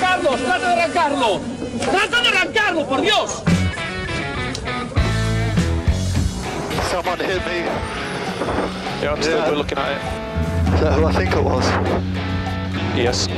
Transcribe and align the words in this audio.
Carlos! 0.00 0.40
¡Trata 0.40 0.58
de 0.58 0.82
arrancarlo! 0.82 1.40
¡Trata 1.90 2.20
de 2.20 2.28
arrancarlo, 2.28 2.86
por 2.86 3.00
Dios! 3.00 3.42
Someone 6.90 7.18
hit 7.18 7.44
me. 7.46 7.64
Yeah, 9.02 9.12
I'm 9.12 9.22
still 9.22 9.38
Yeah. 9.38 9.50
we're 9.50 9.56
looking 9.56 9.78
at 9.78 9.92
it. 9.92 10.74
Is 10.74 10.80
that 10.80 10.92
who 10.94 11.06
I 11.06 11.12
think 11.12 11.34
it 11.34 11.44
was? 11.44 11.64
Yes. 12.96 13.28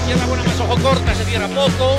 Izquierda 0.00 0.26
buena 0.26 0.44
más 0.44 0.60
ojo 0.60 0.76
corta, 0.82 1.14
se 1.14 1.24
cierra 1.24 1.48
poco. 1.48 1.98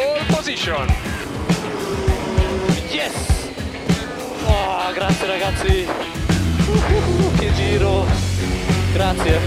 position. 0.51 0.87
Yes! 2.91 3.13
Oh, 4.45 4.91
grazie 4.93 5.27
ragazzi! 5.27 5.87
Uh, 6.67 7.35
che 7.37 7.53
giro! 7.53 8.05
Grazie! 8.93 9.39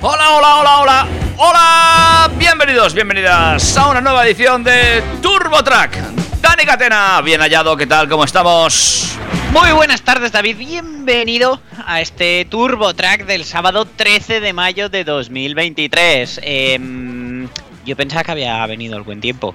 Hola, 0.00 0.36
hola, 0.36 0.56
hola, 0.58 0.80
hola. 0.80 1.06
Hola, 1.36 2.30
bienvenidos, 2.36 2.92
bienvenidas 2.92 3.76
a 3.78 3.88
una 3.88 4.02
nueva 4.02 4.26
edición 4.26 4.62
de 4.62 5.02
Turbo 5.22 5.62
Track. 5.64 5.96
Dani 6.42 6.64
Catena, 6.66 7.22
bien 7.22 7.40
hallado, 7.40 7.74
¿qué 7.74 7.86
tal? 7.86 8.06
¿Cómo 8.08 8.24
estamos? 8.24 9.16
Muy 9.50 9.72
buenas 9.72 10.02
tardes, 10.02 10.30
David. 10.32 10.58
Bienvenido 10.58 11.60
a 11.86 12.00
este 12.00 12.46
Turbo 12.48 12.94
Track 12.94 13.26
del 13.26 13.44
sábado 13.44 13.84
13 13.86 14.40
de 14.40 14.52
mayo 14.52 14.88
de 14.88 15.04
2023. 15.04 16.40
Em, 16.42 17.48
yo 17.84 17.96
pensaba 17.96 18.24
que 18.24 18.32
había 18.32 18.66
venido 18.66 18.96
el 18.96 19.02
buen 19.02 19.20
tiempo. 19.20 19.54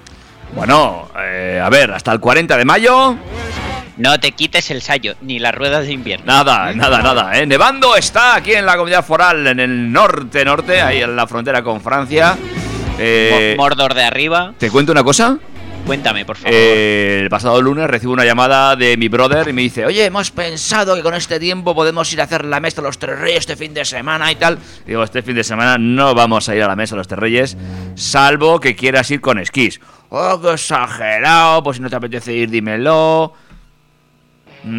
Bueno, 0.56 1.10
eh, 1.20 1.62
a 1.64 1.70
ver, 1.70 1.92
hasta 1.92 2.12
el 2.12 2.20
40 2.20 2.58
de 2.58 2.66
mayo, 2.66 3.16
No 3.98 4.18
te 4.20 4.32
quites 4.32 4.72
el 4.72 4.82
sayo, 4.82 5.16
ni 5.22 5.40
las 5.40 5.54
ruedas 5.54 5.86
de 5.86 5.92
invierno. 5.94 6.26
nada, 6.26 6.74
nada, 6.74 7.02
nada. 7.02 7.38
¿eh? 7.38 7.46
Nevando 7.46 7.96
está 7.98 8.36
aquí 8.36 8.54
en 8.54 8.66
la 8.66 8.76
comunidad 8.78 9.04
foral, 9.06 9.46
en 9.46 9.60
el 9.60 9.92
norte, 9.92 10.46
norte, 10.46 10.82
ahí 10.82 11.02
en 11.02 11.16
la 11.16 11.28
frontera 11.28 11.62
con 11.64 11.82
Francia. 11.82 12.38
Eh, 12.98 13.56
Mo- 13.58 13.64
Mordor 13.64 13.94
de 13.94 14.04
arriba. 14.04 14.54
¿Te 14.58 14.72
cuento 14.72 14.92
una 14.94 15.04
cosa? 15.04 15.38
Cuéntame, 15.90 16.24
por 16.24 16.38
favor. 16.38 16.54
Eh, 16.54 17.22
el 17.24 17.32
pasado 17.32 17.60
lunes 17.64 17.88
recibo 17.88 18.14
una 18.14 18.24
llamada 18.24 18.76
de 18.76 18.96
mi 18.96 19.08
brother 19.08 19.48
y 19.48 19.54
me 19.54 19.64
dice, 19.64 19.88
oye, 19.88 20.06
hemos 20.06 20.30
pensado 20.30 20.94
que 20.96 21.02
con 21.02 21.16
este 21.16 21.40
tiempo 21.40 21.74
podemos 21.74 22.14
ir 22.14 22.22
a 22.22 22.26
hacer 22.26 22.46
la 22.46 22.60
mesa 22.60 22.84
de 22.84 22.88
los 22.88 23.00
Tres 23.00 23.18
Reyes 23.18 23.40
este 23.40 23.56
fin 23.56 23.74
de 23.74 23.84
semana 23.84 24.32
y 24.32 24.36
tal. 24.36 24.60
Digo, 24.86 25.02
este 25.02 25.24
fin 25.24 25.34
de 25.34 25.44
semana 25.44 25.80
no 25.80 26.14
vamos 26.14 26.48
a 26.48 26.56
ir 26.56 26.62
a 26.62 26.68
la 26.68 26.76
mesa 26.76 26.94
de 26.94 26.98
los 26.98 27.08
Tres 27.08 27.20
Reyes, 27.20 27.58
salvo 27.96 28.60
que 28.60 28.76
quieras 28.76 29.10
ir 29.10 29.20
con 29.20 29.40
esquís. 29.40 29.82
Oh, 30.10 30.40
qué 30.40 30.54
exagerado, 30.54 31.64
pues 31.64 31.78
si 31.78 31.82
no 31.82 31.90
te 31.90 31.96
apetece 31.96 32.34
ir, 32.34 32.52
dímelo. 32.52 33.34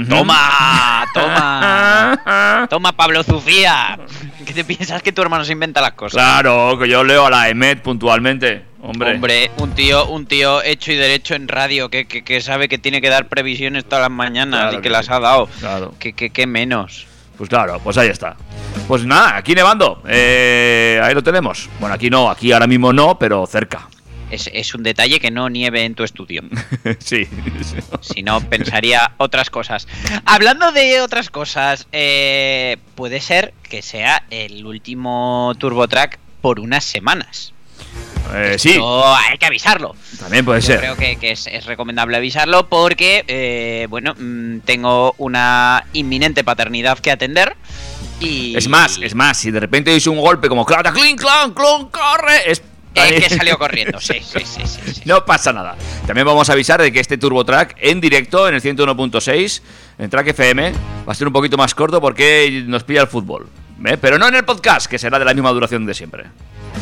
Toma, 0.08 1.06
toma. 1.12 2.66
Toma, 2.70 2.92
Pablo 2.92 3.24
Zufía. 3.24 3.98
¿Qué 4.46 4.54
te 4.54 4.62
piensas 4.62 5.02
que 5.02 5.10
tu 5.10 5.22
hermano 5.22 5.44
se 5.44 5.54
inventa 5.54 5.80
las 5.80 5.94
cosas? 5.94 6.22
Claro, 6.22 6.78
que 6.78 6.88
yo 6.88 7.02
leo 7.02 7.26
a 7.26 7.30
la 7.30 7.48
EMET 7.48 7.82
puntualmente. 7.82 8.69
Hombre. 8.82 9.14
Hombre, 9.14 9.50
un 9.58 9.74
tío, 9.74 10.06
un 10.06 10.26
tío 10.26 10.62
hecho 10.62 10.90
y 10.92 10.96
derecho 10.96 11.34
en 11.34 11.48
radio 11.48 11.90
que, 11.90 12.06
que- 12.06 12.22
que 12.24 12.40
sabe 12.40 12.68
que 12.68 12.78
tiene 12.78 13.00
que 13.00 13.08
dar 13.10 13.28
previsiones 13.28 13.84
todas 13.84 14.00
las 14.02 14.10
mañanas 14.10 14.60
Claro 14.60 14.72
y 14.72 14.76
que, 14.76 14.82
que 14.84 14.90
las 14.90 15.10
ha 15.10 15.20
dado. 15.20 15.48
Claro. 15.60 15.94
Que, 15.98 16.12
que, 16.14 16.30
que 16.30 16.46
menos. 16.46 17.06
Pues 17.36 17.48
claro, 17.48 17.78
pues 17.82 17.96
ahí 17.98 18.08
está. 18.08 18.36
Pues 18.88 19.04
nada, 19.04 19.36
aquí 19.36 19.54
nevando. 19.54 20.02
Eh, 20.08 21.00
ahí 21.02 21.14
lo 21.14 21.22
tenemos. 21.22 21.68
Bueno, 21.78 21.94
aquí 21.94 22.10
no, 22.10 22.30
aquí 22.30 22.52
ahora 22.52 22.66
mismo 22.66 22.92
no, 22.92 23.18
pero 23.18 23.46
cerca. 23.46 23.88
Es, 24.30 24.48
es 24.52 24.74
un 24.74 24.82
detalle 24.84 25.18
que 25.20 25.30
no 25.30 25.48
nieve 25.48 25.84
en 25.84 25.94
tu 25.94 26.04
estudio. 26.04 26.42
sí. 27.00 27.26
Si 28.00 28.22
no, 28.22 28.40
pensaría 28.40 29.12
otras 29.16 29.50
cosas. 29.50 29.88
Hablando 30.24 30.70
de 30.72 31.00
otras 31.00 31.30
cosas, 31.30 31.86
eh, 31.92 32.76
puede 32.94 33.20
ser 33.20 33.52
que 33.68 33.82
sea 33.82 34.22
el 34.30 34.64
último 34.66 35.52
TurboTrack 35.58 36.18
por 36.40 36.60
unas 36.60 36.84
semanas. 36.84 37.52
Eh, 38.34 38.56
sí, 38.58 38.78
hay 38.80 39.38
que 39.38 39.46
avisarlo. 39.46 39.96
también 40.18 40.44
puede 40.44 40.60
Yo 40.60 40.66
ser. 40.68 40.78
creo 40.80 40.96
que, 40.96 41.16
que 41.16 41.32
es, 41.32 41.46
es 41.48 41.66
recomendable 41.66 42.16
avisarlo 42.16 42.68
porque, 42.68 43.24
eh, 43.26 43.86
bueno, 43.90 44.14
mm, 44.16 44.60
tengo 44.60 45.14
una 45.18 45.84
inminente 45.92 46.44
paternidad 46.44 46.98
que 46.98 47.10
atender. 47.10 47.56
Y 48.20 48.56
Es 48.56 48.68
más, 48.68 48.98
es 49.02 49.14
más, 49.14 49.38
si 49.38 49.50
de 49.50 49.58
repente 49.60 49.94
hizo 49.94 50.12
un 50.12 50.20
golpe 50.20 50.48
como 50.48 50.64
clata, 50.64 50.92
clink, 50.92 51.20
clan, 51.20 51.52
clon, 51.52 51.88
corre, 51.90 52.50
es. 52.50 52.62
Es 52.92 53.28
que 53.28 53.36
salió 53.36 53.56
corriendo, 53.56 54.00
sí, 54.00 54.14
sí, 54.20 54.40
sí, 54.44 54.62
sí, 54.66 54.92
sí. 54.94 55.02
No 55.06 55.24
pasa 55.24 55.52
nada. 55.52 55.76
También 56.08 56.26
vamos 56.26 56.50
a 56.50 56.54
avisar 56.54 56.82
de 56.82 56.92
que 56.92 56.98
este 56.98 57.18
Turbo 57.18 57.44
Track 57.44 57.76
en 57.80 58.00
directo 58.00 58.48
en 58.48 58.54
el 58.56 58.60
101.6 58.60 59.62
en 59.98 60.10
Track 60.10 60.26
FM 60.28 60.72
va 61.08 61.12
a 61.12 61.14
ser 61.14 61.28
un 61.28 61.32
poquito 61.32 61.56
más 61.56 61.72
corto 61.74 62.00
porque 62.00 62.64
nos 62.66 62.82
pilla 62.82 63.02
el 63.02 63.06
fútbol. 63.06 63.48
¿eh? 63.86 63.96
Pero 63.96 64.18
no 64.18 64.26
en 64.26 64.34
el 64.34 64.44
podcast, 64.44 64.86
que 64.90 64.98
será 64.98 65.20
de 65.20 65.24
la 65.24 65.34
misma 65.34 65.50
duración 65.50 65.86
de 65.86 65.94
siempre. 65.94 66.24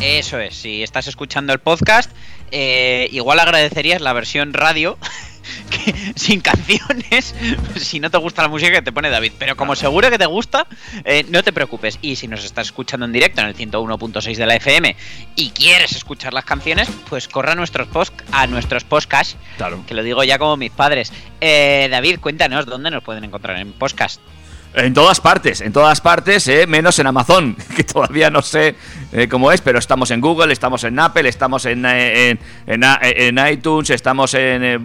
Eso 0.01 0.39
es, 0.39 0.55
si 0.55 0.83
estás 0.83 1.07
escuchando 1.09 1.53
el 1.53 1.59
podcast, 1.59 2.11
eh, 2.53 3.09
igual 3.11 3.41
agradecerías 3.41 4.01
la 4.01 4.13
versión 4.13 4.53
radio 4.55 4.97
que, 5.71 6.13
sin 6.15 6.41
canciones, 6.41 7.35
si 7.77 7.99
no 7.99 8.09
te 8.11 8.19
gusta 8.19 8.43
la 8.43 8.49
música 8.49 8.71
que 8.71 8.83
te 8.83 8.93
pone 8.93 9.11
David. 9.11 9.33
Pero 9.39 9.57
como 9.57 9.75
seguro 9.75 10.09
que 10.09 10.19
te 10.19 10.27
gusta, 10.27 10.67
eh, 11.05 11.25
no 11.31 11.43
te 11.43 11.53
preocupes. 11.53 11.99
Y 12.01 12.15
si 12.17 12.29
nos 12.29 12.45
estás 12.45 12.69
escuchando 12.69 13.07
en 13.07 13.13
directo 13.13 13.41
en 13.41 13.49
el 13.49 13.57
101.6 13.57 14.37
de 14.37 14.47
la 14.47 14.55
FM 14.57 14.95
y 15.35 15.51
quieres 15.51 15.93
escuchar 15.93 16.33
las 16.33 16.45
canciones, 16.45 16.89
pues 17.09 17.27
corra 17.27 17.53
a 17.53 17.57
nuestros, 17.57 17.89
post 17.89 18.15
a 18.31 18.47
nuestros 18.47 18.85
podcasts, 18.85 19.37
Claro. 19.57 19.83
que 19.87 19.95
lo 19.95 20.05
digo 20.05 20.23
ya 20.23 20.39
como 20.39 20.57
mis 20.57 20.71
padres. 20.71 21.13
Eh, 21.41 21.89
David, 21.91 22.21
cuéntanos 22.21 22.67
dónde 22.67 22.91
nos 22.93 23.03
pueden 23.03 23.25
encontrar 23.25 23.57
en 23.59 23.73
podcast. 23.73 24.21
En 24.75 24.95
todas 24.95 25.21
partes, 25.21 25.61
en 25.61 25.73
todas 25.73 26.01
partes, 26.01 26.47
eh, 26.47 26.67
menos 26.67 26.99
en 26.99 27.07
Amazon, 27.07 27.57
que 27.77 27.85
todavía 27.85 28.31
no 28.31 28.43
sé 28.43 28.77
eh, 29.13 29.27
cómo 29.29 29.51
es, 29.51 29.61
pero 29.61 29.79
estamos 29.79 30.11
en 30.11 30.21
Google, 30.21 30.53
estamos 30.53 30.85
en 30.85 30.99
Apple, 30.99 31.29
estamos 31.29 31.65
en, 31.65 31.85
eh, 31.87 32.39
en, 32.67 32.85
en, 32.85 33.39
iTunes, 33.51 33.91
estamos 33.91 34.35
en... 34.35 34.63
eh, 34.63 34.79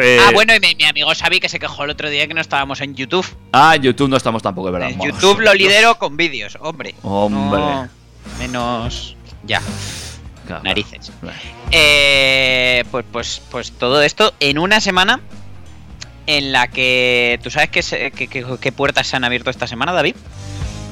eh, 0.00 0.20
ah, 0.20 0.30
bueno, 0.34 0.54
y 0.54 0.60
mi, 0.60 0.74
mi 0.74 0.84
amigo 0.84 1.10
Xavi 1.14 1.40
que 1.40 1.48
se 1.48 1.58
quejó 1.58 1.84
el 1.84 1.90
otro 1.90 2.10
día 2.10 2.28
que 2.28 2.34
no 2.34 2.40
estábamos 2.40 2.80
en 2.80 2.94
YouTube. 2.94 3.26
Ah, 3.52 3.76
en 3.76 3.82
YouTube 3.82 4.10
no 4.10 4.16
estamos 4.16 4.42
tampoco, 4.42 4.68
es 4.68 4.72
verdad. 4.72 4.90
En. 4.90 5.00
YouTube 5.00 5.40
lo 5.40 5.54
lidero 5.54 5.98
con 5.98 6.16
vídeos, 6.16 6.58
hombre. 6.60 6.94
Hombre. 7.02 7.60
No, 7.60 7.88
menos. 8.38 9.16
Ya, 9.44 9.60
Claro, 10.46 10.62
narices. 10.62 11.10
claro. 11.20 11.38
Eh, 11.70 12.84
pues, 12.90 13.04
pues, 13.10 13.42
pues 13.50 13.72
todo 13.72 14.02
esto 14.02 14.34
en 14.40 14.58
una 14.58 14.80
semana 14.80 15.20
en 16.26 16.52
la 16.52 16.68
que. 16.68 17.38
¿Tú 17.42 17.50
sabes 17.50 17.70
qué, 17.70 17.82
se- 17.82 18.10
qué- 18.10 18.28
qué- 18.28 18.44
qué 18.60 18.72
puertas 18.72 19.06
se 19.06 19.16
han 19.16 19.24
abierto 19.24 19.50
esta 19.50 19.66
semana, 19.66 19.92
David? 19.92 20.14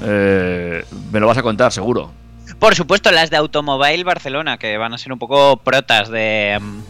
Eh, 0.04 0.84
me 1.10 1.20
lo 1.20 1.26
vas 1.26 1.38
a 1.38 1.42
contar, 1.42 1.72
seguro. 1.72 2.12
Por 2.58 2.74
supuesto, 2.74 3.10
las 3.10 3.30
de 3.30 3.36
Automobile 3.36 4.04
Barcelona, 4.04 4.58
que 4.58 4.76
van 4.76 4.94
a 4.94 4.98
ser 4.98 5.12
un 5.12 5.18
poco 5.18 5.56
protas 5.58 6.08
de, 6.10 6.58
mm, 6.60 6.80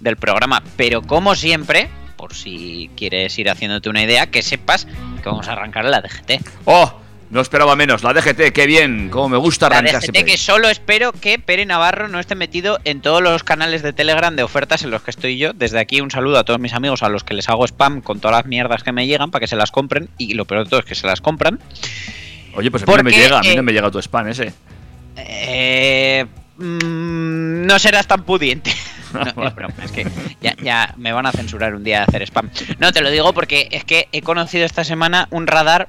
del 0.00 0.16
programa. 0.16 0.62
Pero 0.76 1.02
como 1.02 1.34
siempre, 1.34 1.88
por 2.16 2.34
si 2.34 2.90
quieres 2.96 3.38
ir 3.38 3.50
haciéndote 3.50 3.88
una 3.88 4.02
idea, 4.02 4.26
que 4.30 4.42
sepas 4.42 4.86
que 4.86 5.28
vamos 5.28 5.48
a 5.48 5.52
arrancar 5.52 5.84
la 5.84 6.00
DGT. 6.00 6.40
¡Oh! 6.64 6.94
No 7.30 7.40
esperaba 7.40 7.76
menos. 7.76 8.02
La 8.02 8.12
DGT, 8.12 8.52
qué 8.52 8.66
bien. 8.66 9.08
Cómo 9.08 9.28
me 9.28 9.36
gusta 9.36 9.68
La 9.68 9.78
arrancar 9.78 10.00
DGT 10.00 10.12
siempre. 10.12 10.24
que 10.24 10.36
solo 10.36 10.68
espero 10.68 11.12
que 11.12 11.38
Pere 11.38 11.64
Navarro 11.64 12.08
no 12.08 12.18
esté 12.18 12.34
metido 12.34 12.80
en 12.84 13.00
todos 13.00 13.22
los 13.22 13.44
canales 13.44 13.82
de 13.82 13.92
Telegram 13.92 14.34
de 14.34 14.42
ofertas 14.42 14.82
en 14.82 14.90
los 14.90 15.02
que 15.02 15.12
estoy 15.12 15.38
yo. 15.38 15.52
Desde 15.52 15.78
aquí 15.78 16.00
un 16.00 16.10
saludo 16.10 16.38
a 16.38 16.44
todos 16.44 16.58
mis 16.58 16.72
amigos 16.74 17.04
a 17.04 17.08
los 17.08 17.22
que 17.22 17.34
les 17.34 17.48
hago 17.48 17.64
spam 17.66 18.00
con 18.00 18.18
todas 18.18 18.36
las 18.38 18.46
mierdas 18.46 18.82
que 18.82 18.90
me 18.90 19.06
llegan 19.06 19.30
para 19.30 19.40
que 19.40 19.46
se 19.46 19.54
las 19.54 19.70
compren. 19.70 20.08
Y 20.18 20.34
lo 20.34 20.44
peor 20.44 20.64
de 20.64 20.70
todo 20.70 20.80
es 20.80 20.86
que 20.86 20.96
se 20.96 21.06
las 21.06 21.20
compran. 21.20 21.60
Oye, 22.54 22.70
pues 22.70 22.82
a 22.82 22.86
mí 22.86 22.92
no 22.96 23.02
me 23.04 23.12
llega, 23.12 23.38
a 23.38 23.42
mí 23.42 23.50
eh, 23.50 23.56
no 23.56 23.62
me 23.62 23.72
llega 23.72 23.90
tu 23.92 24.00
spam 24.00 24.26
ese. 24.26 24.52
Eh, 25.16 26.26
mm, 26.56 27.64
no 27.64 27.78
serás 27.78 28.08
tan 28.08 28.24
pudiente. 28.24 28.74
No, 29.36 29.46
es 29.46 29.54
broma, 29.54 29.74
es 29.84 29.90
que 29.90 30.06
ya, 30.40 30.54
ya 30.62 30.94
me 30.96 31.12
van 31.12 31.26
a 31.26 31.32
censurar 31.32 31.74
un 31.74 31.82
día 31.82 31.98
de 31.98 32.04
hacer 32.04 32.22
spam. 32.22 32.48
No, 32.78 32.92
te 32.92 33.00
lo 33.00 33.10
digo 33.10 33.32
porque 33.32 33.68
es 33.72 33.84
que 33.84 34.08
he 34.12 34.22
conocido 34.22 34.64
esta 34.64 34.84
semana 34.84 35.26
un 35.30 35.46
radar 35.46 35.88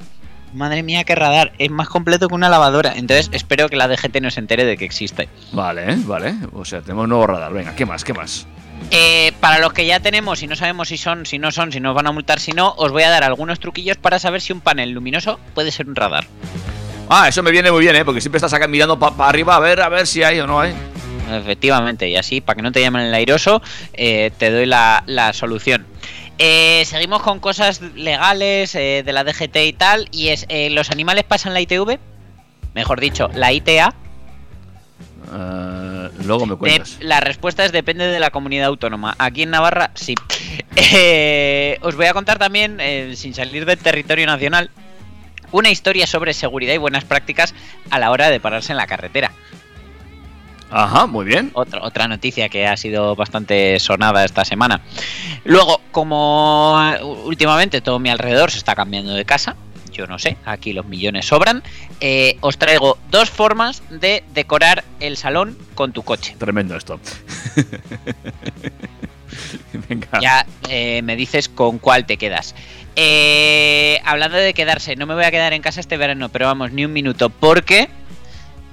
Madre 0.54 0.84
mía, 0.84 1.04
qué 1.04 1.16
radar. 1.16 1.54
Es 1.58 1.72
más 1.72 1.88
completo 1.88 2.28
que 2.28 2.36
una 2.36 2.50
lavadora. 2.50 2.94
Entonces 2.96 3.30
espero 3.32 3.70
que 3.70 3.78
la 3.78 3.88
DGT 3.88 4.22
no 4.22 4.32
se 4.32 4.40
entere 4.40 4.66
de 4.66 4.78
que 4.78 4.86
existe. 4.86 5.30
Vale, 5.54 5.96
vale. 6.06 6.36
O 6.54 6.66
sea, 6.66 6.82
tenemos 6.82 7.08
nuevo 7.08 7.26
radar. 7.28 7.54
Venga, 7.54 7.76
¿qué 7.76 7.86
más? 7.86 8.04
¿Qué 8.04 8.14
más? 8.14 8.48
Eh, 8.90 9.32
para 9.40 9.60
los 9.60 9.74
que 9.74 9.86
ya 9.86 10.00
tenemos 10.00 10.42
y 10.42 10.48
no 10.48 10.56
sabemos 10.56 10.90
si 10.90 10.98
son, 10.98 11.26
si 11.26 11.38
no 11.40 11.52
son, 11.52 11.72
si 11.72 11.80
nos 11.80 11.96
van 11.96 12.08
a 12.08 12.12
multar, 12.12 12.40
si 12.40 12.52
no, 12.52 12.74
os 12.78 12.92
voy 12.92 13.04
a 13.04 13.10
dar 13.10 13.24
algunos 13.24 13.60
truquillos 13.60 13.98
para 13.98 14.20
saber 14.20 14.42
si 14.42 14.54
un 14.54 14.60
panel 14.60 14.92
luminoso 14.92 15.40
puede 15.54 15.72
ser 15.72 15.88
un 15.88 15.96
radar. 15.96 16.26
Ah, 17.08 17.28
eso 17.28 17.44
me 17.44 17.52
viene 17.52 17.72
muy 17.72 17.82
bien, 17.82 17.96
¿eh? 17.96 18.04
Porque 18.04 18.22
siempre 18.22 18.38
estás 18.38 18.54
acá 18.54 18.68
mirando 18.68 18.98
para 18.98 19.30
arriba 19.30 19.56
a 19.56 19.60
ver, 19.60 19.82
a 19.82 19.90
ver 19.90 20.08
si 20.08 20.24
hay 20.24 20.40
o 20.40 20.48
no 20.48 20.60
hay. 20.60 20.74
Efectivamente, 21.32 22.10
y 22.10 22.18
así, 22.18 22.42
para 22.42 22.58
que 22.58 22.62
no 22.62 22.72
te 22.72 22.82
llamen 22.82 23.04
el 23.04 23.14
airoso, 23.14 23.62
eh, 23.94 24.32
te 24.38 24.52
doy 24.52 24.66
la, 24.66 25.04
la 25.06 25.32
solución. 25.32 25.86
Eh, 26.44 26.84
seguimos 26.86 27.22
con 27.22 27.40
cosas 27.40 27.82
legales 27.82 28.74
eh, 28.74 29.04
de 29.06 29.14
la 29.14 29.24
DGT 29.24 29.56
y 29.58 29.74
tal, 29.74 30.08
y 30.12 30.30
es, 30.30 30.48
eh, 30.50 30.72
¿los 30.72 30.90
animales 30.90 31.24
pasan 31.24 31.54
la 31.54 31.62
ITV? 31.62 32.00
Mejor 32.74 33.00
dicho, 33.00 33.30
la 33.36 33.52
ITA. 33.54 33.94
Eh, 35.34 36.10
luego 36.24 36.48
me 36.48 36.54
De- 36.54 36.58
cuentas. 36.58 36.98
la 37.00 37.20
respuesta 37.20 37.64
es 37.64 37.72
depende 37.72 38.08
de 38.08 38.20
la 38.20 38.32
comunidad 38.32 38.66
autónoma. 38.70 39.16
Aquí 39.20 39.44
en 39.44 39.52
Navarra, 39.52 39.92
sí. 39.94 40.16
Eh, 40.76 41.78
os 41.82 41.96
voy 41.96 42.06
a 42.08 42.14
contar 42.14 42.40
también, 42.40 42.80
sin 43.16 43.34
salir 43.34 43.66
del 43.66 43.78
territorio 43.78 44.26
nacional, 44.26 44.72
una 45.52 45.70
historia 45.70 46.08
sobre 46.08 46.34
seguridad 46.34 46.74
y 46.74 46.78
buenas 46.78 47.04
prácticas 47.04 47.54
a 47.90 48.00
la 48.00 48.10
hora 48.10 48.30
de 48.30 48.40
pararse 48.40 48.72
en 48.74 48.78
la 48.78 48.88
carretera. 48.88 49.32
Ajá, 50.72 51.06
muy 51.06 51.26
bien. 51.26 51.52
Otra, 51.54 51.84
otra 51.84 52.08
noticia 52.08 52.50
que 52.50 52.66
ha 52.66 52.78
sido 52.78 53.16
bastante 53.16 53.80
sonada 53.80 54.24
esta 54.24 54.46
semana. 54.46 54.82
Luego, 55.44 55.82
como 55.92 56.80
eh, 56.82 57.04
últimamente 57.04 57.82
todo 57.82 58.00
mi 58.00 58.10
alrededor 58.10 58.52
se 58.52 58.58
está 58.58 58.74
cambiando 58.74 59.14
de 59.14 59.26
casa, 59.26 59.56
yo 59.92 60.08
no 60.08 60.18
sé, 60.18 60.38
aquí 60.46 60.74
los 60.74 60.86
millones 60.86 61.26
sobran, 61.26 61.64
eh, 62.00 62.38
os 62.42 62.58
traigo 62.58 62.98
dos 63.10 63.30
formas 63.30 63.84
de 63.90 64.24
decorar 64.34 64.84
el 65.00 65.18
salón 65.18 65.58
con 65.76 65.92
tu 65.92 66.04
coche. 66.04 66.36
Tremendo 66.38 66.76
esto. 66.76 67.00
Venga. 69.90 70.20
Ya 70.22 70.46
eh, 70.70 71.02
me 71.04 71.16
dices 71.16 71.50
con 71.50 71.80
cuál 71.80 72.06
te 72.06 72.18
quedas. 72.18 72.56
Eh, 72.96 74.02
hablando 74.04 74.38
de 74.38 74.54
quedarse, 74.54 74.96
no 74.96 75.06
me 75.06 75.14
voy 75.14 75.24
a 75.24 75.32
quedar 75.32 75.54
en 75.54 75.62
casa 75.62 75.80
este 75.80 75.98
verano, 75.98 76.30
pero 76.30 76.46
vamos, 76.46 76.72
ni 76.72 76.86
un 76.86 76.94
minuto, 76.94 77.30
porque 77.30 77.90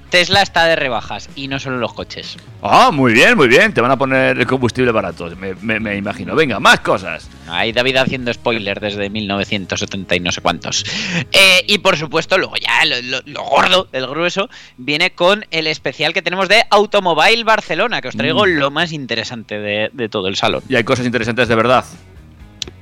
Tesla 0.09 0.41
está 0.41 0.65
de 0.65 0.75
rebajas 0.75 1.29
y 1.35 1.47
no 1.47 1.59
solo 1.59 1.77
los 1.77 1.93
coches. 1.93 2.37
Ah, 2.63 2.89
muy 2.91 3.13
bien, 3.13 3.37
muy 3.37 3.47
bien. 3.47 3.73
Te 3.73 3.81
van 3.81 3.91
a 3.91 3.97
poner 3.97 4.37
el 4.39 4.45
combustible 4.47 4.91
barato, 4.91 5.29
me, 5.35 5.53
me- 5.55 5.79
me 5.79 5.95
imagino. 5.95 6.35
Venga, 6.35 6.59
más 6.59 6.79
cosas. 6.79 7.29
Ahí 7.47 7.71
David 7.71 7.97
haciendo 7.97 8.33
spoiler 8.33 8.79
desde 8.79 9.09
1970 9.09 10.15
y 10.15 10.19
no 10.19 10.31
sé 10.31 10.41
cuántos. 10.41 10.83
Eh, 11.31 11.63
y 11.67 11.77
por 11.77 11.95
supuesto, 11.97 12.37
luego 12.37 12.55
ya 12.57 12.85
lo, 12.85 13.01
lo- 13.03 13.21
lo 13.25 13.43
gordo, 13.43 13.87
el 13.91 14.07
grueso, 14.07 14.49
viene 14.77 15.11
con 15.11 15.45
el 15.51 15.67
especial 15.67 16.13
que 16.13 16.21
tenemos 16.21 16.49
de 16.49 16.63
Automobile 16.71 17.43
Barcelona, 17.43 18.01
que 18.01 18.07
os 18.09 18.15
traigo 18.17 18.45
Mm. 18.45 18.57
lo 18.59 18.71
más 18.71 18.91
interesante 18.91 19.59
de, 19.59 19.89
de 19.93 20.09
todo 20.09 20.27
el 20.27 20.35
salón. 20.35 20.63
Y 20.69 20.75
hay 20.75 20.83
cosas 20.83 21.05
interesantes 21.05 21.47
de 21.47 21.55
verdad. 21.55 21.85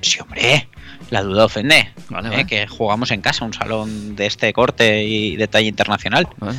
Sí, 0.02 0.20
hombre, 0.22 0.68
la 1.10 1.22
duda 1.24 1.46
ofende. 1.46 1.92
Vale, 2.10 2.28
eh, 2.28 2.32
vale. 2.32 2.46
Que 2.48 2.68
jugamos 2.68 3.12
en 3.12 3.22
casa 3.22 3.46
un 3.46 3.54
salón 3.54 4.16
de 4.16 4.26
este 4.26 4.52
corte 4.54 5.04
y 5.04 5.36
de 5.36 5.48
talla 5.48 5.68
internacional. 5.68 6.28
Vale. 6.38 6.58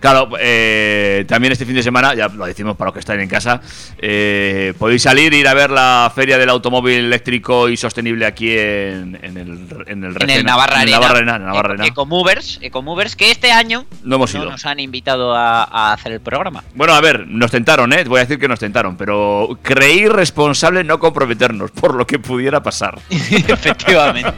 Claro, 0.00 0.28
eh, 0.38 1.24
también 1.28 1.52
este 1.52 1.64
fin 1.64 1.74
de 1.74 1.82
semana, 1.82 2.14
ya 2.14 2.28
lo 2.28 2.44
decimos 2.46 2.76
para 2.76 2.88
los 2.88 2.94
que 2.94 3.00
están 3.00 3.20
en 3.20 3.28
casa, 3.28 3.60
eh, 3.98 4.74
podéis 4.78 5.02
salir 5.02 5.32
e 5.32 5.38
ir 5.38 5.48
a 5.48 5.54
ver 5.54 5.70
la 5.70 6.12
feria 6.14 6.36
del 6.38 6.50
automóvil 6.50 6.94
eléctrico 6.98 7.68
y 7.68 7.76
sostenible 7.76 8.26
aquí 8.26 8.50
en, 8.50 9.18
en 9.22 9.36
el 9.38 9.84
en 9.86 10.04
el, 10.04 10.22
En 10.22 10.30
el 10.30 10.44
Navarra 10.44 10.82
en. 10.82 10.90
Navarra 10.90 11.16
Arena, 11.16 11.36
en 11.36 11.42
el 11.42 11.46
Navarra 11.48 11.68
Arena. 11.70 11.86
Ecomovers, 11.86 12.58
Ecomovers, 12.62 13.16
que 13.16 13.30
este 13.30 13.50
año 13.50 13.86
No 14.02 14.16
hemos 14.16 14.34
no 14.34 14.42
ido. 14.42 14.50
nos 14.50 14.66
han 14.66 14.78
invitado 14.80 15.34
a, 15.34 15.64
a 15.64 15.92
hacer 15.94 16.12
el 16.12 16.20
programa. 16.20 16.62
Bueno, 16.74 16.92
a 16.94 17.00
ver, 17.00 17.26
nos 17.26 17.50
tentaron, 17.50 17.92
¿eh? 17.92 18.04
Voy 18.04 18.18
a 18.18 18.24
decir 18.24 18.38
que 18.38 18.48
nos 18.48 18.58
tentaron, 18.60 18.96
pero 18.96 19.58
creí 19.62 20.06
responsable 20.06 20.84
no 20.84 20.98
comprometernos 20.98 21.70
por 21.70 21.94
lo 21.94 22.06
que 22.06 22.18
pudiera 22.18 22.62
pasar. 22.62 22.98
Efectivamente. 23.64 24.32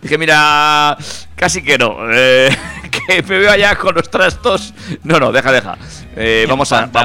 Dije, 0.00 0.18
mira, 0.18 0.96
casi 1.36 1.62
que 1.62 1.78
no. 1.78 1.96
eh, 2.12 2.48
que 2.90 3.22
me 3.22 3.38
veo 3.38 3.50
allá 3.50 3.76
con 3.76 3.94
los 3.94 4.10
trastos. 4.10 4.72
No, 5.04 5.18
no, 5.20 5.32
deja, 5.32 5.52
deja. 5.52 5.76
Eh, 6.16 6.46
vamos 6.48 6.72
a. 6.72 6.86
va- 6.86 7.00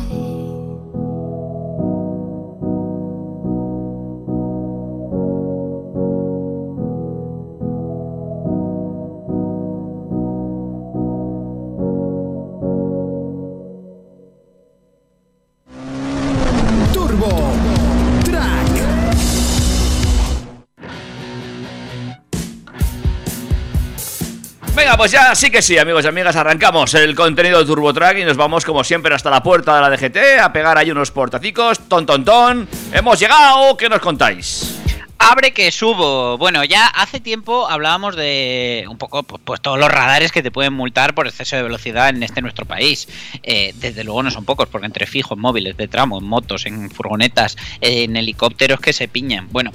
Venga, 24.81 24.97
pues 24.97 25.11
ya 25.11 25.35
sí 25.35 25.51
que 25.51 25.61
sí, 25.61 25.77
amigos 25.77 26.05
y 26.05 26.07
amigas, 26.07 26.35
arrancamos 26.35 26.95
el 26.95 27.13
contenido 27.13 27.59
de 27.59 27.65
TurboTrack 27.65 28.17
y 28.17 28.23
nos 28.25 28.35
vamos 28.35 28.65
como 28.65 28.83
siempre 28.83 29.13
hasta 29.13 29.29
la 29.29 29.43
puerta 29.43 29.75
de 29.75 29.81
la 29.81 29.91
DGT 29.91 30.39
a 30.41 30.51
pegar 30.51 30.75
ahí 30.75 30.89
unos 30.89 31.11
portacicos, 31.11 31.87
ton 31.87 32.07
ton 32.07 32.25
ton. 32.25 32.67
Hemos 32.91 33.19
llegado, 33.19 33.77
¿qué 33.77 33.87
nos 33.87 33.99
contáis? 33.99 34.79
Abre 35.19 35.53
que 35.53 35.71
subo. 35.71 36.35
Bueno, 36.39 36.63
ya 36.63 36.87
hace 36.87 37.19
tiempo 37.19 37.69
hablábamos 37.69 38.15
de 38.15 38.85
un 38.89 38.97
poco, 38.97 39.21
pues, 39.21 39.39
pues, 39.45 39.61
todos 39.61 39.77
los 39.77 39.87
radares 39.87 40.31
que 40.31 40.41
te 40.41 40.49
pueden 40.49 40.73
multar 40.73 41.13
por 41.13 41.27
exceso 41.27 41.55
de 41.57 41.61
velocidad 41.61 42.09
en 42.09 42.23
este 42.23 42.41
nuestro 42.41 42.65
país. 42.65 43.07
Eh, 43.43 43.75
desde 43.75 44.03
luego 44.03 44.23
no 44.23 44.31
son 44.31 44.45
pocos, 44.45 44.67
porque 44.67 44.87
entre 44.87 45.05
fijos, 45.05 45.37
móviles, 45.37 45.77
de 45.77 45.87
tramo, 45.87 46.17
en 46.17 46.25
motos, 46.25 46.65
en 46.65 46.89
furgonetas, 46.89 47.55
en 47.81 48.17
helicópteros 48.17 48.79
que 48.79 48.93
se 48.93 49.07
piñan. 49.07 49.47
Bueno, 49.51 49.71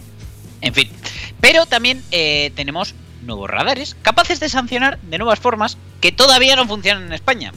en 0.63 0.75
fin. 0.75 0.91
Pero 1.41 1.65
también 1.65 2.03
eh, 2.11 2.51
tenemos 2.57 2.97
nuevos 3.27 3.51
radares 3.51 3.97
capaces 4.03 4.41
de 4.41 4.49
sancionar 4.49 4.99
de 5.03 5.19
nuevas 5.19 5.39
formas 5.39 5.77
que 6.01 6.13
todavía 6.13 6.57
no 6.57 6.67
funcionan 6.67 7.05
en 7.07 7.13
España. 7.13 7.53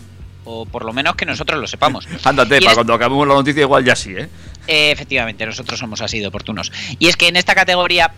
O 0.45 0.65
por 0.65 0.83
lo 0.83 0.93
menos 0.93 1.15
que 1.15 1.25
nosotros 1.25 1.59
lo 1.59 1.67
sepamos. 1.67 2.07
Ándate, 2.23 2.61
para 2.61 2.73
cuando 2.75 2.93
acabemos 2.93 3.27
la 3.27 3.35
noticia 3.35 3.61
igual 3.61 3.85
ya 3.85 3.95
sí, 3.95 4.13
¿eh? 4.17 4.29
Eh, 4.67 4.91
efectivamente, 4.91 5.45
nosotros 5.45 5.79
somos 5.79 6.01
así 6.01 6.19
de 6.19 6.27
oportunos. 6.27 6.71
Y 6.97 7.07
es 7.07 7.15
que 7.17 7.27
en 7.27 7.35
esta 7.35 7.55
categoría, 7.55 8.13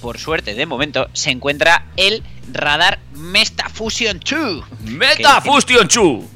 por 0.00 0.18
suerte 0.18 0.54
de 0.54 0.66
momento, 0.66 1.08
se 1.12 1.30
encuentra 1.30 1.86
el 1.96 2.22
radar 2.52 2.98
Mesta 3.14 3.68
Fusion 3.68 4.20
2. 4.28 4.64
Meta 4.84 5.40
Que- 5.42 5.50
Fusion 5.50 5.88
Chu. 5.88 6.28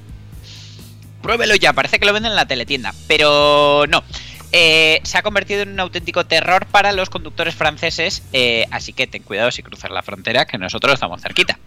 Pruébelo 1.22 1.56
ya, 1.56 1.72
parece 1.72 1.98
que 1.98 2.06
lo 2.06 2.12
venden 2.12 2.30
en 2.32 2.36
la 2.36 2.46
teletienda, 2.46 2.94
pero 3.08 3.84
no. 3.88 4.04
Eh, 4.52 5.00
se 5.02 5.18
ha 5.18 5.22
convertido 5.22 5.62
en 5.62 5.70
un 5.70 5.80
auténtico 5.80 6.24
terror 6.26 6.66
para 6.66 6.92
los 6.92 7.10
conductores 7.10 7.54
franceses, 7.54 8.22
eh, 8.32 8.66
así 8.70 8.92
que 8.92 9.06
ten 9.06 9.22
cuidado 9.22 9.50
si 9.50 9.62
cruzas 9.62 9.90
la 9.90 10.02
frontera, 10.02 10.46
que 10.46 10.58
nosotros 10.58 10.94
estamos 10.94 11.20
cerquita. 11.20 11.58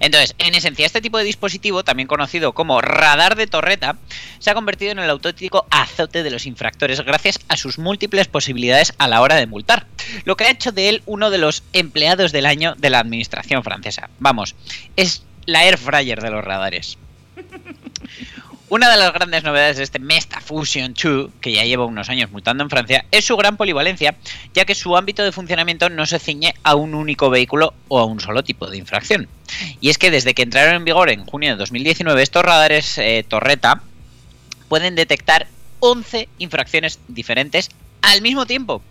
Entonces, 0.00 0.34
en 0.38 0.54
esencia, 0.54 0.84
este 0.84 1.00
tipo 1.00 1.18
de 1.18 1.24
dispositivo, 1.24 1.84
también 1.84 2.08
conocido 2.08 2.52
como 2.52 2.80
radar 2.80 3.36
de 3.36 3.46
torreta, 3.46 3.96
se 4.38 4.50
ha 4.50 4.54
convertido 4.54 4.92
en 4.92 4.98
el 4.98 5.08
auténtico 5.08 5.66
azote 5.70 6.22
de 6.22 6.30
los 6.30 6.46
infractores 6.46 7.00
gracias 7.00 7.38
a 7.48 7.56
sus 7.56 7.78
múltiples 7.78 8.28
posibilidades 8.28 8.92
a 8.98 9.08
la 9.08 9.20
hora 9.20 9.36
de 9.36 9.46
multar, 9.46 9.86
lo 10.24 10.36
que 10.36 10.44
ha 10.44 10.50
hecho 10.50 10.72
de 10.72 10.88
él 10.88 11.02
uno 11.06 11.30
de 11.30 11.38
los 11.38 11.62
empleados 11.72 12.32
del 12.32 12.46
año 12.46 12.74
de 12.76 12.90
la 12.90 12.98
administración 12.98 13.62
francesa. 13.62 14.10
Vamos, 14.18 14.54
es 14.96 15.22
la 15.46 15.64
air 15.64 15.78
fryer 15.78 16.20
de 16.20 16.30
los 16.30 16.44
radares. 16.44 16.98
Una 18.68 18.90
de 18.90 18.96
las 18.96 19.12
grandes 19.12 19.44
novedades 19.44 19.76
de 19.76 19.84
este 19.84 20.00
Mesta 20.00 20.40
Fusion 20.40 20.92
2, 21.00 21.30
que 21.40 21.52
ya 21.52 21.64
lleva 21.64 21.84
unos 21.84 22.08
años 22.08 22.32
multando 22.32 22.64
en 22.64 22.70
Francia, 22.70 23.04
es 23.12 23.24
su 23.24 23.36
gran 23.36 23.56
polivalencia, 23.56 24.16
ya 24.54 24.64
que 24.64 24.74
su 24.74 24.96
ámbito 24.96 25.22
de 25.22 25.30
funcionamiento 25.30 25.88
no 25.88 26.04
se 26.04 26.18
ciñe 26.18 26.52
a 26.64 26.74
un 26.74 26.96
único 26.96 27.30
vehículo 27.30 27.74
o 27.86 28.00
a 28.00 28.04
un 28.04 28.18
solo 28.18 28.42
tipo 28.42 28.68
de 28.68 28.76
infracción. 28.76 29.28
Y 29.80 29.90
es 29.90 29.98
que 29.98 30.10
desde 30.10 30.34
que 30.34 30.42
entraron 30.42 30.74
en 30.74 30.84
vigor 30.84 31.10
en 31.10 31.24
junio 31.26 31.50
de 31.50 31.56
2019, 31.58 32.20
estos 32.20 32.42
radares 32.42 32.98
eh, 32.98 33.24
Torreta 33.28 33.82
pueden 34.68 34.96
detectar 34.96 35.46
11 35.78 36.28
infracciones 36.38 36.98
diferentes 37.06 37.70
al 38.02 38.20
mismo 38.20 38.46
tiempo. 38.46 38.82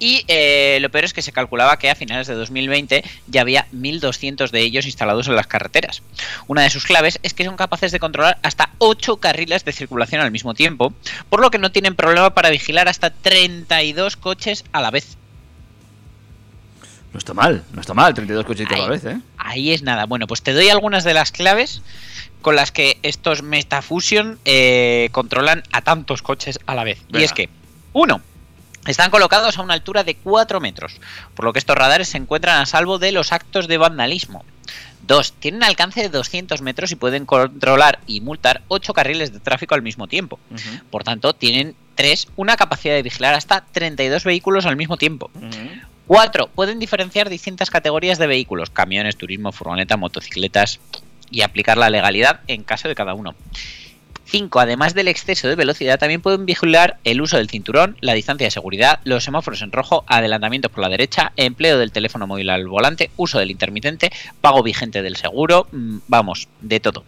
Y 0.00 0.24
eh, 0.28 0.78
lo 0.80 0.90
peor 0.90 1.04
es 1.04 1.12
que 1.12 1.20
se 1.20 1.30
calculaba 1.30 1.78
que 1.78 1.90
a 1.90 1.94
finales 1.94 2.26
de 2.26 2.34
2020 2.34 3.04
ya 3.28 3.42
había 3.42 3.66
1.200 3.72 4.50
de 4.50 4.60
ellos 4.60 4.86
instalados 4.86 5.28
en 5.28 5.36
las 5.36 5.46
carreteras. 5.46 6.02
Una 6.48 6.62
de 6.62 6.70
sus 6.70 6.84
claves 6.84 7.20
es 7.22 7.34
que 7.34 7.44
son 7.44 7.56
capaces 7.56 7.92
de 7.92 8.00
controlar 8.00 8.38
hasta 8.42 8.70
8 8.78 9.18
carriles 9.18 9.64
de 9.64 9.72
circulación 9.72 10.22
al 10.22 10.30
mismo 10.30 10.54
tiempo, 10.54 10.94
por 11.28 11.40
lo 11.40 11.50
que 11.50 11.58
no 11.58 11.70
tienen 11.70 11.94
problema 11.94 12.34
para 12.34 12.48
vigilar 12.48 12.88
hasta 12.88 13.10
32 13.10 14.16
coches 14.16 14.64
a 14.72 14.80
la 14.80 14.90
vez. 14.90 15.18
No 17.12 17.18
está 17.18 17.34
mal, 17.34 17.64
no 17.74 17.80
está 17.80 17.92
mal, 17.92 18.14
32 18.14 18.46
cochitos 18.46 18.78
a 18.78 18.82
la 18.82 18.88
vez, 18.88 19.04
¿eh? 19.04 19.20
Ahí 19.36 19.72
es 19.72 19.82
nada. 19.82 20.06
Bueno, 20.06 20.26
pues 20.26 20.42
te 20.42 20.54
doy 20.54 20.70
algunas 20.70 21.04
de 21.04 21.12
las 21.12 21.30
claves 21.30 21.82
con 22.40 22.56
las 22.56 22.72
que 22.72 22.98
estos 23.02 23.42
Metafusion 23.42 24.38
eh, 24.46 25.10
controlan 25.12 25.62
a 25.72 25.82
tantos 25.82 26.22
coches 26.22 26.58
a 26.66 26.74
la 26.74 26.84
vez. 26.84 27.02
Y 27.12 27.22
es 27.22 27.32
que, 27.32 27.50
uno, 27.92 28.22
están 28.86 29.10
colocados 29.10 29.58
a 29.58 29.62
una 29.62 29.74
altura 29.74 30.04
de 30.04 30.14
4 30.14 30.60
metros, 30.60 30.96
por 31.34 31.44
lo 31.44 31.52
que 31.52 31.58
estos 31.58 31.76
radares 31.76 32.08
se 32.08 32.18
encuentran 32.18 32.60
a 32.60 32.66
salvo 32.66 32.98
de 32.98 33.12
los 33.12 33.32
actos 33.32 33.68
de 33.68 33.78
vandalismo. 33.78 34.44
Dos, 35.06 35.32
tienen 35.32 35.58
un 35.58 35.64
alcance 35.64 36.02
de 36.02 36.08
200 36.08 36.62
metros 36.62 36.92
y 36.92 36.96
pueden 36.96 37.26
controlar 37.26 37.98
y 38.06 38.20
multar 38.20 38.62
8 38.68 38.92
carriles 38.92 39.32
de 39.32 39.40
tráfico 39.40 39.74
al 39.74 39.82
mismo 39.82 40.06
tiempo. 40.06 40.38
Por 40.90 41.04
tanto, 41.04 41.34
tienen 41.34 41.74
tres, 41.94 42.28
una 42.36 42.56
capacidad 42.56 42.94
de 42.94 43.02
vigilar 43.02 43.34
hasta 43.34 43.64
32 43.72 44.24
vehículos 44.24 44.66
al 44.66 44.76
mismo 44.76 44.96
tiempo. 44.96 45.30
4. 46.06 46.48
Pueden 46.48 46.78
diferenciar 46.78 47.28
distintas 47.28 47.70
categorías 47.70 48.18
de 48.18 48.26
vehículos, 48.26 48.70
camiones, 48.70 49.16
turismo, 49.16 49.52
furgoneta, 49.52 49.96
motocicletas 49.96 50.80
y 51.30 51.42
aplicar 51.42 51.78
la 51.78 51.90
legalidad 51.90 52.40
en 52.46 52.62
caso 52.62 52.88
de 52.88 52.94
cada 52.94 53.14
uno. 53.14 53.34
5. 54.30 54.60
Además 54.60 54.94
del 54.94 55.08
exceso 55.08 55.48
de 55.48 55.56
velocidad, 55.56 55.98
también 55.98 56.22
pueden 56.22 56.46
vigilar 56.46 56.98
el 57.04 57.20
uso 57.20 57.36
del 57.36 57.50
cinturón, 57.50 57.96
la 58.00 58.14
distancia 58.14 58.46
de 58.46 58.50
seguridad, 58.50 59.00
los 59.04 59.24
semáforos 59.24 59.62
en 59.62 59.72
rojo, 59.72 60.04
adelantamientos 60.06 60.70
por 60.70 60.82
la 60.82 60.88
derecha, 60.88 61.32
empleo 61.36 61.78
del 61.78 61.92
teléfono 61.92 62.26
móvil 62.26 62.50
al 62.50 62.66
volante, 62.66 63.10
uso 63.16 63.38
del 63.38 63.50
intermitente, 63.50 64.12
pago 64.40 64.62
vigente 64.62 65.02
del 65.02 65.16
seguro, 65.16 65.66
mm, 65.72 65.98
vamos, 66.08 66.48
de 66.60 66.80
todo. 66.80 67.04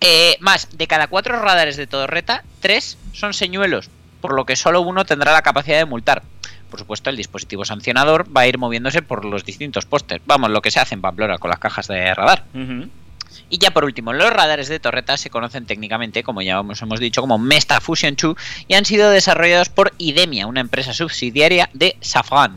Eh, 0.00 0.36
más, 0.40 0.68
de 0.76 0.86
cada 0.86 1.08
cuatro 1.08 1.40
radares 1.40 1.76
de 1.76 1.86
torreta, 1.86 2.44
tres 2.60 2.98
son 3.12 3.32
señuelos, 3.32 3.90
por 4.20 4.34
lo 4.34 4.44
que 4.44 4.56
solo 4.56 4.82
uno 4.82 5.04
tendrá 5.04 5.32
la 5.32 5.42
capacidad 5.42 5.78
de 5.78 5.86
multar. 5.86 6.22
Por 6.70 6.80
supuesto, 6.80 7.10
el 7.10 7.16
dispositivo 7.16 7.64
sancionador 7.64 8.26
va 8.36 8.42
a 8.42 8.46
ir 8.46 8.58
moviéndose 8.58 9.00
por 9.00 9.24
los 9.24 9.44
distintos 9.44 9.86
pósters. 9.86 10.22
Vamos, 10.26 10.50
lo 10.50 10.60
que 10.60 10.70
se 10.70 10.80
hace 10.80 10.94
en 10.94 11.00
Pamplona 11.00 11.38
con 11.38 11.48
las 11.48 11.60
cajas 11.60 11.88
de 11.88 12.12
radar. 12.12 12.44
Y 13.48 13.58
ya 13.58 13.70
por 13.70 13.84
último, 13.84 14.12
los 14.12 14.30
radares 14.30 14.68
de 14.68 14.80
torreta 14.80 15.16
se 15.16 15.30
conocen 15.30 15.66
técnicamente, 15.66 16.22
como 16.24 16.42
ya 16.42 16.58
hemos, 16.58 16.82
hemos 16.82 16.98
dicho, 16.98 17.20
como 17.20 17.38
Mesta 17.38 17.80
Fusion 17.80 18.16
2 18.20 18.36
y 18.68 18.74
han 18.74 18.84
sido 18.84 19.10
desarrollados 19.10 19.68
por 19.68 19.92
Idemia, 19.98 20.46
una 20.46 20.60
empresa 20.60 20.92
subsidiaria 20.92 21.70
de 21.72 21.96
Safran. 22.00 22.56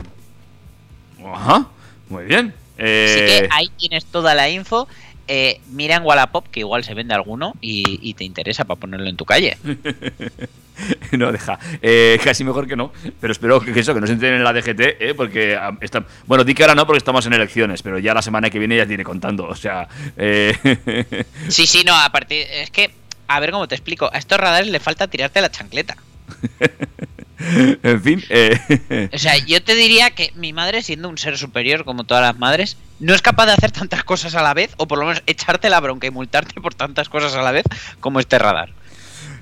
Ajá, 1.34 1.67
muy 2.10 2.25
bien. 2.25 2.53
Así 2.75 2.86
Eh, 2.86 3.25
que 3.41 3.50
ahí 3.51 3.69
tienes 3.77 4.05
toda 4.05 4.34
la 4.34 4.50
info. 4.50 4.88
Eh, 5.31 5.62
mira 5.69 5.95
en 5.95 6.03
Wallapop, 6.03 6.48
que 6.48 6.62
igual 6.62 6.83
se 6.83 6.95
vende 6.95 7.13
alguno 7.13 7.53
y, 7.62 8.00
y 8.01 8.15
te 8.15 8.24
interesa 8.24 8.65
para 8.65 8.79
ponerlo 8.79 9.07
en 9.07 9.15
tu 9.15 9.25
calle. 9.25 9.59
no, 11.12 11.31
deja. 11.31 11.59
Eh, 11.83 12.19
casi 12.24 12.43
mejor 12.43 12.67
que 12.67 12.75
no. 12.75 12.91
Pero 13.21 13.31
espero 13.31 13.62
que, 13.62 13.79
eso, 13.79 13.93
que 13.93 14.01
no 14.01 14.07
se 14.07 14.13
enteren 14.13 14.38
en 14.38 14.43
la 14.43 14.53
DGT, 14.53 14.79
¿eh? 15.00 15.13
porque 15.15 15.55
ah, 15.55 15.77
está... 15.81 16.03
Bueno, 16.25 16.43
di 16.43 16.55
que 16.55 16.63
ahora 16.63 16.74
no, 16.74 16.88
porque 16.88 16.98
estamos 16.98 17.27
en 17.27 17.33
elecciones, 17.33 17.83
pero 17.83 18.00
ya 18.00 18.15
la 18.15 18.24
semana 18.24 18.50
que 18.50 18.57
viene 18.57 18.75
ya 18.75 18.88
tiene 18.88 19.03
contando. 19.03 19.45
O 19.45 19.55
sea, 19.55 19.88
eh, 20.17 20.55
Sí, 21.48 21.67
sí, 21.67 21.83
no, 21.86 21.95
aparte, 21.95 22.63
es 22.63 22.71
que, 22.71 22.89
a 23.27 23.39
ver 23.39 23.51
cómo 23.51 23.67
te 23.67 23.75
explico, 23.75 24.09
a 24.12 24.17
estos 24.17 24.39
radares 24.39 24.69
le 24.69 24.79
falta 24.79 25.07
tirarte 25.07 25.41
la 25.41 25.51
chancleta. 25.51 25.95
en 27.84 28.01
fin, 28.01 28.24
eh, 28.29 29.10
O 29.13 29.17
sea, 29.17 29.38
yo 29.38 29.63
te 29.63 29.75
diría 29.75 30.12
que 30.12 30.31
mi 30.36 30.53
madre, 30.53 30.81
siendo 30.81 31.10
un 31.10 31.17
ser 31.17 31.38
superior 31.38 31.86
como 31.86 32.03
todas 32.03 32.24
las 32.24 32.38
madres, 32.38 32.77
no 33.00 33.13
es 33.13 33.22
capaz 33.22 33.46
de 33.46 33.53
hacer 33.53 33.72
tantas 33.72 34.03
cosas 34.03 34.36
a 34.36 34.43
la 34.43 34.53
vez, 34.53 34.72
o 34.77 34.88
por 34.88 35.00
lo 35.00 35.05
menos 35.05 35.24
echarte 35.25 35.69
la 35.69 35.79
bronca 35.79 36.08
y 36.08 36.12
multarte 36.12 36.60
por 36.60 36.74
tantas 36.74 37.08
cosas 37.08 37.34
a 37.36 37.41
la 37.41 37.51
vez 37.51 37.63
como 38.00 38.19
este 38.19 38.38
radar. 38.39 38.69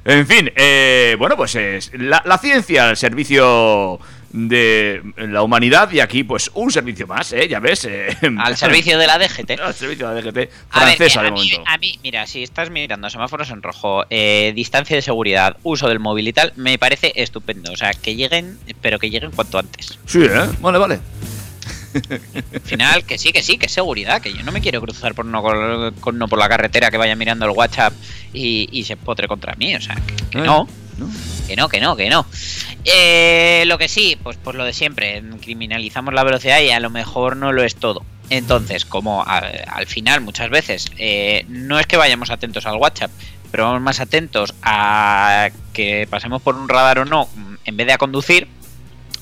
en 0.06 0.28
fin, 0.28 0.52
eh, 0.56 1.16
bueno, 1.18 1.36
pues 1.36 1.56
es 1.56 1.92
la, 1.94 2.22
la 2.26 2.38
ciencia 2.38 2.90
al 2.90 2.98
servicio 2.98 4.00
de 4.30 5.02
la 5.18 5.42
humanidad 5.42 5.92
y 5.92 6.00
aquí 6.00 6.24
pues 6.24 6.52
un 6.54 6.72
servicio 6.72 7.08
más, 7.08 7.32
¿eh? 7.34 7.48
Ya 7.48 7.60
ves. 7.60 7.86
eh, 7.86 8.16
Al 8.40 8.58
servicio 8.58 8.98
de 8.98 9.08
la 9.08 9.18
DGT. 9.18 9.52
al 9.62 9.74
servicio 9.74 10.10
de 10.10 10.16
la 10.16 10.22
DGT 10.22 10.38
A 10.72 10.86
ver, 10.86 10.96
francesa 10.98 11.22
de 11.22 11.28
a, 11.28 11.32
mí, 11.32 11.50
momento. 11.52 11.64
a 11.70 11.78
mí, 11.78 12.00
mira, 12.04 12.28
si 12.28 12.44
estás 12.44 12.70
mirando 12.70 13.10
semáforos 13.10 13.50
en 13.52 13.62
rojo, 13.64 14.06
eh, 14.10 14.52
distancia 14.56 14.96
de 14.96 15.02
seguridad, 15.02 15.58
uso 15.64 15.88
del 15.88 16.00
móvil 16.00 16.28
y 16.28 16.34
tal, 16.34 16.54
me 16.56 16.78
parece 16.78 17.14
estupendo. 17.16 17.72
O 17.72 17.78
sea, 17.78 17.92
que 17.94 18.16
lleguen, 18.16 18.58
pero 18.82 19.00
que 19.00 19.10
lleguen 19.10 19.32
cuanto 19.32 19.60
antes. 19.60 19.98
Sí, 20.06 20.20
¿eh? 20.24 20.50
Vale, 20.60 20.78
vale. 20.78 21.00
Al 22.54 22.62
final, 22.62 23.06
que 23.06 23.18
sí, 23.18 23.32
que 23.32 23.42
sí, 23.42 23.58
que 23.58 23.66
es 23.66 23.72
seguridad, 23.72 24.22
que 24.22 24.32
yo 24.34 24.44
no 24.44 24.52
me 24.52 24.62
quiero 24.62 24.80
cruzar 24.82 25.16
por 25.16 25.26
no, 25.26 25.42
con, 26.00 26.18
no 26.20 26.28
por 26.28 26.38
la 26.38 26.48
carretera 26.50 26.92
que 26.92 26.98
vaya 26.98 27.16
mirando 27.16 27.46
el 27.46 27.52
WhatsApp 27.52 27.94
y, 28.34 28.68
y 28.72 28.84
se 28.84 28.98
potre 28.98 29.28
contra 29.28 29.56
mí. 29.56 29.76
O 29.76 29.82
sea, 29.82 29.96
que, 29.96 30.16
que 30.30 30.38
Eh, 30.40 30.42
no. 30.46 30.68
¿No? 30.98 31.10
Que 31.48 31.56
no, 31.56 31.70
que 31.70 31.80
no, 31.80 31.96
que 31.96 32.10
no. 32.10 32.26
Eh, 32.86 33.64
lo 33.68 33.78
que 33.78 33.88
sí, 33.88 34.18
pues, 34.22 34.38
pues 34.44 34.56
lo 34.56 34.64
de 34.64 34.74
siempre, 34.74 35.24
criminalizamos 35.42 36.14
la 36.14 36.24
velocidad 36.24 36.62
y 36.62 36.70
a 36.70 36.80
lo 36.80 36.90
mejor 36.90 37.38
no 37.38 37.52
lo 37.52 37.64
es 37.64 37.76
todo. 37.76 38.04
Entonces, 38.30 38.86
como 38.86 39.24
al 39.26 39.88
final 39.88 40.22
muchas 40.22 40.50
veces 40.50 40.92
eh, 40.98 41.46
no 41.48 41.80
es 41.80 41.88
que 41.88 41.96
vayamos 41.96 42.30
atentos 42.30 42.66
al 42.66 42.76
WhatsApp, 42.76 43.12
pero 43.52 43.64
vamos 43.64 43.82
más 43.82 44.00
atentos 44.02 44.54
a 44.62 45.50
que 45.74 46.08
pasemos 46.10 46.42
por 46.42 46.56
un 46.56 46.68
radar 46.68 47.00
o 47.00 47.06
no, 47.06 47.30
en 47.64 47.78
vez 47.78 47.88
de 47.88 47.94
a 47.94 47.98
conducir, 47.98 48.48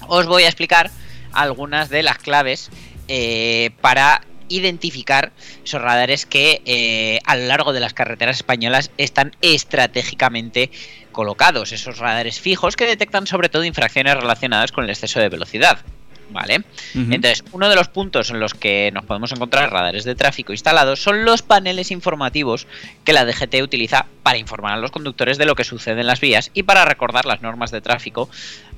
os 0.07 0.25
voy 0.25 0.43
a 0.43 0.47
explicar 0.47 0.89
algunas 1.33 1.89
de 1.89 2.01
las 2.01 2.17
claves 2.17 2.69
eh, 3.07 3.71
para 3.81 4.21
identificar 4.47 5.31
esos 5.63 5.81
radares 5.81 6.25
que 6.25 6.61
eh, 6.65 7.19
a 7.25 7.35
lo 7.35 7.45
largo 7.45 7.73
de 7.73 7.79
las 7.79 7.93
carreteras 7.93 8.37
españolas 8.37 8.91
están 8.97 9.35
estratégicamente 9.41 10.71
colocados, 11.15 11.71
esos 11.71 11.97
radares 11.97 12.39
fijos 12.39 12.75
que 12.75 12.85
detectan 12.85 13.25
sobre 13.25 13.47
todo 13.49 13.63
infracciones 13.63 14.15
relacionadas 14.15 14.71
con 14.71 14.83
el 14.83 14.89
exceso 14.91 15.19
de 15.19 15.29
velocidad. 15.29 15.79
¿Vale? 16.27 16.63
Entonces, 16.95 17.43
uno 17.51 17.69
de 17.69 17.75
los 17.75 17.87
puntos 17.87 18.31
en 18.31 18.39
los 18.39 18.55
que 18.55 18.89
nos 18.91 19.05
podemos 19.05 19.31
encontrar 19.31 19.71
radares 19.71 20.05
de 20.05 20.15
tráfico 20.15 20.53
instalados 20.53 20.99
son 20.99 21.23
los 21.23 21.43
paneles 21.43 21.91
informativos 21.91 22.65
que 23.03 23.13
la 23.13 23.25
DGT 23.25 23.61
utiliza 23.61 24.07
para 24.23 24.39
informar 24.39 24.73
a 24.73 24.77
los 24.77 24.89
conductores 24.89 25.37
de 25.37 25.45
lo 25.45 25.55
que 25.55 25.63
sucede 25.63 26.01
en 26.01 26.07
las 26.07 26.19
vías 26.19 26.49
y 26.55 26.63
para 26.63 26.83
recordar 26.83 27.25
las 27.25 27.43
normas 27.43 27.69
de 27.69 27.79
tráfico 27.79 28.27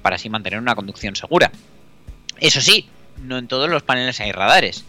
para 0.01 0.17
así 0.17 0.29
mantener 0.29 0.59
una 0.59 0.75
conducción 0.75 1.15
segura. 1.15 1.51
Eso 2.39 2.59
sí, 2.59 2.89
no 3.23 3.37
en 3.37 3.47
todos 3.47 3.69
los 3.69 3.81
paneles 3.81 4.19
hay 4.19 4.33
radares. 4.33 4.83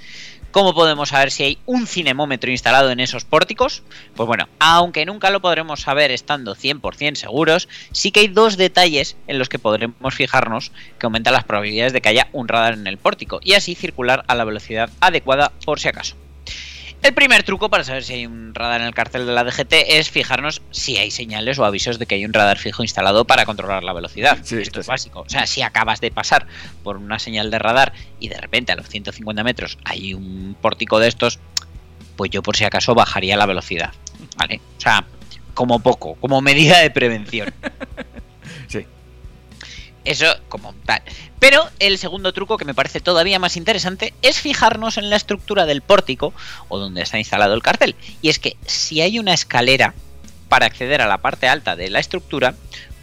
¿Cómo 0.51 0.75
podemos 0.75 1.11
saber 1.11 1.31
si 1.31 1.43
hay 1.43 1.59
un 1.67 1.87
cinemómetro 1.87 2.51
instalado 2.51 2.91
en 2.91 3.01
esos 3.01 3.25
pórticos? 3.25 3.83
Pues 4.15 4.27
bueno, 4.27 4.49
aunque 4.59 5.05
nunca 5.05 5.31
lo 5.31 5.41
podremos 5.41 5.83
saber 5.83 6.11
estando 6.11 6.57
100% 6.57 7.17
seguros, 7.17 7.69
sí 7.93 8.13
que 8.13 8.21
hay 8.21 8.29
dos 8.29 8.57
detalles 8.57 9.17
en 9.27 9.39
los 9.39 9.51
que 9.51 9.59
podremos 9.59 10.15
fijarnos 10.15 10.73
que 10.99 11.07
aumentan 11.07 11.35
las 11.35 11.45
probabilidades 11.45 11.93
de 11.93 12.01
que 12.01 12.09
haya 12.09 12.29
un 12.33 12.49
radar 12.49 12.75
en 12.75 12.87
el 12.87 12.97
pórtico 12.97 13.41
y 13.43 13.53
así 13.53 13.75
circular 13.75 14.25
a 14.27 14.35
la 14.35 14.45
velocidad 14.45 14.91
adecuada 15.01 15.53
por 15.65 15.81
si 15.81 15.89
acaso. 15.89 16.17
El 17.03 17.15
primer 17.15 17.45
truco 17.45 17.71
para 17.71 17.85
saber 17.85 18.03
si 18.03 18.15
hay 18.15 18.27
un 18.27 18.55
radar 18.55 18.81
en 18.81 18.89
el 18.89 18.95
cartel 18.95 19.25
de 19.25 19.33
la 19.33 19.45
DGT 19.45 19.73
es 19.89 20.11
fijarnos 20.11 20.63
si 20.71 20.97
hay 20.97 21.11
señales 21.11 21.59
o 21.59 21.65
avisos 21.65 21.99
de 21.99 22.07
que 22.07 22.17
hay 22.17 22.25
un 22.25 22.33
radar 22.33 22.59
fijo 22.59 22.83
instalado 22.83 23.25
para 23.25 23.47
controlar 23.47 23.85
la 23.85 23.93
velocidad. 23.93 24.39
Sí, 24.43 24.57
Esto 24.57 24.81
es 24.81 24.87
básico. 24.87 25.21
O 25.21 25.29
sea, 25.29 25.47
si 25.47 25.63
acabas 25.63 26.01
de 26.01 26.11
pasar 26.11 26.47
por 26.83 26.97
una 26.97 27.19
señal 27.19 27.51
de 27.51 27.59
radar 27.61 27.93
y 28.19 28.29
de 28.29 28.37
repente 28.37 28.73
a 28.73 28.77
los 28.77 28.89
150 28.89 29.45
metros 29.45 29.79
hay 29.85 30.13
un 30.13 30.57
pórtico 30.61 30.99
de 30.99 31.09
estos, 31.09 31.39
pues 32.17 32.31
yo 32.31 32.43
por 32.43 32.57
si 32.57 32.65
acaso 32.65 32.95
bajaría 32.95 33.37
la 33.37 33.47
velocidad. 33.47 33.93
¿Vale? 34.37 34.61
O 34.77 34.81
sea, 34.81 35.05
como 35.55 35.81
poco, 35.81 36.17
como 36.17 36.41
medida 36.41 36.79
de 36.81 36.91
prevención. 36.91 37.55
Eso 40.05 40.27
como 40.49 40.75
tal. 40.87 41.03
Pero 41.39 41.69
el 41.79 41.99
segundo 41.99 42.33
truco 42.33 42.57
que 42.57 42.65
me 42.65 42.75
parece 42.75 43.01
todavía 43.01 43.39
más 43.39 43.57
interesante 43.57 44.15
es 44.23 44.41
fijarnos 44.41 44.99
en 44.99 45.11
la 45.11 45.17
estructura 45.17 45.67
del 45.67 45.83
pórtico 45.83 46.33
o 46.69 46.79
donde 46.79 47.03
está 47.03 47.19
instalado 47.19 47.55
el 47.55 47.63
cartel. 47.63 47.95
Y 48.23 48.29
es 48.29 48.39
que 48.39 48.57
si 48.67 49.01
hay 49.01 49.19
una 49.19 49.35
escalera 49.35 49.95
para 50.49 50.67
acceder 50.67 51.03
a 51.03 51.07
la 51.07 51.19
parte 51.19 51.49
alta 51.49 51.77
de 51.77 51.91
la 51.91 52.01
estructura, 52.01 52.55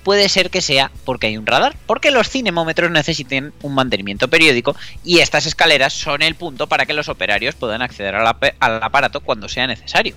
puede 0.03 0.29
ser 0.29 0.51
que 0.51 0.61
sea 0.61 0.91
porque 1.03 1.27
hay 1.27 1.37
un 1.37 1.47
radar, 1.47 1.75
porque 1.87 2.11
los 2.11 2.29
cinemómetros 2.29 2.91
necesiten 2.91 3.53
un 3.63 3.73
mantenimiento 3.73 4.27
periódico 4.27 4.75
y 5.03 5.19
estas 5.19 5.47
escaleras 5.47 5.93
son 5.93 6.21
el 6.21 6.35
punto 6.35 6.67
para 6.67 6.85
que 6.85 6.93
los 6.93 7.09
operarios 7.09 7.55
puedan 7.55 7.81
acceder 7.81 8.13
al, 8.13 8.27
aparato 8.59 9.21
cuando 9.21 9.49
sea 9.49 9.65
necesario. 9.65 10.15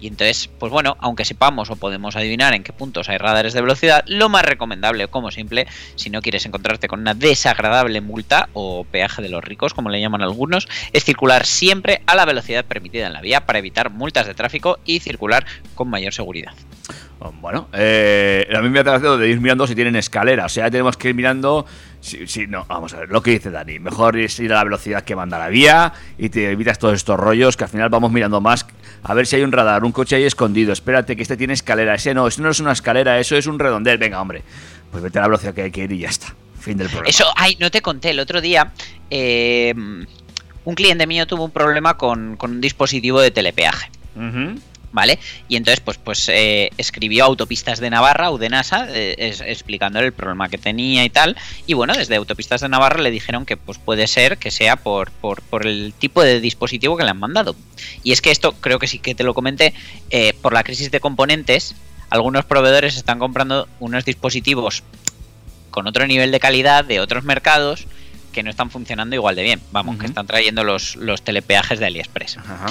Y 0.00 0.06
entonces, 0.06 0.48
pues 0.58 0.70
bueno, 0.70 0.96
aunque 1.00 1.24
sepamos 1.24 1.70
o 1.70 1.76
podemos 1.76 2.16
adivinar 2.16 2.54
en 2.54 2.62
qué 2.62 2.72
puntos 2.72 3.08
hay 3.08 3.18
radares 3.18 3.52
de 3.52 3.60
velocidad, 3.62 4.04
lo 4.06 4.28
más 4.28 4.44
recomendable, 4.44 5.08
como 5.08 5.30
simple, 5.30 5.66
si 5.96 6.10
no 6.10 6.22
quieres 6.22 6.44
encontrarte 6.46 6.88
con 6.88 7.00
una 7.00 7.14
desagradable 7.14 8.00
multa 8.00 8.48
o 8.52 8.84
peaje 8.84 9.22
de 9.22 9.28
los 9.28 9.42
ricos, 9.42 9.74
como 9.74 9.88
le 9.90 10.00
llaman 10.00 10.22
algunos, 10.22 10.68
es 10.92 11.04
circular 11.04 11.46
siempre 11.46 12.02
a 12.06 12.14
la 12.14 12.24
velocidad 12.24 12.64
permitida 12.64 13.06
en 13.06 13.12
la 13.12 13.20
vía 13.20 13.46
para 13.46 13.58
evitar 13.58 13.90
multas 13.90 14.26
de 14.26 14.34
tráfico 14.34 14.78
y 14.84 15.00
circular 15.00 15.46
con 15.74 15.88
mayor 15.88 16.12
seguridad. 16.12 16.52
Bueno, 17.40 17.68
eh, 17.74 18.48
a 18.56 18.60
mí 18.62 18.70
me 18.70 18.80
ha 18.80 18.84
tratado 18.84 19.18
de 19.18 19.28
ir 19.28 19.40
mirando 19.42 19.66
si 19.66 19.74
tienen 19.74 19.94
escalera. 19.94 20.46
O 20.46 20.48
sea, 20.48 20.70
tenemos 20.70 20.96
que 20.96 21.10
ir 21.10 21.14
mirando. 21.14 21.66
Si- 22.00 22.46
no, 22.46 22.64
vamos 22.66 22.94
a 22.94 23.00
ver, 23.00 23.10
lo 23.10 23.22
que 23.22 23.32
dice 23.32 23.50
Dani. 23.50 23.78
Mejor 23.78 24.16
es 24.16 24.40
ir 24.40 24.50
a 24.54 24.56
la 24.56 24.64
velocidad 24.64 25.04
que 25.04 25.14
manda 25.14 25.38
la 25.38 25.48
vía 25.48 25.92
y 26.16 26.30
te 26.30 26.50
evitas 26.50 26.78
todos 26.78 26.94
estos 26.94 27.20
rollos 27.20 27.58
que 27.58 27.64
al 27.64 27.70
final 27.70 27.90
vamos 27.90 28.10
mirando 28.10 28.40
más. 28.40 28.66
A 29.02 29.14
ver 29.14 29.26
si 29.26 29.36
hay 29.36 29.42
un 29.42 29.52
radar, 29.52 29.84
un 29.84 29.92
coche 29.92 30.16
ahí 30.16 30.24
escondido. 30.24 30.72
Espérate, 30.72 31.16
que 31.16 31.22
este 31.22 31.36
tiene 31.36 31.54
escalera. 31.54 31.94
Ese 31.94 32.14
no, 32.14 32.26
eso 32.26 32.42
no 32.42 32.50
es 32.50 32.60
una 32.60 32.72
escalera, 32.72 33.18
eso 33.18 33.36
es 33.36 33.46
un 33.46 33.58
redondel. 33.58 33.98
Venga, 33.98 34.20
hombre. 34.20 34.42
Pues 34.90 35.02
vete 35.02 35.18
a 35.18 35.22
la 35.22 35.28
velocidad 35.28 35.54
que 35.54 35.62
hay 35.62 35.70
que 35.70 35.84
ir 35.84 35.92
y 35.92 35.98
ya 36.00 36.08
está. 36.08 36.34
Fin 36.58 36.76
del 36.76 36.88
problema. 36.88 37.08
Eso, 37.08 37.24
ay, 37.36 37.56
no 37.58 37.70
te 37.70 37.80
conté, 37.80 38.10
el 38.10 38.20
otro 38.20 38.40
día 38.42 38.72
eh, 39.08 39.72
un 40.64 40.74
cliente 40.74 41.06
mío 41.06 41.26
tuvo 41.26 41.44
un 41.44 41.50
problema 41.50 41.96
con, 41.96 42.36
con 42.36 42.50
un 42.50 42.60
dispositivo 42.60 43.20
de 43.20 43.30
telepeaje. 43.30 43.90
¿Vale? 44.92 45.20
Y 45.48 45.54
entonces, 45.54 45.78
pues, 45.78 45.98
pues 45.98 46.28
eh, 46.28 46.70
escribió 46.76 47.24
Autopistas 47.24 47.78
de 47.78 47.90
Navarra, 47.90 48.32
Udenasa, 48.32 48.88
eh, 48.90 49.14
es- 49.18 49.40
explicándole 49.40 50.06
el 50.06 50.12
problema 50.12 50.48
que 50.48 50.58
tenía 50.58 51.04
y 51.04 51.10
tal. 51.10 51.36
Y 51.68 51.74
bueno, 51.74 51.92
desde 51.94 52.16
Autopistas 52.16 52.60
de 52.60 52.68
Navarra 52.68 53.00
le 53.00 53.12
dijeron 53.12 53.46
que 53.46 53.56
pues 53.56 53.78
puede 53.78 54.08
ser 54.08 54.36
que 54.38 54.50
sea 54.50 54.74
por, 54.74 55.12
por, 55.12 55.42
por 55.42 55.66
el 55.68 55.92
tipo 55.96 56.24
de 56.24 56.40
dispositivo 56.40 56.96
que 56.96 57.04
le 57.04 57.10
han 57.10 57.20
mandado. 57.20 57.54
Y 58.02 58.10
es 58.10 58.20
que 58.20 58.32
esto, 58.32 58.52
creo 58.60 58.80
que 58.80 58.88
sí 58.88 58.98
que 58.98 59.14
te 59.14 59.22
lo 59.22 59.32
comenté, 59.32 59.74
eh, 60.10 60.32
por 60.42 60.52
la 60.52 60.64
crisis 60.64 60.90
de 60.90 60.98
componentes, 60.98 61.76
algunos 62.08 62.44
proveedores 62.44 62.96
están 62.96 63.20
comprando 63.20 63.68
unos 63.78 64.04
dispositivos 64.04 64.82
con 65.70 65.86
otro 65.86 66.04
nivel 66.08 66.32
de 66.32 66.40
calidad 66.40 66.84
de 66.84 66.98
otros 66.98 67.22
mercados 67.22 67.84
que 68.32 68.42
no 68.42 68.50
están 68.50 68.70
funcionando 68.70 69.14
igual 69.14 69.36
de 69.36 69.44
bien. 69.44 69.60
Vamos, 69.70 69.98
que 69.98 70.06
están 70.06 70.26
trayendo 70.26 70.64
los, 70.64 70.96
los 70.96 71.22
telepeajes 71.22 71.78
de 71.78 71.86
AliExpress. 71.86 72.38
Ajá. 72.38 72.66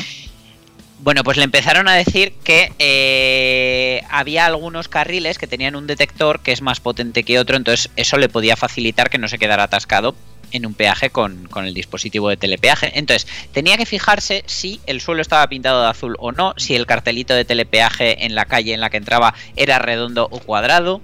Bueno, 1.02 1.24
pues 1.24 1.38
le 1.38 1.44
empezaron 1.46 1.88
a 1.88 1.96
decir 1.96 2.34
que 2.44 2.74
eh, 2.78 4.04
había 4.10 4.46
algunos 4.46 4.90
carriles 4.90 5.38
que 5.38 5.48
tenían 5.48 5.78
un 5.78 5.88
detector 5.88 6.42
que 6.42 6.52
es 6.52 6.62
más 6.62 6.82
potente 6.82 7.24
que 7.24 7.40
otro, 7.40 7.56
entonces 7.56 7.90
eso 7.96 8.18
le 8.18 8.28
podía 8.28 8.58
facilitar 8.58 9.10
que 9.10 9.18
no 9.18 9.30
se 9.30 9.38
quedara 9.38 9.64
atascado 9.64 10.14
en 10.52 10.66
un 10.66 10.74
peaje 10.74 11.10
con, 11.10 11.48
con 11.48 11.66
el 11.66 11.74
dispositivo 11.74 12.28
de 12.28 12.36
telepeaje. 12.36 12.92
Entonces, 12.96 13.28
tenía 13.54 13.78
que 13.78 13.86
fijarse 13.86 14.44
si 14.46 14.82
el 14.88 15.00
suelo 15.00 15.22
estaba 15.22 15.48
pintado 15.48 15.84
de 15.84 15.90
azul 15.90 16.16
o 16.20 16.34
no, 16.34 16.54
si 16.58 16.76
el 16.76 16.86
cartelito 16.86 17.34
de 17.34 17.46
telepeaje 17.46 18.26
en 18.26 18.36
la 18.36 18.46
calle 18.46 18.74
en 18.74 18.82
la 18.82 18.90
que 18.90 18.98
entraba 18.98 19.34
era 19.56 19.80
redondo 19.80 20.28
o 20.30 20.40
cuadrado. 20.40 21.02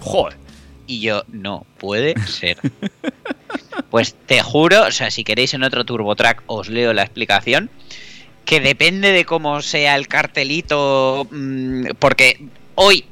Joder. 0.00 0.36
Y 0.86 1.00
yo, 1.00 1.22
no 1.28 1.64
puede 1.78 2.14
ser. 2.26 2.58
Pues 3.90 4.16
te 4.26 4.42
juro, 4.42 4.86
o 4.86 4.90
sea, 4.90 5.10
si 5.12 5.22
queréis 5.22 5.54
en 5.54 5.62
otro 5.62 5.84
TurboTrack 5.84 6.42
os 6.46 6.68
leo 6.68 6.92
la 6.92 7.02
explicación, 7.02 7.70
que 8.44 8.60
depende 8.60 9.12
de 9.12 9.24
cómo 9.24 9.62
sea 9.62 9.96
el 9.96 10.08
cartelito, 10.08 11.26
mm, 11.30 11.86
porque 11.98 12.46
hoy, 12.74 13.04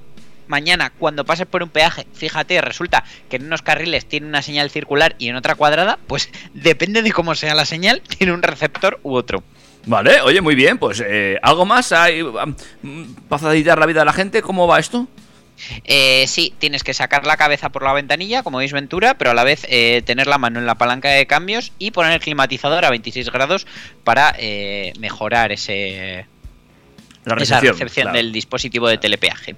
mañana, 0.46 0.92
cuando 0.98 1.24
pases 1.24 1.46
por 1.46 1.62
un 1.62 1.68
peaje, 1.68 2.06
fíjate, 2.12 2.60
resulta 2.60 3.04
que 3.28 3.36
en 3.36 3.46
unos 3.46 3.62
carriles 3.62 4.06
tiene 4.06 4.26
una 4.26 4.42
señal 4.42 4.70
circular 4.70 5.14
y 5.18 5.28
en 5.28 5.36
otra 5.36 5.54
cuadrada, 5.54 5.98
pues 6.06 6.28
depende 6.54 7.02
de 7.02 7.12
cómo 7.12 7.34
sea 7.34 7.54
la 7.54 7.64
señal, 7.64 8.02
tiene 8.18 8.32
un 8.32 8.42
receptor 8.42 9.00
u 9.02 9.14
otro. 9.14 9.42
Vale, 9.84 10.20
oye, 10.20 10.40
muy 10.40 10.54
bien. 10.54 10.78
Pues, 10.78 11.02
eh, 11.04 11.38
¿algo 11.42 11.64
más 11.64 11.90
hay, 11.92 12.22
um, 12.22 12.34
para 13.28 13.40
facilitar 13.40 13.78
la 13.78 13.86
vida 13.86 14.02
a 14.02 14.04
la 14.04 14.12
gente? 14.12 14.40
¿Cómo 14.40 14.68
va 14.68 14.78
esto? 14.78 15.08
Eh, 15.84 16.26
sí, 16.26 16.54
tienes 16.58 16.84
que 16.84 16.94
sacar 16.94 17.26
la 17.26 17.36
cabeza 17.36 17.70
por 17.70 17.82
la 17.82 17.92
ventanilla, 17.92 18.42
como 18.42 18.58
veis 18.58 18.72
Ventura, 18.72 19.14
pero 19.14 19.30
a 19.30 19.34
la 19.34 19.44
vez 19.44 19.66
eh, 19.68 20.02
tener 20.04 20.26
la 20.26 20.38
mano 20.38 20.58
en 20.58 20.66
la 20.66 20.76
palanca 20.76 21.08
de 21.10 21.26
cambios 21.26 21.72
y 21.78 21.90
poner 21.90 22.12
el 22.12 22.20
climatizador 22.20 22.84
a 22.84 22.90
26 22.90 23.30
grados 23.30 23.66
para 24.04 24.34
eh, 24.38 24.92
mejorar 24.98 25.52
ese, 25.52 26.26
La 27.24 27.34
esa 27.34 27.60
recepción, 27.60 27.72
recepción 27.74 28.04
claro. 28.04 28.16
del 28.16 28.32
dispositivo 28.32 28.88
de 28.88 28.98
telepeaje. 28.98 29.56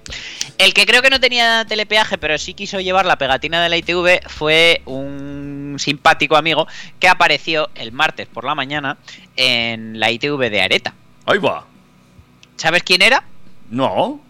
El 0.59 0.75
que 0.75 0.87
creo 0.87 1.03
que 1.03 1.11
no 1.11 1.21
tenía 1.21 1.65
telepeaje, 1.67 2.19
pero 2.19 2.39
sí 2.39 2.55
quiso 2.55 2.81
llevar 2.81 3.07
la 3.07 3.17
pegatina 3.17 3.63
de 3.63 3.69
la 3.69 3.77
ITV, 3.77 4.29
fue 4.29 4.83
un 4.85 5.77
simpático 5.79 6.37
amigo 6.37 6.67
que 7.01 7.09
apareció 7.09 7.71
el 7.75 7.93
martes 7.93 8.27
por 8.27 8.45
la 8.45 8.55
mañana 8.55 8.99
en 9.37 9.99
la 9.99 10.11
ITV 10.11 10.51
de 10.51 10.63
Areta. 10.63 10.95
Ahí 11.27 11.39
va. 11.39 11.67
¿Sabes 12.57 12.83
quién 12.83 13.03
era? 13.03 13.25
No. 13.71 14.21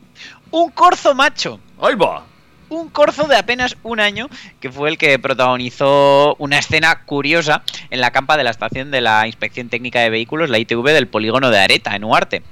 Un 0.50 0.70
corzo 0.70 1.14
macho. 1.14 1.60
Ahí 1.80 1.94
va. 1.94 2.24
Un 2.70 2.88
corzo 2.88 3.28
de 3.28 3.36
apenas 3.36 3.76
un 3.82 4.00
año 4.00 4.28
que 4.58 4.72
fue 4.72 4.88
el 4.88 4.98
que 4.98 5.18
protagonizó 5.18 6.34
una 6.38 6.58
escena 6.58 7.04
curiosa 7.04 7.62
en 7.90 8.00
la 8.00 8.10
campa 8.10 8.36
de 8.36 8.44
la 8.44 8.50
estación 8.50 8.90
de 8.90 9.00
la 9.00 9.26
Inspección 9.26 9.68
Técnica 9.68 10.00
de 10.00 10.10
Vehículos, 10.10 10.50
la 10.50 10.58
ITV 10.58 10.84
del 10.86 11.06
polígono 11.06 11.50
de 11.50 11.58
Areta, 11.58 11.94
en 11.94 12.04
Huarte. 12.04 12.42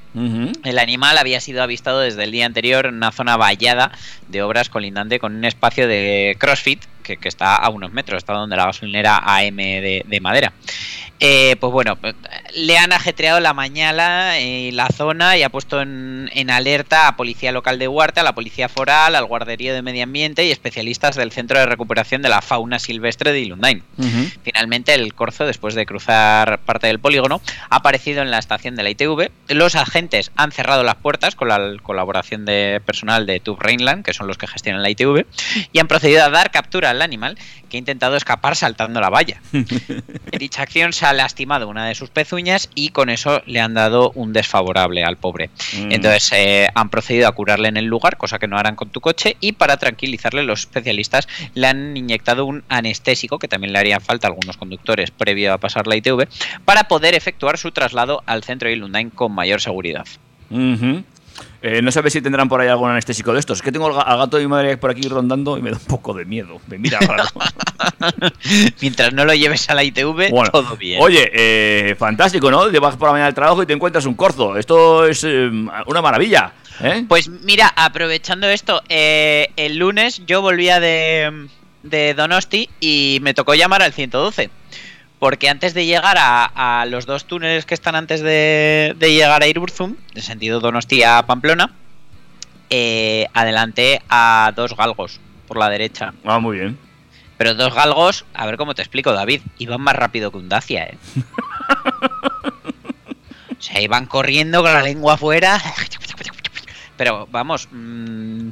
El 0.64 0.78
animal 0.78 1.16
había 1.16 1.40
sido 1.40 1.62
avistado 1.62 2.00
desde 2.00 2.24
el 2.24 2.30
día 2.30 2.44
anterior 2.44 2.86
en 2.86 2.96
una 2.96 3.10
zona 3.10 3.38
vallada 3.38 3.90
de 4.28 4.42
obras 4.42 4.68
colindante 4.68 5.18
con 5.18 5.34
un 5.34 5.44
espacio 5.46 5.88
de 5.88 6.36
CrossFit 6.38 6.84
que, 7.02 7.16
que 7.16 7.28
está 7.28 7.56
a 7.56 7.70
unos 7.70 7.92
metros, 7.92 8.18
está 8.18 8.34
donde 8.34 8.56
la 8.56 8.66
gasolinera 8.66 9.16
AM 9.16 9.56
de, 9.56 10.04
de 10.06 10.20
madera. 10.20 10.52
Eh, 11.24 11.54
pues 11.60 11.72
bueno, 11.72 11.96
le 12.52 12.78
han 12.78 12.92
ajetreado 12.92 13.38
la 13.38 13.54
mañana 13.54 14.40
en 14.40 14.74
la 14.74 14.88
zona 14.88 15.36
y 15.36 15.44
ha 15.44 15.50
puesto 15.50 15.80
en, 15.80 16.28
en 16.34 16.50
alerta 16.50 17.06
a 17.06 17.16
Policía 17.16 17.52
Local 17.52 17.78
de 17.78 17.86
Huarte, 17.86 18.18
a 18.18 18.24
la 18.24 18.34
Policía 18.34 18.68
Foral, 18.68 19.14
al 19.14 19.26
Guarderío 19.26 19.72
de 19.72 19.82
Medio 19.82 20.02
Ambiente 20.02 20.44
y 20.44 20.50
especialistas 20.50 21.14
del 21.14 21.30
Centro 21.30 21.60
de 21.60 21.66
Recuperación 21.66 22.22
de 22.22 22.28
la 22.28 22.42
Fauna 22.42 22.80
Silvestre 22.80 23.30
de 23.30 23.38
Ilundain. 23.38 23.84
Finalmente, 24.42 24.94
el 24.94 25.14
corzo, 25.14 25.46
después 25.46 25.76
de 25.76 25.86
cruzar 25.86 26.58
parte 26.58 26.88
del 26.88 26.98
polígono, 26.98 27.40
ha 27.70 27.76
aparecido 27.76 28.22
en 28.22 28.32
la 28.32 28.38
estación 28.38 28.74
de 28.74 28.82
la 28.82 28.90
ITV. 28.90 29.30
Los 29.46 29.76
agentes 29.76 30.32
han 30.34 30.50
cerrado 30.50 30.82
las 30.82 30.96
puertas 30.96 31.36
con 31.36 31.46
la 31.46 31.76
colaboración 31.84 32.44
de 32.44 32.82
personal 32.84 33.26
de 33.26 33.38
Tube 33.38 33.58
Rheinland, 33.60 34.04
que 34.04 34.12
son 34.12 34.26
los 34.26 34.38
que 34.38 34.48
gestionan 34.48 34.82
la 34.82 34.90
ITV, 34.90 35.24
y 35.72 35.78
han 35.78 35.86
procedido 35.86 36.24
a 36.24 36.30
dar 36.30 36.50
captura 36.50 36.90
al 36.90 37.00
animal 37.00 37.38
que 37.68 37.76
ha 37.76 37.78
intentado 37.78 38.16
escapar 38.16 38.56
saltando 38.56 39.00
la 39.00 39.08
valla. 39.08 39.40
Dicha 40.38 40.62
acción 40.62 40.92
se 40.92 41.06
ha 41.06 41.11
lastimado 41.12 41.68
una 41.68 41.86
de 41.86 41.94
sus 41.94 42.10
pezuñas 42.10 42.68
y 42.74 42.90
con 42.90 43.10
eso 43.10 43.42
le 43.46 43.60
han 43.60 43.74
dado 43.74 44.12
un 44.14 44.32
desfavorable 44.32 45.04
al 45.04 45.16
pobre. 45.16 45.50
Mm. 45.76 45.92
Entonces 45.92 46.32
eh, 46.32 46.68
han 46.74 46.90
procedido 46.90 47.28
a 47.28 47.32
curarle 47.32 47.68
en 47.68 47.76
el 47.76 47.86
lugar, 47.86 48.16
cosa 48.16 48.38
que 48.38 48.48
no 48.48 48.58
harán 48.58 48.76
con 48.76 48.90
tu 48.90 49.00
coche, 49.00 49.36
y 49.40 49.52
para 49.52 49.76
tranquilizarle 49.76 50.42
los 50.42 50.60
especialistas 50.60 51.28
le 51.54 51.66
han 51.66 51.96
inyectado 51.96 52.44
un 52.44 52.64
anestésico, 52.68 53.38
que 53.38 53.48
también 53.48 53.72
le 53.72 53.78
haría 53.78 54.00
falta 54.00 54.26
a 54.26 54.30
algunos 54.30 54.56
conductores 54.56 55.10
previo 55.10 55.52
a 55.52 55.58
pasar 55.58 55.86
la 55.86 55.96
ITV, 55.96 56.28
para 56.64 56.84
poder 56.84 57.14
efectuar 57.14 57.58
su 57.58 57.72
traslado 57.72 58.22
al 58.26 58.44
centro 58.44 58.68
de 58.68 58.74
Ilundain 58.74 59.10
con 59.10 59.32
mayor 59.32 59.60
seguridad. 59.60 60.06
Eh, 61.62 61.80
no 61.80 61.92
sabes 61.92 62.12
si 62.12 62.20
tendrán 62.20 62.48
por 62.48 62.60
ahí 62.60 62.68
algún 62.68 62.90
anestésico 62.90 63.32
de 63.32 63.38
estos. 63.40 63.58
Es 63.58 63.62
que 63.62 63.70
tengo 63.70 63.86
al 63.86 63.92
ga- 63.92 64.04
al 64.04 64.18
gato 64.18 64.36
de 64.36 64.42
mi 64.42 64.48
madre 64.48 64.76
por 64.76 64.90
aquí 64.90 65.08
rondando 65.08 65.56
y 65.56 65.62
me 65.62 65.70
da 65.70 65.76
un 65.76 65.84
poco 65.84 66.12
de 66.12 66.24
miedo. 66.24 66.60
Me 66.66 66.76
mira 66.78 66.98
raro. 67.00 67.24
Mientras 68.80 69.12
no 69.12 69.24
lo 69.24 69.34
lleves 69.34 69.68
a 69.70 69.74
la 69.74 69.84
ITV, 69.84 70.30
Bueno, 70.30 70.50
todo 70.50 70.76
bien. 70.76 71.00
Oye, 71.00 71.30
eh, 71.32 71.94
fantástico, 71.96 72.50
¿no? 72.50 72.68
Te 72.70 72.78
vas 72.78 72.96
por 72.96 73.08
la 73.08 73.12
mañana 73.12 73.28
al 73.28 73.34
trabajo 73.34 73.62
y 73.62 73.66
te 73.66 73.72
encuentras 73.72 74.06
un 74.06 74.14
corzo. 74.14 74.56
Esto 74.56 75.06
es 75.06 75.22
eh, 75.24 75.50
una 75.86 76.02
maravilla. 76.02 76.52
¿eh? 76.82 77.04
Pues 77.08 77.28
mira, 77.28 77.72
aprovechando 77.76 78.48
esto, 78.48 78.82
eh, 78.88 79.50
el 79.56 79.76
lunes 79.78 80.22
yo 80.26 80.42
volvía 80.42 80.80
de, 80.80 81.46
de 81.82 82.14
Donosti 82.14 82.68
y 82.80 83.18
me 83.22 83.34
tocó 83.34 83.54
llamar 83.54 83.82
al 83.82 83.92
112. 83.92 84.50
Porque 85.22 85.48
antes 85.48 85.72
de 85.72 85.86
llegar 85.86 86.16
a, 86.18 86.80
a 86.80 86.84
los 86.84 87.06
dos 87.06 87.26
túneles 87.26 87.64
que 87.64 87.74
están 87.74 87.94
antes 87.94 88.22
de, 88.22 88.96
de 88.98 89.14
llegar 89.14 89.40
a 89.40 89.46
Irurzum, 89.46 89.94
de 90.14 90.20
sentido 90.20 90.58
Donosti 90.58 91.04
a 91.04 91.22
Pamplona, 91.22 91.70
eh, 92.70 93.28
adelanté 93.32 94.02
a 94.08 94.52
dos 94.56 94.76
galgos 94.76 95.20
por 95.46 95.58
la 95.58 95.68
derecha. 95.68 96.12
Ah, 96.24 96.40
muy 96.40 96.58
bien. 96.58 96.76
Pero 97.38 97.54
dos 97.54 97.72
galgos, 97.72 98.24
a 98.34 98.46
ver 98.46 98.56
cómo 98.56 98.74
te 98.74 98.82
explico, 98.82 99.12
David, 99.12 99.42
iban 99.58 99.80
más 99.80 99.94
rápido 99.94 100.32
que 100.32 100.38
un 100.38 100.48
Dacia, 100.48 100.86
¿eh? 100.86 100.98
o 103.56 103.62
sea, 103.62 103.80
iban 103.80 104.06
corriendo 104.06 104.60
con 104.60 104.72
la 104.72 104.82
lengua 104.82 105.14
afuera. 105.14 105.62
Pero 106.96 107.28
vamos, 107.30 107.68
mm, 107.70 108.48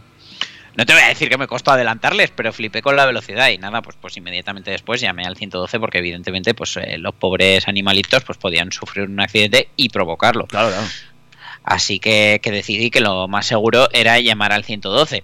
no 0.77 0.87
te 0.87 0.93
voy 0.93 1.03
a 1.03 1.09
decir 1.09 1.29
que 1.29 1.39
me 1.39 1.47
costó 1.47 1.73
adelantarles, 1.73 2.31
pero 2.31 2.53
flipé 2.53 2.83
con 2.83 2.97
la 2.97 3.07
velocidad 3.07 3.49
y 3.51 3.59
nada, 3.59 3.83
pues, 3.83 3.97
pues 4.01 4.17
inmediatamente 4.17 4.71
después 4.71 5.01
llamé 5.01 5.25
al 5.25 5.37
112 5.37 5.81
porque 5.81 5.99
evidentemente 5.99 6.55
pues 6.55 6.77
eh, 6.77 6.97
los 6.99 7.15
pobres 7.15 7.69
animalitos 7.69 8.25
pues 8.25 8.39
podían 8.39 8.73
sufrir 8.73 9.09
un 9.09 9.21
accidente 9.21 9.69
y 9.77 9.89
provocarlo. 9.89 10.47
Claro, 10.47 10.69
claro. 10.69 10.87
Así 11.65 11.99
que, 11.99 12.41
que 12.43 12.51
decidí 12.51 12.91
que 12.91 13.01
lo 13.01 13.29
más 13.29 13.47
seguro 13.47 13.89
era 13.93 14.19
llamar 14.21 14.53
al 14.53 14.65
112. 14.65 15.23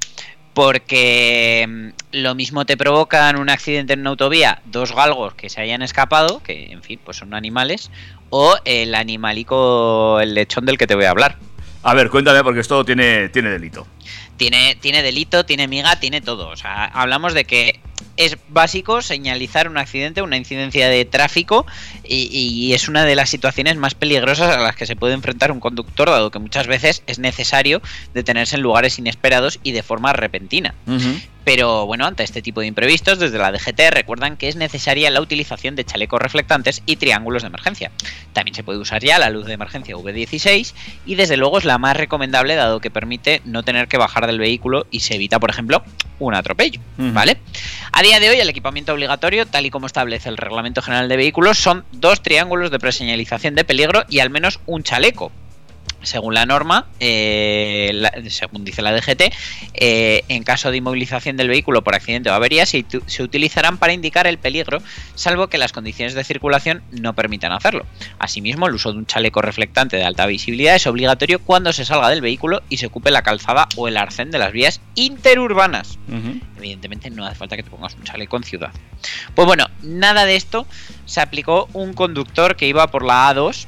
Porque 0.53 1.67
mm, 1.69 1.89
lo 2.13 2.35
mismo 2.35 2.65
te 2.65 2.77
provocan 2.77 3.39
un 3.39 3.51
accidente 3.51 3.93
en 3.93 4.01
una 4.01 4.11
autovía, 4.11 4.63
dos 4.65 4.95
galgos 4.95 5.35
que 5.35 5.51
se 5.51 5.61
hayan 5.61 5.83
escapado, 5.83 6.43
que 6.43 6.73
en 6.73 6.83
fin, 6.83 6.99
pues 7.05 7.19
son 7.19 7.35
animales, 7.35 7.91
o 8.31 8.57
el 8.65 8.95
animalico, 8.95 10.21
el 10.21 10.35
lechón 10.35 10.65
del 10.65 10.79
que 10.79 10.87
te 10.87 10.95
voy 10.95 11.05
a 11.05 11.11
hablar. 11.11 11.37
A 11.83 11.95
ver, 11.95 12.11
cuéntame, 12.11 12.43
porque 12.43 12.61
esto 12.61 12.85
tiene, 12.85 13.29
tiene 13.29 13.51
delito. 13.51 13.87
Tiene, 14.37 14.77
tiene 14.81 15.03
delito, 15.03 15.45
tiene 15.47 15.69
miga, 15.69 15.99
tiene 15.99 16.21
todo. 16.21 16.49
O 16.49 16.57
sea, 16.57 16.85
hablamos 16.85 17.35
de 17.35 17.45
que 17.45 17.81
es 18.17 18.37
básico 18.49 19.03
señalizar 19.03 19.69
un 19.69 19.79
accidente, 19.79 20.23
una 20.23 20.37
incidencia 20.37 20.89
de 20.89 21.05
tráfico 21.05 21.67
y, 22.05 22.29
y 22.33 22.73
es 22.73 22.89
una 22.89 23.05
de 23.05 23.15
las 23.15 23.31
situaciones 23.31 23.77
más 23.77 23.95
peligrosas 23.95 24.57
a 24.57 24.61
las 24.61 24.77
que 24.77 24.87
se 24.87 24.97
puede 24.97 25.15
enfrentar 25.15 25.53
un 25.53 25.61
conductor, 25.61 26.09
dado 26.09 26.31
que 26.31 26.39
muchas 26.39 26.67
veces 26.67 27.03
es 27.07 27.19
necesario 27.19 27.83
detenerse 28.15 28.57
en 28.57 28.63
lugares 28.63 28.99
inesperados 28.99 29.59
y 29.63 29.73
de 29.73 29.83
forma 29.83 30.13
repentina. 30.13 30.75
Pero 31.47 31.87
bueno, 31.87 32.07
ante 32.07 32.25
este 32.25 32.43
tipo 32.43 32.61
de 32.61 32.67
imprevistos, 32.67 33.21
desde 33.21 33.39
la 33.39 33.53
DGT 33.53 33.93
recuerdan 33.93 34.37
que 34.37 34.49
es 34.49 34.57
necesaria 34.57 35.13
la 35.13 35.21
utilización 35.21 35.77
de 35.77 35.85
chalecos 35.85 36.21
reflectantes 36.21 36.83
y 36.87 36.97
triángulos 36.97 37.45
de 37.45 37.47
emergencia. 37.47 37.93
También 38.33 38.57
se 38.57 38.65
puede 38.65 38.81
usar 38.81 39.05
ya 39.05 39.21
la 39.21 39.31
luz 39.31 39.47
de 39.47 39.53
emergencia 39.53 39.95
V16 39.95 40.75
y 41.07 41.15
desde 41.15 41.37
luego 41.37 41.59
es 41.59 41.65
la 41.65 41.79
más 41.79 41.97
recomendable 41.97 42.57
dado 42.57 42.81
que 42.81 42.91
permite 42.91 43.43
no 43.45 43.63
tener 43.63 43.87
que 43.87 43.97
bajar 43.97 44.27
del 44.27 44.41
vehículo 44.41 44.89
y 44.91 45.01
se 45.01 45.15
evita, 45.15 45.39
por 45.39 45.51
ejemplo, 45.51 45.85
un 46.19 46.35
atropello. 46.35 46.81
¿vale? 46.97 47.37
A 47.93 48.03
día 48.03 48.19
de 48.19 48.29
hoy 48.29 48.41
el 48.41 48.49
equipamiento 48.49 48.93
obligatorio, 48.93 49.47
tal 49.47 49.67
y 49.67 49.71
como 49.71 49.87
establece 49.87 50.29
el 50.29 50.39
Reglamento 50.39 50.83
General 50.83 51.09
de 51.09 51.17
Vehículos, 51.17 51.59
son 51.59 51.85
dos 51.93 52.23
triángulos 52.23 52.73
de 52.73 52.81
preseñalización 52.81 53.55
de 53.55 53.63
peligro 53.63 54.03
y 54.09 54.19
al 54.19 54.31
menos 54.31 54.59
un 54.67 54.83
chaleco. 54.83 55.31
Según 56.07 56.35
la 56.35 56.47
norma, 56.47 56.87
eh, 57.01 57.91
la- 57.95 58.13
según 58.29 58.65
dice 58.65 58.81
la 58.81 58.93
DGT, 58.93 59.33
eh, 59.75 60.23
en 60.29 60.45
caso 60.45 60.71
de 60.71 60.77
inmovilización 60.77 61.37
del 61.37 61.49
vehículo 61.49 61.83
por 61.83 61.97
accidente 61.97 62.31
o 62.31 62.33
avería, 62.35 62.65
se, 62.65 62.85
utilizarán 63.21 63.77
para 63.79 63.93
indicar 63.93 64.27
el 64.29 64.39
peligro, 64.39 64.79
salvo 65.17 65.49
que 65.49 65.59
las 65.59 65.73
condiciones 65.73 66.15
de 66.15 66.23
circulación 66.23 66.83
no 66.93 67.15
permitan 67.15 67.51
hacerlo. 67.51 67.85
Asimismo, 68.21 68.69
el 68.69 68.75
uso 68.75 68.93
de 68.93 68.99
un 68.99 69.07
chaleco 69.07 69.43
reflectante 69.43 69.97
de 69.97 70.05
alta 70.05 70.27
visibilidad 70.27 70.77
es 70.77 70.87
obligatorio 70.87 71.41
cuando 71.41 71.73
se 71.73 71.85
salga 71.85 72.09
del 72.09 72.21
vehículo 72.21 72.63
y 72.69 72.77
se 72.77 72.87
ocupe 72.87 73.11
la 73.11 73.23
calzada 73.23 73.67
o 73.75 73.89
el 73.89 73.97
arcén 73.97 74.31
de 74.31 74.39
las 74.39 74.53
vías 74.53 74.81
interurbanas. 74.95 75.99
Evidentemente 76.59 77.11
no 77.11 77.27
hace 77.27 77.35
falta 77.37 77.57
que 77.57 77.63
te 77.65 77.71
pongas 77.71 77.95
un 77.95 78.05
chaleco 78.05 78.37
en 78.37 78.45
ciudad. 78.45 78.71
Pues 79.35 79.47
bueno, 79.47 79.67
nada 79.83 80.25
de 80.25 80.37
esto 80.37 80.67
se 81.05 81.21
aplicó 81.21 81.69
un 81.73 81.93
conductor 81.95 82.55
que 82.57 82.67
iba 82.69 82.87
por 82.93 83.05
la 83.05 83.29
A2 83.35 83.67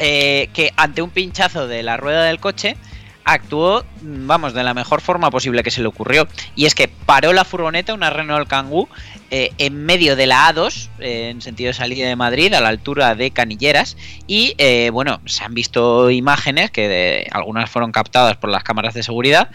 eh, 0.00 0.48
que 0.54 0.72
ante 0.76 1.02
un 1.02 1.10
pinchazo 1.10 1.68
de 1.68 1.82
la 1.82 1.96
rueda 1.96 2.24
del 2.24 2.40
coche 2.40 2.76
actuó, 3.24 3.84
vamos, 4.00 4.54
de 4.54 4.64
la 4.64 4.74
mejor 4.74 5.00
forma 5.00 5.30
posible 5.30 5.62
que 5.62 5.70
se 5.70 5.82
le 5.82 5.88
ocurrió. 5.88 6.26
Y 6.56 6.66
es 6.66 6.74
que 6.74 6.88
paró 6.88 7.32
la 7.32 7.44
furgoneta, 7.44 7.94
una 7.94 8.10
Renault 8.10 8.48
Kangoo, 8.48 8.88
eh, 9.30 9.52
en 9.58 9.84
medio 9.84 10.16
de 10.16 10.26
la 10.26 10.52
A2, 10.52 10.88
eh, 10.98 11.28
en 11.30 11.40
sentido 11.40 11.68
de 11.68 11.74
salida 11.74 12.08
de 12.08 12.16
Madrid, 12.16 12.52
a 12.54 12.60
la 12.60 12.68
altura 12.68 13.14
de 13.14 13.30
Canilleras. 13.30 13.96
Y 14.26 14.54
eh, 14.58 14.90
bueno, 14.92 15.20
se 15.26 15.44
han 15.44 15.54
visto 15.54 16.10
imágenes 16.10 16.70
que 16.70 16.88
de- 16.88 17.28
algunas 17.30 17.70
fueron 17.70 17.92
captadas 17.92 18.36
por 18.36 18.50
las 18.50 18.64
cámaras 18.64 18.94
de 18.94 19.02
seguridad. 19.02 19.50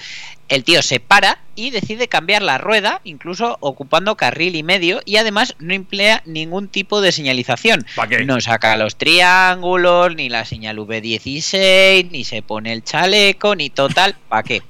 El 0.47 0.63
tío 0.63 0.83
se 0.83 0.99
para 0.99 1.39
y 1.55 1.71
decide 1.71 2.07
cambiar 2.07 2.43
la 2.43 2.59
rueda, 2.59 3.01
incluso 3.03 3.57
ocupando 3.61 4.15
carril 4.15 4.55
y 4.55 4.61
medio, 4.61 5.01
y 5.03 5.17
además 5.17 5.55
no 5.57 5.73
emplea 5.73 6.21
ningún 6.25 6.67
tipo 6.67 7.01
de 7.01 7.11
señalización. 7.11 7.83
No 8.27 8.39
saca 8.41 8.77
los 8.77 8.95
triángulos, 8.95 10.15
ni 10.15 10.29
la 10.29 10.45
señal 10.45 10.77
V16, 10.77 12.11
ni 12.11 12.23
se 12.23 12.43
pone 12.43 12.73
el 12.73 12.83
chaleco, 12.83 13.55
ni 13.55 13.69
total, 13.71 14.15
¿para 14.29 14.43
qué? 14.43 14.61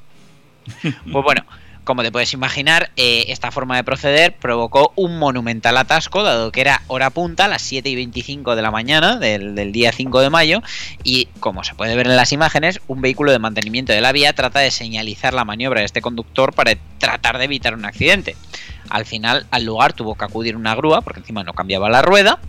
Pues 1.11 1.23
bueno, 1.23 1.43
como 1.85 2.01
te 2.01 2.11
puedes 2.11 2.33
imaginar, 2.33 2.91
eh, 2.97 3.25
esta 3.29 3.51
forma 3.51 3.75
de 3.75 3.83
proceder 3.83 4.33
provocó 4.33 4.91
un 4.95 5.17
monumental 5.19 5.77
atasco, 5.77 6.23
dado 6.23 6.51
que 6.51 6.61
era 6.61 6.81
hora 6.87 7.11
punta, 7.11 7.47
las 7.47 7.61
7 7.61 7.87
y 7.87 7.95
25 7.95 8.55
de 8.55 8.61
la 8.61 8.71
mañana 8.71 9.17
del, 9.17 9.55
del 9.55 9.71
día 9.71 9.91
5 9.91 10.19
de 10.19 10.29
mayo, 10.31 10.61
y 11.03 11.27
como 11.39 11.63
se 11.63 11.75
puede 11.75 11.95
ver 11.95 12.07
en 12.07 12.15
las 12.15 12.33
imágenes, 12.33 12.81
un 12.87 13.01
vehículo 13.01 13.31
de 13.31 13.39
mantenimiento 13.39 13.93
de 13.93 14.01
la 14.01 14.11
vía 14.11 14.33
trata 14.33 14.59
de 14.59 14.71
señalizar 14.71 15.33
la 15.33 15.45
maniobra 15.45 15.81
de 15.81 15.85
este 15.85 16.01
conductor 16.01 16.53
para 16.53 16.73
tratar 16.97 17.37
de 17.37 17.45
evitar 17.45 17.75
un 17.75 17.85
accidente. 17.85 18.35
Al 18.89 19.05
final, 19.05 19.45
al 19.51 19.63
lugar 19.63 19.93
tuvo 19.93 20.15
que 20.15 20.25
acudir 20.25 20.55
una 20.55 20.75
grúa, 20.75 21.01
porque 21.01 21.19
encima 21.19 21.43
no 21.43 21.53
cambiaba 21.53 21.89
la 21.89 22.01
rueda, 22.01 22.39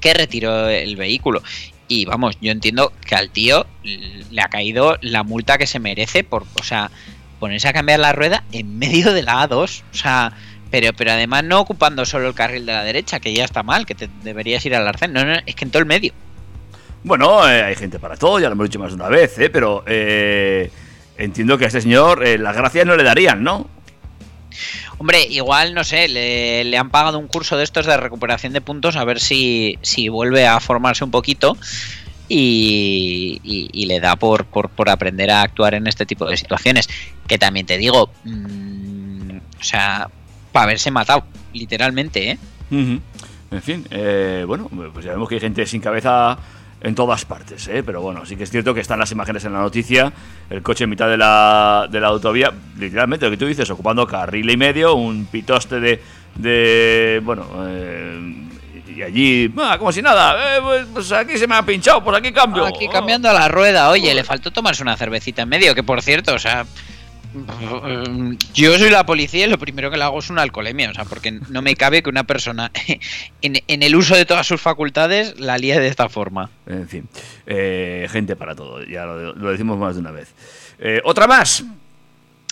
que 0.00 0.14
retiró 0.14 0.68
el 0.68 0.96
vehículo. 0.96 1.42
Y 1.86 2.06
vamos, 2.06 2.38
yo 2.40 2.50
entiendo 2.50 2.92
que 3.06 3.14
al 3.14 3.28
tío 3.28 3.66
le 3.82 4.40
ha 4.40 4.48
caído 4.48 4.96
la 5.02 5.22
multa 5.22 5.58
que 5.58 5.66
se 5.66 5.78
merece 5.78 6.24
por, 6.24 6.44
o 6.58 6.62
sea, 6.62 6.90
ponerse 7.38 7.68
a 7.68 7.72
cambiar 7.72 8.00
la 8.00 8.12
rueda 8.12 8.44
en 8.52 8.78
medio 8.78 9.12
de 9.12 9.22
la 9.22 9.48
A2. 9.48 9.82
O 9.92 9.96
sea, 9.96 10.32
pero, 10.70 10.92
pero 10.92 11.12
además 11.12 11.44
no 11.44 11.60
ocupando 11.60 12.04
solo 12.04 12.28
el 12.28 12.34
carril 12.34 12.66
de 12.66 12.72
la 12.72 12.84
derecha, 12.84 13.20
que 13.20 13.32
ya 13.32 13.44
está 13.44 13.62
mal, 13.62 13.86
que 13.86 13.94
te 13.94 14.08
deberías 14.22 14.64
ir 14.66 14.74
al 14.74 14.88
arcén. 14.88 15.12
No, 15.12 15.24
no, 15.24 15.34
es 15.46 15.54
que 15.54 15.64
en 15.64 15.70
todo 15.70 15.80
el 15.80 15.86
medio. 15.86 16.12
Bueno, 17.04 17.48
eh, 17.48 17.62
hay 17.62 17.76
gente 17.76 17.98
para 17.98 18.16
todo, 18.16 18.40
ya 18.40 18.48
lo 18.48 18.54
hemos 18.54 18.68
dicho 18.68 18.78
más 18.78 18.88
de 18.90 18.96
una 18.96 19.08
vez, 19.08 19.38
¿eh? 19.38 19.50
pero 19.50 19.84
eh, 19.86 20.70
entiendo 21.18 21.58
que 21.58 21.64
a 21.64 21.66
este 21.66 21.82
señor 21.82 22.26
eh, 22.26 22.38
las 22.38 22.56
gracias 22.56 22.86
no 22.86 22.96
le 22.96 23.04
darían, 23.04 23.44
¿no? 23.44 23.68
Hombre, 24.96 25.22
igual, 25.28 25.74
no 25.74 25.84
sé, 25.84 26.08
le, 26.08 26.64
le 26.64 26.78
han 26.78 26.88
pagado 26.88 27.18
un 27.18 27.26
curso 27.26 27.58
de 27.58 27.64
estos 27.64 27.84
de 27.84 27.96
recuperación 27.96 28.54
de 28.54 28.62
puntos 28.62 28.96
a 28.96 29.04
ver 29.04 29.20
si, 29.20 29.78
si 29.82 30.08
vuelve 30.08 30.46
a 30.46 30.60
formarse 30.60 31.04
un 31.04 31.10
poquito 31.10 31.58
y, 32.28 33.40
y- 33.44 33.86
le 33.86 34.00
da 34.00 34.16
por, 34.16 34.44
por, 34.46 34.88
aprender 34.88 35.30
a 35.30 35.42
actuar 35.42 35.74
en 35.74 35.86
este 35.86 36.06
tipo 36.06 36.26
de 36.26 36.36
situaciones. 36.36 36.88
Que 37.26 37.38
también 37.38 37.66
te 37.66 37.78
digo, 37.78 38.10
mm, 38.24 39.36
o 39.60 39.62
sea, 39.62 40.08
para 40.52 40.64
haberse 40.64 40.90
matado, 40.90 41.24
literalmente, 41.52 42.30
¿eh? 42.30 42.38
En 43.50 43.62
fin, 43.62 43.86
eh, 43.90 44.44
bueno, 44.46 44.68
pues 44.92 45.04
ya 45.04 45.12
vemos 45.12 45.28
que 45.28 45.36
hay 45.36 45.40
gente 45.40 45.64
sin 45.66 45.80
cabeza 45.80 46.38
en 46.80 46.94
todas 46.94 47.24
partes, 47.24 47.66
¿eh? 47.68 47.82
pero 47.82 48.02
bueno, 48.02 48.26
sí 48.26 48.36
que 48.36 48.44
es 48.44 48.50
cierto 48.50 48.74
que 48.74 48.80
están 48.80 48.98
las 48.98 49.10
imágenes 49.10 49.44
en 49.44 49.54
la 49.54 49.60
noticia, 49.60 50.12
el 50.50 50.60
coche 50.60 50.84
en 50.84 50.90
mitad 50.90 51.08
de 51.08 51.16
la, 51.16 51.88
de 51.90 51.98
la 51.98 52.08
autovía, 52.08 52.52
literalmente 52.78 53.24
lo 53.24 53.30
que 53.30 53.38
tú 53.38 53.46
dices, 53.46 53.70
ocupando 53.70 54.06
carril 54.06 54.50
y 54.50 54.56
medio, 54.58 54.94
un 54.94 55.24
pitoste 55.24 55.80
de, 55.80 56.02
de 56.34 57.22
bueno, 57.24 57.46
eh, 57.68 58.48
y 58.94 59.02
allí, 59.02 59.52
ah, 59.58 59.76
como 59.78 59.92
si 59.92 60.02
nada, 60.02 60.56
eh, 60.56 60.60
pues, 60.62 60.86
pues 60.92 61.12
aquí 61.12 61.36
se 61.38 61.46
me 61.46 61.54
ha 61.54 61.62
pinchado, 61.62 62.02
pues 62.02 62.16
aquí 62.16 62.32
cambio. 62.32 62.64
Aquí 62.64 62.88
cambiando 62.88 63.32
la 63.32 63.48
rueda, 63.48 63.90
oye, 63.90 64.14
le 64.14 64.24
faltó 64.24 64.50
tomarse 64.50 64.82
una 64.82 64.96
cervecita 64.96 65.42
en 65.42 65.48
medio, 65.48 65.74
que 65.74 65.82
por 65.82 66.02
cierto, 66.02 66.34
o 66.34 66.38
sea, 66.38 66.66
yo 68.54 68.78
soy 68.78 68.90
la 68.90 69.04
policía 69.04 69.46
y 69.46 69.50
lo 69.50 69.58
primero 69.58 69.90
que 69.90 69.96
le 69.96 70.04
hago 70.04 70.18
es 70.18 70.30
una 70.30 70.42
alcoholemia, 70.42 70.90
o 70.90 70.94
sea, 70.94 71.04
porque 71.04 71.32
no 71.32 71.62
me 71.62 71.74
cabe 71.74 72.02
que 72.02 72.08
una 72.08 72.24
persona 72.24 72.70
en, 73.42 73.62
en 73.66 73.82
el 73.82 73.96
uso 73.96 74.14
de 74.14 74.24
todas 74.24 74.46
sus 74.46 74.60
facultades 74.60 75.38
la 75.40 75.58
líe 75.58 75.78
de 75.80 75.88
esta 75.88 76.08
forma. 76.08 76.50
En 76.66 76.88
fin, 76.88 77.08
eh, 77.46 78.06
gente 78.10 78.36
para 78.36 78.54
todo, 78.54 78.84
ya 78.84 79.04
lo, 79.04 79.34
lo 79.34 79.50
decimos 79.50 79.78
más 79.78 79.94
de 79.94 80.00
una 80.00 80.12
vez. 80.12 80.32
Eh, 80.78 81.00
¿Otra 81.04 81.26
más? 81.26 81.64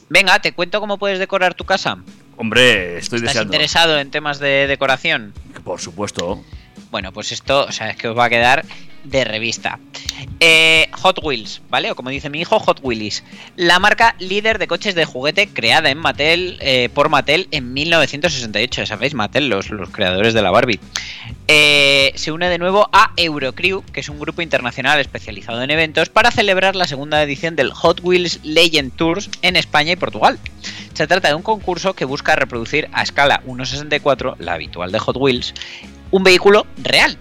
Venga, 0.09 0.39
te 0.41 0.53
cuento 0.53 0.81
cómo 0.81 0.99
puedes 0.99 1.19
decorar 1.19 1.55
tu 1.55 1.65
casa. 1.65 1.99
Hombre, 2.37 2.99
estoy 2.99 3.19
¿Estás 3.19 3.35
deseando. 3.35 3.55
interesado 3.55 3.99
en 3.99 4.11
temas 4.11 4.39
de 4.39 4.67
decoración? 4.67 5.33
Por 5.65 5.81
supuesto. 5.81 6.43
Bueno, 6.91 7.13
pues 7.13 7.33
esto, 7.33 7.67
o 7.67 7.73
sea, 7.73 7.91
es 7.91 7.97
que 7.97 8.09
os 8.09 8.19
va 8.19 8.25
a 8.25 8.31
quedar 8.31 8.65
de 9.05 9.25
revista. 9.25 9.79
Eh, 10.41 10.89
Hot 10.93 11.19
Wheels, 11.23 11.63
¿vale? 11.69 11.91
O 11.91 11.97
como 11.97 12.11
dice 12.11 12.31
mi 12.31 12.41
hijo, 12.41 12.59
Hot 12.61 12.81
Wheelies. 12.83 13.25
La 13.57 13.79
marca 13.79 14.15
líder 14.19 14.59
de 14.59 14.67
coches 14.67 14.95
de 14.95 15.05
juguete 15.05 15.49
creada 15.49 15.91
en 15.91 15.99
Mattel, 15.99 16.59
eh, 16.61 16.89
por 16.93 17.09
Mattel 17.09 17.49
en 17.51 17.73
1968. 17.73 18.83
Ya 18.83 18.87
sabéis, 18.87 19.15
Mattel, 19.15 19.49
los, 19.49 19.71
los 19.71 19.91
creadores 19.91 20.35
de 20.35 20.43
la 20.43 20.51
Barbie. 20.51 20.81
Eh, 21.49 22.13
se 22.15 22.33
une 22.33 22.49
de 22.49 22.59
nuevo 22.59 22.89
a 22.93 23.13
Eurocrew, 23.17 23.83
que 23.93 24.01
es 24.01 24.09
un 24.09 24.19
grupo 24.21 24.43
internacional 24.43 25.01
especializado 25.01 25.63
en 25.63 25.71
eventos, 25.71 26.09
para 26.09 26.31
celebrar 26.31 26.77
la 26.77 26.87
segunda 26.87 27.23
edición 27.23 27.57
del 27.57 27.73
Hot 27.73 28.01
Wheels 28.03 28.41
Legend 28.45 28.95
Tours 28.95 29.31
en 29.43 29.57
España 29.57 29.93
y 29.93 29.97
Portugal. 29.97 30.39
Se 30.95 31.07
trata 31.07 31.29
de 31.29 31.35
un 31.35 31.43
concurso 31.43 31.95
que 31.95 32.05
busca 32.05 32.37
reproducir 32.37 32.89
a 32.93 33.03
escala 33.03 33.43
1.64, 33.47 34.37
la 34.39 34.55
habitual 34.55 34.93
de 34.93 34.99
Hot 34.99 35.17
Wheels, 35.17 35.55
un 36.11 36.23
vehículo 36.23 36.67
real. 36.77 37.17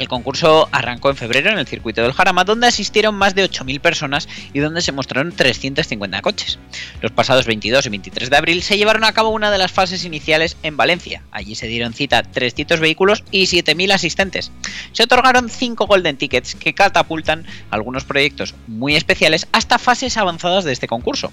El 0.00 0.08
concurso 0.08 0.66
arrancó 0.72 1.10
en 1.10 1.16
febrero 1.16 1.50
en 1.50 1.58
el 1.58 1.66
circuito 1.66 2.02
del 2.02 2.14
Jarama, 2.14 2.44
donde 2.44 2.66
asistieron 2.66 3.14
más 3.14 3.34
de 3.34 3.44
8.000 3.44 3.80
personas 3.80 4.28
y 4.54 4.58
donde 4.60 4.80
se 4.80 4.92
mostraron 4.92 5.30
350 5.30 6.22
coches. 6.22 6.58
Los 7.02 7.12
pasados 7.12 7.44
22 7.44 7.84
y 7.84 7.90
23 7.90 8.30
de 8.30 8.36
abril 8.36 8.62
se 8.62 8.78
llevaron 8.78 9.04
a 9.04 9.12
cabo 9.12 9.28
una 9.28 9.50
de 9.50 9.58
las 9.58 9.72
fases 9.72 10.06
iniciales 10.06 10.56
en 10.62 10.78
Valencia. 10.78 11.22
Allí 11.30 11.54
se 11.54 11.66
dieron 11.66 11.92
cita 11.92 12.22
300 12.22 12.80
vehículos 12.80 13.24
y 13.30 13.44
7.000 13.44 13.92
asistentes. 13.92 14.52
Se 14.92 15.02
otorgaron 15.02 15.50
5 15.50 15.86
Golden 15.86 16.16
Tickets 16.16 16.54
que 16.54 16.72
catapultan 16.72 17.46
algunos 17.70 18.04
proyectos 18.04 18.54
muy 18.68 18.96
especiales 18.96 19.48
hasta 19.52 19.78
fases 19.78 20.16
avanzadas 20.16 20.64
de 20.64 20.72
este 20.72 20.88
concurso. 20.88 21.30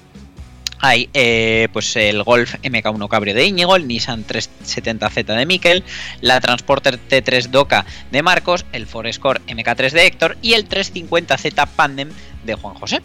Hay 0.80 1.10
eh, 1.14 1.68
pues 1.74 1.96
el 1.96 2.24
Golf 2.24 2.56
MK1 2.64 3.08
Cabrio 3.10 3.34
de 3.34 3.46
Íñigo, 3.46 3.76
el 3.76 3.88
Nissan 3.88 4.26
370Z 4.26 5.26
de 5.26 5.46
Miquel, 5.46 5.84
la 6.22 6.40
Transporter 6.40 7.00
T3 7.00 7.48
Doca 7.50 7.86
de 8.12 8.22
Marcos, 8.22 8.66
el 8.72 8.86
Forescore 8.86 9.42
MK3 9.48 9.92
de 9.92 10.06
Héctor 10.06 10.38
y 10.42 10.54
el 10.54 10.70
350Z 10.70 11.68
Pandem 11.76 12.10
de 12.44 12.56
Juan 12.56 12.76
José. 12.76 13.02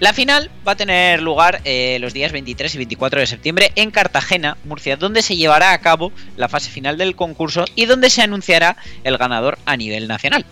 La 0.00 0.12
final 0.12 0.50
va 0.66 0.72
a 0.72 0.76
tener 0.76 1.20
lugar 1.20 1.60
eh, 1.64 1.98
los 2.00 2.12
días 2.12 2.30
23 2.30 2.74
y 2.74 2.78
24 2.78 3.20
de 3.20 3.26
septiembre 3.26 3.72
en 3.74 3.90
Cartagena, 3.90 4.56
Murcia, 4.64 4.96
donde 4.96 5.22
se 5.22 5.36
llevará 5.36 5.72
a 5.72 5.78
cabo 5.80 6.12
la 6.36 6.48
fase 6.48 6.70
final 6.70 6.96
del 6.98 7.16
concurso 7.16 7.64
y 7.74 7.86
donde 7.86 8.10
se 8.10 8.22
anunciará 8.22 8.76
el 9.02 9.18
ganador 9.18 9.58
a 9.66 9.76
nivel 9.76 10.06
nacional. 10.06 10.44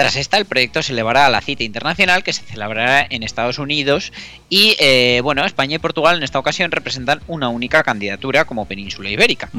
Tras 0.00 0.16
esta, 0.16 0.38
el 0.38 0.46
proyecto 0.46 0.82
se 0.82 0.92
elevará 0.92 1.26
a 1.26 1.28
la 1.28 1.42
cita 1.42 1.62
internacional 1.62 2.24
que 2.24 2.32
se 2.32 2.42
celebrará 2.42 3.06
en 3.10 3.22
Estados 3.22 3.58
Unidos 3.58 4.14
y, 4.48 4.74
eh, 4.80 5.20
bueno, 5.22 5.44
España 5.44 5.76
y 5.76 5.78
Portugal 5.78 6.16
en 6.16 6.22
esta 6.22 6.38
ocasión 6.38 6.70
representan 6.70 7.20
una 7.26 7.50
única 7.50 7.82
candidatura 7.82 8.46
como 8.46 8.64
península 8.64 9.10
ibérica. 9.10 9.50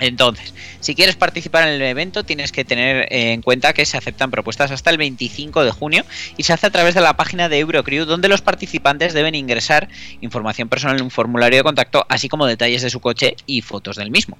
Entonces, 0.00 0.54
si 0.80 0.94
quieres 0.94 1.14
participar 1.14 1.68
en 1.68 1.74
el 1.74 1.82
evento, 1.82 2.24
tienes 2.24 2.52
que 2.52 2.64
tener 2.64 3.06
eh, 3.12 3.32
en 3.32 3.42
cuenta 3.42 3.74
que 3.74 3.84
se 3.84 3.98
aceptan 3.98 4.30
propuestas 4.30 4.70
hasta 4.70 4.90
el 4.90 4.96
25 4.96 5.62
de 5.62 5.70
junio 5.70 6.04
y 6.36 6.42
se 6.42 6.54
hace 6.54 6.66
a 6.66 6.70
través 6.70 6.94
de 6.94 7.02
la 7.02 7.16
página 7.16 7.48
de 7.50 7.58
Eurocrew, 7.58 8.06
donde 8.06 8.28
los 8.28 8.40
participantes 8.40 9.12
deben 9.12 9.34
ingresar 9.34 9.88
información 10.22 10.68
personal 10.68 10.96
en 10.96 11.04
un 11.04 11.10
formulario 11.10 11.58
de 11.58 11.64
contacto, 11.64 12.06
así 12.08 12.28
como 12.28 12.46
detalles 12.46 12.82
de 12.82 12.90
su 12.90 13.00
coche 13.00 13.36
y 13.46 13.60
fotos 13.60 13.96
del 13.96 14.10
mismo. 14.10 14.38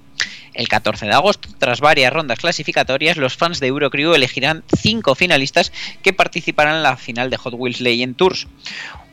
El 0.55 0.69
14 0.69 1.07
de 1.07 1.13
agosto, 1.13 1.49
tras 1.59 1.81
varias 1.81 2.13
rondas 2.13 2.39
clasificatorias, 2.39 3.17
los 3.17 3.37
fans 3.37 3.61
de 3.61 3.69
Eurocrew 3.69 4.15
elegirán 4.15 4.65
cinco 4.77 5.15
finalistas 5.15 5.73
que 6.03 6.13
participarán 6.13 6.77
en 6.77 6.83
la 6.83 6.97
final 6.97 7.31
de 7.31 7.37
Hot 7.37 7.55
Wheels 7.57 7.81
Legend 7.81 8.17
Tours. 8.17 8.49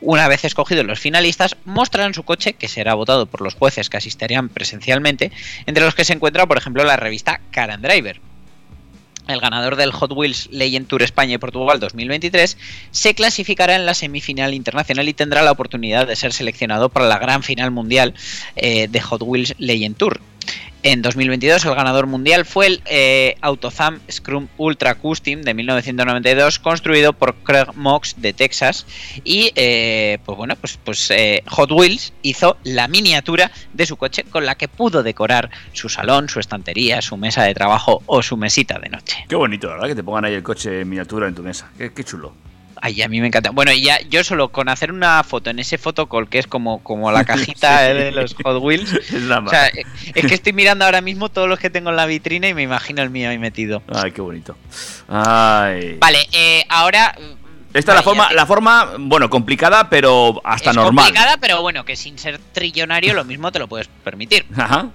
Una 0.00 0.28
vez 0.28 0.44
escogidos 0.44 0.86
los 0.86 1.00
finalistas, 1.00 1.56
mostrarán 1.64 2.14
su 2.14 2.22
coche, 2.22 2.52
que 2.52 2.68
será 2.68 2.94
votado 2.94 3.26
por 3.26 3.40
los 3.40 3.54
jueces 3.54 3.90
que 3.90 3.96
asistirían 3.96 4.48
presencialmente, 4.48 5.32
entre 5.66 5.84
los 5.84 5.94
que 5.94 6.04
se 6.04 6.12
encuentra, 6.12 6.46
por 6.46 6.56
ejemplo, 6.56 6.84
la 6.84 6.96
revista 6.96 7.40
Car 7.50 7.80
Driver. 7.80 8.20
El 9.26 9.40
ganador 9.40 9.76
del 9.76 9.92
Hot 9.92 10.12
Wheels 10.12 10.48
Legend 10.50 10.86
Tour 10.86 11.02
España 11.02 11.34
y 11.34 11.38
Portugal 11.38 11.80
2023 11.80 12.56
se 12.90 13.14
clasificará 13.14 13.76
en 13.76 13.84
la 13.84 13.92
semifinal 13.92 14.54
internacional 14.54 15.06
y 15.06 15.12
tendrá 15.12 15.42
la 15.42 15.52
oportunidad 15.52 16.06
de 16.06 16.16
ser 16.16 16.32
seleccionado 16.32 16.88
para 16.88 17.06
la 17.06 17.18
gran 17.18 17.42
final 17.42 17.70
mundial 17.70 18.14
eh, 18.56 18.88
de 18.88 19.00
Hot 19.00 19.22
Wheels 19.22 19.54
Legend 19.58 19.96
Tour. 19.96 20.20
En 20.84 21.02
2022 21.02 21.64
el 21.64 21.74
ganador 21.74 22.06
mundial 22.06 22.44
fue 22.44 22.66
el 22.68 22.82
eh, 22.86 23.36
Autozam 23.40 23.98
Scrum 24.08 24.46
Ultra 24.58 24.94
Custom 24.94 25.42
de 25.42 25.52
1992 25.52 26.60
construido 26.60 27.12
por 27.12 27.34
Craig 27.34 27.74
Mox 27.74 28.14
de 28.18 28.32
Texas 28.32 28.86
y 29.24 29.50
eh, 29.56 30.18
pues 30.24 30.38
bueno 30.38 30.54
pues, 30.54 30.78
pues 30.84 31.10
eh, 31.10 31.42
Hot 31.48 31.72
Wheels 31.72 32.12
hizo 32.22 32.56
la 32.62 32.86
miniatura 32.86 33.50
de 33.72 33.86
su 33.86 33.96
coche 33.96 34.22
con 34.22 34.46
la 34.46 34.54
que 34.54 34.68
pudo 34.68 35.02
decorar 35.02 35.50
su 35.72 35.88
salón, 35.88 36.28
su 36.28 36.38
estantería, 36.38 37.02
su 37.02 37.16
mesa 37.16 37.42
de 37.42 37.54
trabajo 37.54 38.02
o 38.06 38.22
su 38.22 38.36
mesita 38.36 38.78
de 38.78 38.88
noche. 38.88 39.24
Qué 39.28 39.34
bonito, 39.34 39.68
¿verdad? 39.68 39.88
Que 39.88 39.96
te 39.96 40.04
pongan 40.04 40.26
ahí 40.26 40.34
el 40.34 40.44
coche 40.44 40.82
en 40.82 40.88
miniatura 40.88 41.26
en 41.26 41.34
tu 41.34 41.42
mesa. 41.42 41.70
Qué, 41.76 41.92
qué 41.92 42.04
chulo. 42.04 42.47
Ay, 42.82 43.02
a 43.02 43.08
mí 43.08 43.20
me 43.20 43.26
encanta. 43.28 43.50
Bueno, 43.50 43.72
y 43.72 43.82
ya 43.82 44.00
yo 44.08 44.22
solo 44.24 44.48
con 44.50 44.68
hacer 44.68 44.92
una 44.92 45.22
foto 45.24 45.50
en 45.50 45.58
ese 45.58 45.78
fotocall 45.78 46.28
que 46.28 46.38
es 46.38 46.46
como, 46.46 46.82
como 46.82 47.10
la 47.12 47.24
cajita 47.26 47.78
Sí. 47.80 47.84
eh, 47.90 47.94
de 47.94 48.12
los 48.12 48.34
Hot 48.44 48.62
Wheels. 48.62 48.92
Es 49.12 49.22
la 49.22 49.38
O 49.40 49.48
sea, 49.48 49.66
eh, 49.68 49.84
es 50.14 50.26
que 50.26 50.34
estoy 50.34 50.52
mirando 50.52 50.84
ahora 50.84 51.00
mismo 51.00 51.28
todos 51.28 51.48
los 51.48 51.58
que 51.58 51.70
tengo 51.70 51.90
en 51.90 51.96
la 51.96 52.06
vitrina 52.06 52.48
y 52.48 52.54
me 52.54 52.62
imagino 52.62 53.02
el 53.02 53.10
mío 53.10 53.30
ahí 53.30 53.38
metido. 53.38 53.82
Ay, 53.92 54.12
qué 54.12 54.20
bonito. 54.20 54.56
Ay. 55.08 55.96
Vale, 56.00 56.26
eh, 56.32 56.64
ahora. 56.68 57.14
Esta 57.74 57.92
es 57.92 57.96
la 57.96 58.02
forma, 58.02 58.32
la 58.32 58.46
forma, 58.46 58.94
bueno, 58.98 59.28
complicada, 59.28 59.90
pero 59.90 60.40
hasta 60.44 60.70
es 60.70 60.76
normal. 60.76 61.04
complicada, 61.04 61.36
pero 61.38 61.60
bueno, 61.60 61.84
que 61.84 61.96
sin 61.96 62.18
ser 62.18 62.38
trillonario 62.52 63.12
lo 63.12 63.24
mismo 63.24 63.52
te 63.52 63.58
lo 63.58 63.68
puedes 63.68 63.88
permitir. 64.02 64.46
Ajá. 64.56 64.88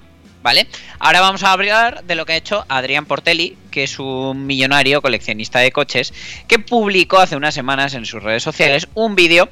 ¿Vale? 0.44 0.68
Ahora 1.00 1.22
vamos 1.22 1.42
a 1.44 1.54
hablar 1.54 2.04
de 2.04 2.16
lo 2.16 2.26
que 2.26 2.34
ha 2.34 2.36
hecho 2.36 2.66
Adrián 2.68 3.06
Portelli, 3.06 3.58
que 3.72 3.84
es 3.84 3.98
un 3.98 4.46
millonario 4.46 5.02
coleccionista 5.02 5.60
de 5.60 5.72
coches, 5.72 6.14
que 6.50 6.60
publicó 6.60 7.20
hace 7.20 7.38
unas 7.38 7.54
semanas 7.54 7.94
en 7.94 8.06
sus 8.06 8.22
redes 8.22 8.44
sociales 8.44 8.90
un 8.94 9.16
vídeo 9.16 9.48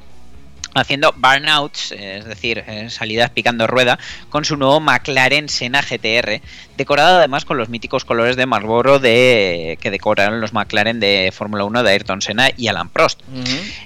haciendo 0.74 1.14
burnouts, 1.16 1.92
es 1.92 2.24
decir, 2.24 2.64
eh, 2.66 2.90
salidas 2.90 3.30
picando 3.30 3.66
rueda, 3.66 3.98
con 4.28 4.44
su 4.44 4.56
nuevo 4.56 4.80
McLaren 4.80 5.48
Senna 5.48 5.82
GTR, 5.82 6.40
decorado 6.76 7.18
además 7.18 7.44
con 7.46 7.56
los 7.56 7.68
míticos 7.68 8.04
colores 8.04 8.36
de 8.36 8.46
Marlboro 8.46 8.98
de, 8.98 9.78
que 9.80 9.90
decoraron 9.90 10.40
los 10.40 10.52
McLaren 10.52 11.00
de 11.00 11.32
Fórmula 11.34 11.64
1 11.64 11.82
de 11.82 11.90
Ayrton 11.90 12.22
Senna 12.22 12.50
y 12.56 12.68
Alan 12.68 12.90
Prost. 12.90 13.20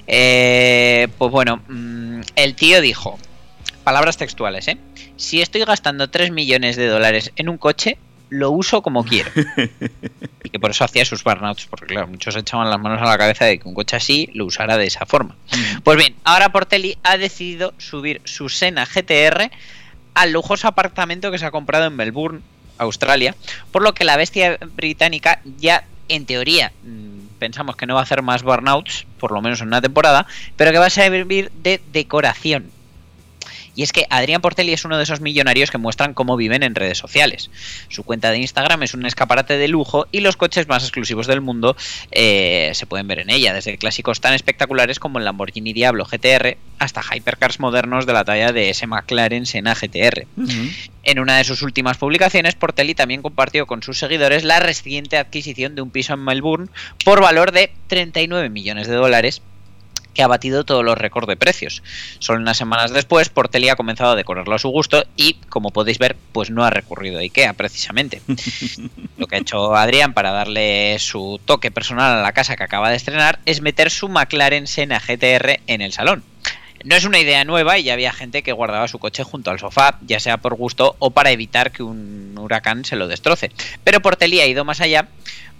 Eh, 0.07 1.07
pues 1.17 1.31
bueno, 1.31 1.61
mm, 1.67 2.21
el 2.35 2.55
tío 2.55 2.81
dijo, 2.81 3.17
palabras 3.87 4.17
textuales, 4.17 4.67
¿eh? 4.67 4.77
Si 5.15 5.41
estoy 5.41 5.63
gastando 5.63 6.09
3 6.09 6.31
millones 6.31 6.75
de 6.75 6.87
dólares 6.87 7.31
en 7.37 7.47
un 7.47 7.57
coche, 7.57 7.97
lo 8.27 8.51
uso 8.51 8.81
como 8.81 9.05
quiero. 9.05 9.31
y 10.43 10.49
que 10.49 10.59
por 10.59 10.71
eso 10.71 10.83
hacía 10.83 11.05
sus 11.05 11.23
burnouts, 11.23 11.67
porque 11.67 11.93
claro, 11.93 12.09
muchos 12.09 12.35
echaban 12.35 12.69
las 12.69 12.81
manos 12.81 13.01
a 13.01 13.05
la 13.05 13.17
cabeza 13.17 13.45
de 13.45 13.59
que 13.59 13.65
un 13.65 13.73
coche 13.73 13.95
así 13.95 14.29
lo 14.33 14.45
usara 14.45 14.75
de 14.75 14.87
esa 14.87 15.05
forma. 15.05 15.37
Pues 15.85 15.97
bien, 15.97 16.15
ahora 16.25 16.51
Portelli 16.51 16.97
ha 17.01 17.15
decidido 17.15 17.73
subir 17.77 18.19
su 18.25 18.49
Sena 18.49 18.85
GTR 18.85 19.51
al 20.15 20.33
lujoso 20.33 20.67
apartamento 20.67 21.31
que 21.31 21.37
se 21.37 21.45
ha 21.45 21.51
comprado 21.51 21.85
en 21.85 21.95
Melbourne, 21.95 22.41
Australia, 22.79 23.37
por 23.71 23.83
lo 23.83 23.93
que 23.93 24.03
la 24.03 24.17
bestia 24.17 24.57
británica 24.75 25.39
ya 25.57 25.85
en 26.09 26.25
teoría 26.25 26.73
mm, 26.83 27.37
pensamos 27.39 27.77
que 27.77 27.85
no 27.85 27.93
va 27.93 28.01
a 28.01 28.03
hacer 28.03 28.21
más 28.21 28.43
burnouts, 28.43 29.05
por 29.17 29.31
lo 29.31 29.41
menos 29.41 29.61
en 29.61 29.67
una 29.67 29.79
temporada, 29.79 30.27
pero 30.57 30.73
que 30.73 30.77
va 30.77 30.87
a 30.87 30.89
servir 30.89 31.51
de 31.63 31.79
decoración. 31.93 32.75
Y 33.77 33.83
es 33.83 33.93
que 33.93 34.07
Adrián 34.09 34.41
Portelli 34.41 34.73
es 34.73 34.85
uno 34.85 34.97
de 34.97 35.03
esos 35.03 35.21
millonarios 35.21 35.69
que 35.69 35.77
muestran 35.77 36.15
cómo 36.15 36.35
viven 36.35 36.63
en 36.63 36.73
redes 36.73 36.97
sociales. 36.97 37.51
Su 37.89 38.03
cuenta 38.03 38.31
de 38.31 38.39
Instagram 38.39 38.81
es 38.81 38.95
un 38.95 39.05
escaparate 39.05 39.55
de 39.55 39.67
lujo 39.67 40.07
y 40.11 40.21
los 40.21 40.35
coches 40.35 40.67
más 40.67 40.81
exclusivos 40.81 41.27
del 41.27 41.41
mundo 41.41 41.77
eh, 42.09 42.71
se 42.73 42.87
pueden 42.87 43.07
ver 43.07 43.19
en 43.19 43.29
ella, 43.29 43.53
desde 43.53 43.77
clásicos 43.77 44.19
tan 44.19 44.33
espectaculares 44.33 44.97
como 44.97 45.19
el 45.19 45.25
Lamborghini 45.25 45.73
Diablo 45.73 46.05
GTR 46.05 46.57
hasta 46.79 47.03
hypercars 47.15 47.59
modernos 47.59 48.07
de 48.07 48.13
la 48.13 48.25
talla 48.25 48.51
de 48.51 48.71
ese 48.71 48.87
McLaren 48.87 49.45
Senna 49.45 49.75
GTR. 49.75 50.25
En 51.03 51.19
una 51.19 51.37
de 51.37 51.43
sus 51.43 51.61
últimas 51.61 51.97
publicaciones, 51.97 52.55
Portelli 52.55 52.95
también 52.95 53.21
compartió 53.21 53.67
con 53.67 53.83
sus 53.83 53.99
seguidores 53.99 54.43
la 54.43 54.59
reciente 54.59 55.17
adquisición 55.17 55.75
de 55.75 55.83
un 55.83 55.91
piso 55.91 56.15
en 56.15 56.23
Melbourne 56.23 56.69
por 57.05 57.21
valor 57.21 57.51
de 57.51 57.71
39 57.87 58.49
millones 58.49 58.87
de 58.87 58.95
dólares 58.95 59.43
que 60.17 60.23
ha 60.23 60.27
batido 60.27 60.65
todos 60.65 60.83
los 60.83 60.97
récords 60.97 61.27
de 61.27 61.37
precios. 61.37 61.83
Solo 62.17 62.39
unas 62.39 62.57
semanas 62.57 62.91
después, 62.91 63.29
Portelli 63.29 63.69
ha 63.69 63.75
comenzado 63.75 64.13
a 64.13 64.15
decorarlo 64.15 64.55
a 64.55 64.59
su 64.59 64.69
gusto 64.69 65.05
y, 65.15 65.35
como 65.47 65.69
podéis 65.69 65.99
ver, 65.99 66.17
pues 66.31 66.49
no 66.49 66.65
ha 66.65 66.71
recurrido 66.71 67.19
a 67.19 67.21
IKEA 67.21 67.53
precisamente. 67.53 68.23
Lo 69.17 69.27
que 69.27 69.35
ha 69.35 69.39
hecho 69.39 69.75
Adrián 69.75 70.15
para 70.15 70.31
darle 70.31 70.97
su 70.97 71.39
toque 71.45 71.69
personal 71.69 72.17
a 72.17 72.23
la 72.23 72.31
casa 72.31 72.55
que 72.55 72.63
acaba 72.63 72.89
de 72.89 72.95
estrenar 72.95 73.37
es 73.45 73.61
meter 73.61 73.91
su 73.91 74.09
McLaren 74.09 74.65
Senna 74.65 74.99
GTR 74.99 75.59
en 75.67 75.81
el 75.81 75.93
salón. 75.93 76.23
No 76.83 76.95
es 76.95 77.05
una 77.05 77.19
idea 77.19 77.43
nueva 77.43 77.77
y 77.77 77.83
ya 77.83 77.93
había 77.93 78.11
gente 78.11 78.41
que 78.41 78.53
guardaba 78.53 78.87
su 78.87 78.97
coche 78.97 79.23
junto 79.23 79.51
al 79.51 79.59
sofá, 79.59 79.99
ya 80.01 80.19
sea 80.19 80.37
por 80.37 80.55
gusto 80.55 80.95
o 80.97 81.11
para 81.11 81.29
evitar 81.29 81.71
que 81.71 81.83
un 81.83 82.35
huracán 82.39 82.85
se 82.85 82.95
lo 82.95 83.07
destroce. 83.07 83.51
Pero 83.83 84.01
Portelli 84.01 84.39
ha 84.39 84.47
ido 84.47 84.65
más 84.65 84.81
allá 84.81 85.09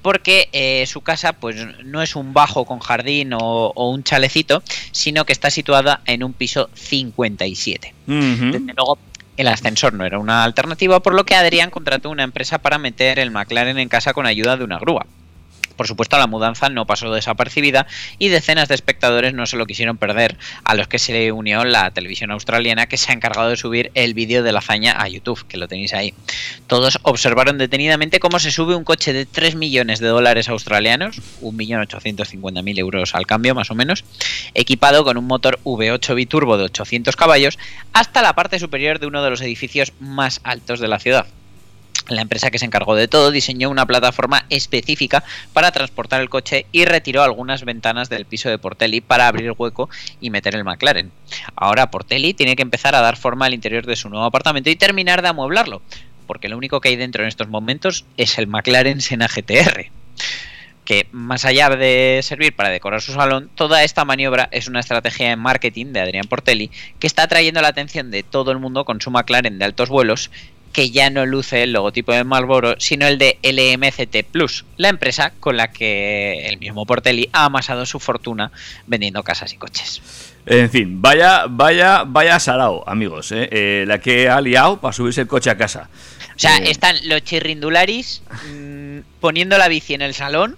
porque 0.08 0.48
eh, 0.54 0.86
su 0.88 1.02
casa 1.02 1.34
pues 1.34 1.58
no 1.84 2.02
es 2.02 2.16
un 2.16 2.32
bajo 2.32 2.64
con 2.64 2.80
jardín 2.80 3.34
o, 3.34 3.74
o, 3.76 3.90
un 3.92 4.06
chalecito, 4.06 4.64
sino 4.94 5.26
que 5.26 5.34
está 5.34 5.50
situada 5.50 6.00
en 6.06 6.24
un 6.24 6.32
piso 6.32 6.70
57. 6.76 7.94
Desde 8.06 8.74
luego, 8.74 9.00
el 9.36 9.50
ascensor 9.50 9.92
no 9.92 10.06
era 10.06 10.18
una 10.18 10.46
alternativa, 10.46 11.02
por 11.02 11.14
lo 11.14 11.26
que 11.26 11.36
Adrián 11.36 11.72
contrató 11.72 12.10
una 12.10 12.24
empresa 12.24 12.58
para 12.60 12.78
meter 12.78 13.20
el 13.20 13.32
McLaren 13.32 13.80
en 13.80 13.90
casa 13.90 14.14
con 14.14 14.26
ayuda 14.26 14.56
de 14.56 14.64
una 14.64 14.80
grúa. 14.80 15.06
Por 15.78 15.88
supuesto, 15.88 16.18
la 16.18 16.28
mudanza 16.28 16.70
no 16.70 16.86
pasó 16.86 17.14
desapercibida 17.14 17.88
y 18.20 18.28
decenas 18.30 18.68
de 18.68 18.76
espectadores 18.76 19.34
no 19.34 19.46
se 19.46 19.56
lo 19.56 19.66
quisieron 19.66 19.98
perder, 19.98 20.38
a 20.64 20.76
los 20.76 20.88
que 20.88 21.00
se 21.00 21.32
unió 21.32 21.64
la 21.64 21.92
televisión 21.92 22.32
australiana 22.32 22.88
que 22.88 22.98
se 22.98 23.12
ha 23.12 23.16
encargado 23.16 23.50
de 23.50 23.58
subir 23.58 23.92
el 23.94 24.14
vídeo 24.14 24.44
de 24.44 24.52
la 24.52 24.60
hazaña 24.60 25.02
a 25.02 25.08
YouTube, 25.08 25.46
que 25.48 25.58
lo 25.58 25.68
tenéis 25.68 25.94
ahí. 25.94 26.14
Todos 26.68 27.00
observaron 27.04 27.58
detenidamente 27.58 28.20
cómo 28.20 28.40
se 28.40 28.52
sube 28.52 28.76
un 28.76 28.84
coche 28.84 29.14
de 29.14 29.26
3 29.26 29.56
millones 29.56 30.00
de 30.00 30.08
dólares 30.08 30.50
australianos, 30.50 31.22
1.850.000 31.42 32.80
euros 32.80 33.16
al 33.16 33.28
cambio 33.28 33.56
más 33.56 33.72
o 33.72 33.76
menos, 33.76 34.04
equipado 34.54 35.04
con 35.04 35.18
un 35.18 35.26
motor 35.26 35.60
V8 35.64 36.16
biturbo 36.16 36.58
de 36.58 36.66
800 36.66 37.16
caballos, 37.16 37.60
hasta 37.94 38.22
la 38.22 38.34
parte 38.34 38.60
superior 38.60 39.00
de 39.00 39.08
uno 39.08 39.24
de 39.24 39.30
los 39.30 39.42
edificios 39.42 39.94
más 40.00 40.42
altos 40.44 40.80
de 40.80 40.88
la 40.88 41.00
ciudad. 41.00 41.28
La 42.10 42.22
empresa 42.22 42.50
que 42.52 42.60
se 42.60 42.66
encargó 42.66 42.96
de 42.96 43.08
todo 43.08 43.32
diseñó 43.32 43.70
una 43.70 43.86
plataforma 43.86 44.46
específica 44.50 45.24
para 45.52 45.72
transportar 45.72 46.22
el 46.22 46.30
coche 46.30 46.66
y 46.72 46.86
retiró 46.86 47.22
algunas 47.22 47.66
ventanas 47.66 48.10
del 48.10 48.26
piso 48.26 48.50
de 48.50 48.58
Portelli 48.58 49.02
para 49.02 49.28
abrir 49.28 49.54
hueco 49.58 49.90
y 50.22 50.30
meter 50.30 50.56
el 50.56 50.64
McLaren. 50.64 51.12
Ahora 51.56 51.92
Portelli 51.92 52.34
tiene 52.34 52.56
que 52.56 52.62
empezar 52.62 52.96
a 52.96 53.02
dar 53.02 53.18
forma 53.18 53.46
al 53.46 53.54
interior 53.54 53.86
de 53.86 53.98
su 53.98 54.10
nuevo 54.10 54.26
apartamento 54.26 54.70
y 54.70 54.78
terminar 54.78 55.22
de 55.22 55.28
amueblarlo, 55.28 55.82
porque 56.28 56.48
lo 56.48 56.58
único 56.58 56.80
que 56.80 56.90
hay 56.90 56.96
dentro 56.96 57.24
en 57.24 57.30
estos 57.30 57.50
momentos 57.50 58.06
es 58.16 58.38
el 58.38 58.48
McLaren 58.48 59.02
Senna 59.02 59.28
GTR 59.28 59.92
que 60.88 61.06
más 61.12 61.44
allá 61.44 61.70
de 61.70 62.22
servir 62.24 62.56
para 62.56 62.70
decorar 62.70 63.02
su 63.02 63.12
salón, 63.12 63.50
toda 63.56 63.84
esta 63.84 64.06
maniobra 64.06 64.48
es 64.54 64.70
una 64.70 64.80
estrategia 64.80 65.28
de 65.28 65.36
marketing 65.36 65.88
de 65.88 66.00
Adrián 66.00 66.28
Portelli 66.30 66.72
que 66.98 67.08
está 67.08 67.24
atrayendo 67.24 67.62
la 67.62 67.68
atención 67.68 68.10
de 68.10 68.24
todo 68.24 68.54
el 68.54 68.60
mundo 68.60 68.86
con 68.86 69.02
su 69.02 69.12
McLaren 69.12 69.60
de 69.60 69.66
altos 69.66 69.90
vuelos 69.90 70.32
que 70.78 70.92
ya 70.92 71.10
no 71.10 71.26
luce 71.26 71.64
el 71.64 71.74
logotipo 71.74 72.12
de 72.12 72.24
Marlboro, 72.24 72.76
sino 72.78 73.08
el 73.08 73.18
de 73.18 73.40
LMCT 73.42 74.30
Plus, 74.32 74.64
la 74.76 74.90
empresa 74.90 75.34
con 75.40 75.58
la 75.58 75.72
que 75.72 76.46
el 76.48 76.60
mismo 76.60 76.86
Portelli 76.86 77.28
ha 77.34 77.46
amasado 77.46 77.84
su 77.88 78.00
fortuna 78.00 78.52
vendiendo 78.86 79.24
casas 79.24 79.52
y 79.54 79.58
coches. 79.58 80.04
En 80.46 80.70
fin, 80.70 81.02
vaya, 81.02 81.46
vaya, 81.50 82.04
vaya 82.06 82.40
sarao, 82.40 82.88
amigos, 82.88 83.32
¿eh? 83.32 83.50
Eh, 83.52 83.86
la 83.88 84.00
que 84.00 84.30
ha 84.30 84.40
liado 84.40 84.80
para 84.80 84.94
subirse 84.94 85.22
el 85.22 85.28
coche 85.28 85.50
a 85.50 85.58
casa. 85.58 85.90
O 86.36 86.40
sea, 86.40 86.58
eh... 86.58 86.70
están 86.70 86.96
los 87.06 87.24
chirrindularis 87.24 88.22
mmm, 88.48 89.00
poniendo 89.20 89.58
la 89.58 89.70
bici 89.70 89.96
en 89.96 90.04
el 90.04 90.14
salón 90.14 90.58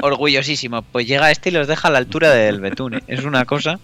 orgullosísimo. 0.00 0.82
Pues 0.82 1.06
llega 1.06 1.30
este 1.30 1.50
y 1.50 1.52
los 1.52 1.66
deja 1.66 1.88
a 1.88 1.90
la 1.90 1.98
altura 1.98 2.30
del 2.30 2.60
betún. 2.60 3.02
Es 3.06 3.24
una 3.24 3.44
cosa. 3.44 3.78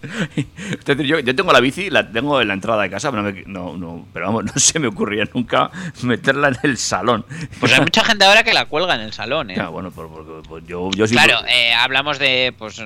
yo, 0.85 1.19
yo, 1.19 1.35
tengo 1.35 1.51
la 1.51 1.59
bici, 1.59 1.89
la 1.89 2.09
tengo 2.09 2.41
en 2.41 2.47
la 2.47 2.53
entrada 2.53 2.83
de 2.83 2.89
casa, 2.89 3.11
pero, 3.11 3.23
no, 3.23 3.31
me, 3.31 3.43
no, 3.45 3.77
no, 3.77 4.07
pero 4.13 4.27
vamos, 4.27 4.45
no 4.53 4.53
se 4.55 4.79
me 4.79 4.87
ocurría 4.87 5.27
nunca 5.33 5.69
meterla 6.03 6.49
en 6.49 6.57
el 6.63 6.77
salón. 6.77 7.25
Pues 7.59 7.73
hay 7.73 7.81
mucha 7.81 8.03
gente 8.03 8.25
ahora 8.25 8.43
que 8.43 8.53
la 8.53 8.65
cuelga 8.65 8.95
en 8.95 9.01
el 9.01 9.13
salón, 9.13 9.51
¿eh? 9.51 9.57
Ah, 9.59 9.69
bueno, 9.69 9.91
pues, 9.91 10.07
pues, 10.11 10.25
pues 10.47 10.63
yo, 10.67 10.89
yo 10.91 11.07
sí. 11.07 11.15
Claro, 11.15 11.39
eh, 11.47 11.73
hablamos 11.73 12.19
de 12.19 12.53
pues 12.57 12.81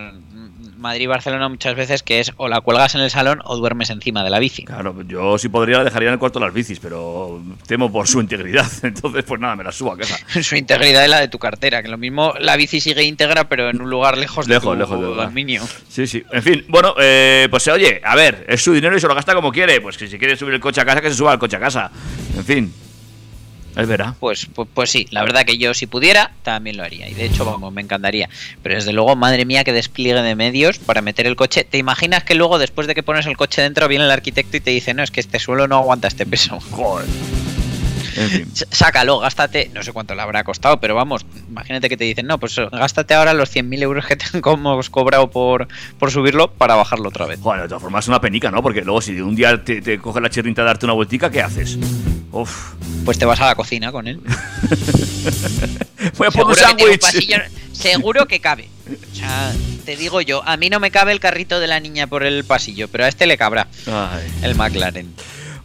Madrid-Barcelona 0.80 1.50
muchas 1.50 1.76
veces 1.76 2.04
que 2.04 2.20
es 2.20 2.32
o 2.38 2.48
la 2.48 2.62
cuelgas 2.62 2.96
en 2.96 3.02
el 3.02 3.10
salón 3.10 3.42
o 3.44 3.58
duermes 3.58 3.90
encima 3.90 4.24
de 4.24 4.30
la 4.30 4.40
bici. 4.40 4.64
Claro, 4.64 4.96
yo 5.04 5.38
si 5.38 5.50
podría 5.50 5.84
dejaría 5.84 6.08
en 6.08 6.14
el 6.14 6.20
cuarto 6.20 6.40
las 6.40 6.54
bicis, 6.54 6.80
pero 6.80 7.42
temo 7.68 7.92
por 7.92 8.08
su 8.08 8.22
integridad. 8.22 8.66
Entonces, 8.84 9.24
pues 9.26 9.40
nada, 9.40 9.56
me 9.56 9.64
la 9.64 9.72
subo 9.72 9.94
a 9.94 9.98
casa. 9.98 10.18
su 10.42 10.56
integridad 10.56 11.04
es 11.04 11.10
la 11.10 11.20
de 11.20 11.28
tu 11.28 11.38
cartera, 11.38 11.84
que 11.84 11.90
lo 11.90 11.98
mismo 11.98 12.34
la 12.40 12.56
bici 12.56 12.80
sigue 12.90 13.04
íntegra, 13.04 13.48
pero 13.48 13.70
en 13.70 13.82
un 13.82 13.90
lugar 13.90 14.18
lejos, 14.18 14.48
lejos 14.48 14.78
de 14.78 14.86
tu 14.86 14.96
lejos 14.98 15.16
dominio. 15.16 15.64
Sí, 15.88 16.08
sí. 16.08 16.24
En 16.32 16.44
fin, 16.44 16.66
bueno, 16.68 16.94
eh, 17.00 17.48
pues 17.50 17.68
oye, 17.68 18.02
a 18.04 18.16
ver, 18.16 18.46
es 18.48 18.62
su 18.64 18.74
dinero 18.74 18.96
y 18.96 19.00
se 19.00 19.08
lo 19.08 19.16
gasta 19.16 19.34
como 19.34 19.52
quiere. 19.52 19.82
Pues 19.82 19.98
que 19.98 20.08
si 20.08 20.18
quiere 20.18 20.36
subir 20.36 20.56
el 20.56 20.60
coche 20.60 20.82
a 20.82 20.86
casa, 20.86 21.02
que 21.02 21.10
se 21.10 21.16
suba 21.16 21.34
el 21.34 21.40
coche 21.40 21.58
a 21.58 21.60
casa. 21.60 21.92
En 22.36 22.46
fin. 22.46 22.74
Es 23.76 23.88
verdad. 23.88 24.16
Pues, 24.20 24.48
pues, 24.54 24.68
pues, 24.74 24.90
sí, 24.90 25.08
la 25.12 25.24
verdad 25.24 25.46
que 25.46 25.58
yo 25.58 25.74
si 25.74 25.86
pudiera 25.86 26.32
también 26.44 26.76
lo 26.76 26.84
haría. 26.84 27.08
Y 27.08 27.14
de 27.14 27.26
hecho, 27.26 27.46
vamos, 27.46 27.72
me 27.72 27.82
encantaría. 27.82 28.30
Pero 28.64 28.76
desde 28.76 28.94
luego, 28.94 29.16
madre 29.16 29.46
mía, 29.46 29.64
que 29.64 29.72
despliegue 29.72 30.22
de 30.22 30.36
medios 30.36 30.80
para 30.80 31.02
meter 31.02 31.28
el 31.28 31.36
coche. 31.36 31.64
¿Te 31.64 31.78
imaginas 31.78 32.24
que 32.24 32.36
luego, 32.36 32.58
después 32.60 32.88
de 32.88 32.96
que 32.96 33.04
pones 33.04 33.26
el 33.26 33.38
coche 33.38 33.62
dentro, 33.62 33.88
viene 33.88 34.06
el 34.06 34.12
arquitecto 34.12 34.58
y 34.58 34.60
te 34.60 34.72
dice, 34.72 34.94
no, 34.94 35.04
es 35.04 35.12
que 35.12 35.20
este 35.20 35.40
suelo 35.40 35.68
no 35.68 35.78
aguanta 35.78 36.08
este 36.08 36.26
peso? 36.26 36.60
Joder. 36.72 37.06
En 38.20 38.30
fin. 38.30 38.52
Sácalo, 38.70 39.20
gástate, 39.20 39.72
no 39.74 39.82
sé 39.82 39.94
cuánto 39.94 40.14
le 40.14 40.22
habrá 40.22 40.44
costado, 40.44 40.80
pero 40.80 40.94
vamos, 40.94 41.26
imagínate 41.48 41.88
que 41.88 41.96
te 41.96 42.04
dicen, 42.04 42.28
no, 42.28 42.38
pues 42.38 42.56
gástate 42.72 43.14
ahora 43.14 43.34
los 43.34 43.56
100.000 43.56 43.82
euros 43.82 44.06
que 44.06 44.16
te 44.18 44.26
hemos 44.38 44.90
cobrado 44.90 45.32
por, 45.32 45.70
por 45.98 46.12
subirlo 46.12 46.52
para 46.52 46.76
bajarlo 46.76 47.08
otra 47.10 47.26
vez. 47.26 47.40
Bueno, 47.40 47.64
de 47.64 47.70
todas 47.70 47.82
formas 47.82 48.04
es 48.06 48.10
una 48.10 48.20
penica, 48.20 48.52
¿no? 48.52 48.62
Porque 48.62 48.82
luego 48.82 49.02
si 49.02 49.20
un 49.22 49.36
día 49.36 49.64
te, 49.64 49.82
te 49.82 50.00
coge 50.00 50.20
la 50.20 50.30
chirrita 50.30 50.64
de 50.64 50.68
darte 50.68 50.86
una 50.86 50.94
vueltica, 50.94 51.32
¿qué 51.32 51.42
haces? 51.42 51.78
Uf. 52.32 52.74
Pues 53.06 53.18
te 53.18 53.26
vas 53.26 53.40
a 53.40 53.48
la 53.48 53.56
cocina 53.56 53.92
con 53.92 54.08
él. 54.08 54.20
Voy 56.18 56.28
a 56.28 56.32
poner 56.32 56.48
un 56.48 56.56
sándwich. 56.56 57.50
Seguro 57.72 58.28
que 58.28 58.40
cabe. 58.42 58.68
O 59.12 59.16
sea, 59.16 59.54
te 59.86 59.96
digo 59.96 60.22
yo, 60.22 60.44
a 60.46 60.58
mí 60.58 60.70
no 60.70 60.80
me 60.80 60.92
cabe 60.92 61.12
el 61.12 61.20
carrito 61.20 61.60
de 61.60 61.68
la 61.68 61.80
niña 61.80 62.08
por 62.08 62.24
el 62.24 62.44
pasillo, 62.44 62.88
pero 62.90 63.06
a 63.06 63.08
este 63.08 63.26
le 63.26 63.38
cabrá. 63.38 63.68
Ay. 63.88 64.28
El 64.44 64.56
McLaren. 64.56 65.14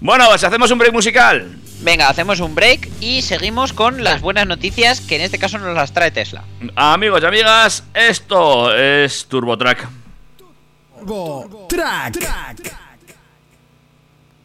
Bueno, 0.01 0.27
pues 0.29 0.45
hacemos 0.45 0.71
un 0.71 0.79
break 0.79 0.93
musical. 0.93 1.59
Venga, 1.81 2.09
hacemos 2.09 2.41
un 2.41 2.55
break 2.55 2.89
y 3.01 3.23
seguimos 3.23 3.73
con 3.73 4.03
las 4.05 4.21
buenas 4.23 4.47
noticias 4.47 5.01
que 5.01 5.17
en 5.17 5.23
este 5.23 5.39
caso 5.39 5.59
nos 5.59 5.75
las 5.75 5.93
trae 5.93 6.11
Tesla. 6.11 6.45
Amigos 6.77 7.23
y 7.23 7.27
amigas, 7.27 7.85
esto 7.93 8.75
es 8.75 9.27
TurboTrack. 9.27 9.89
Turbo 11.07 11.67
Track. 11.69 12.17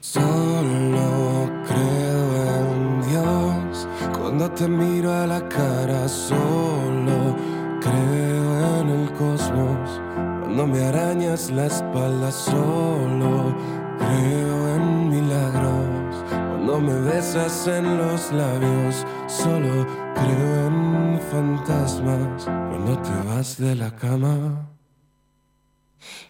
Solo 0.01 1.49
creo 1.65 2.59
en 2.59 3.01
Dios 3.09 3.87
cuando 4.17 4.51
te 4.51 4.67
miro 4.67 5.13
a 5.13 5.25
la 5.27 5.47
cara. 5.47 6.09
Solo 6.09 7.37
creo 7.79 8.81
en 8.81 8.89
el 8.89 9.11
cosmos 9.13 10.01
cuando 10.41 10.67
me 10.67 10.83
arañas 10.83 11.49
la 11.51 11.67
espalda. 11.67 12.31
Solo 12.31 13.55
creo 13.99 14.75
en 14.75 15.09
milagros 15.09 16.25
cuando 16.29 16.79
me 16.79 16.93
besas 17.01 17.67
en 17.67 17.97
los 17.97 18.31
labios. 18.31 19.05
Solo 19.27 19.85
creo 20.15 20.67
en 20.67 21.19
fantasmas 21.31 22.45
cuando 22.45 22.97
te 23.01 23.27
vas 23.27 23.57
de 23.57 23.75
la 23.75 23.91
cama. 23.95 24.69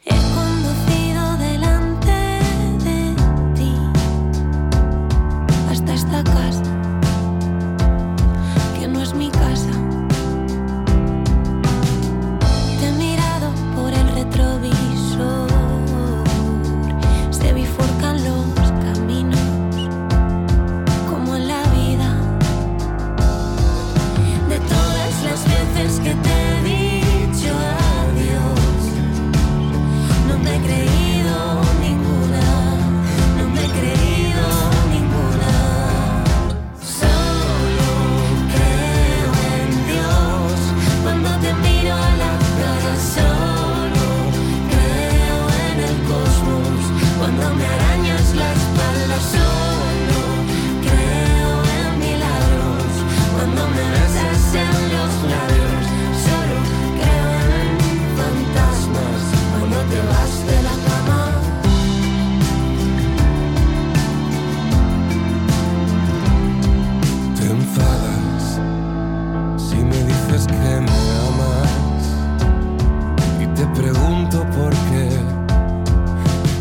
He 0.06 0.10
conducido 0.10 0.79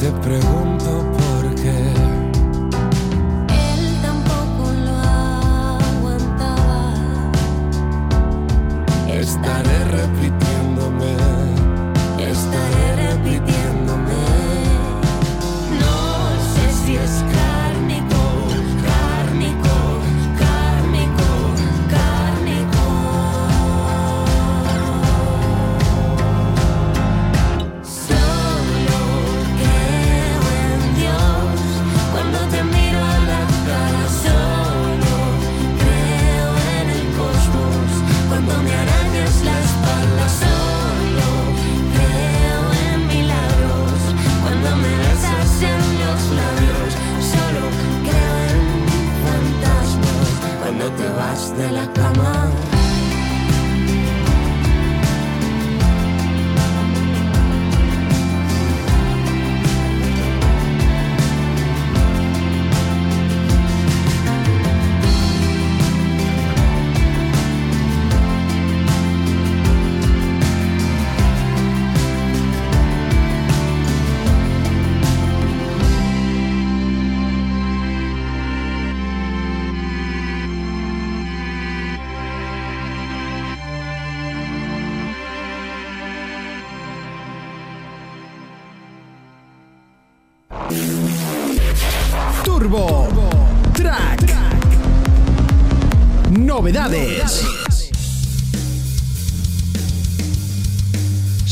te 0.09 0.15
pregunto 0.21 1.08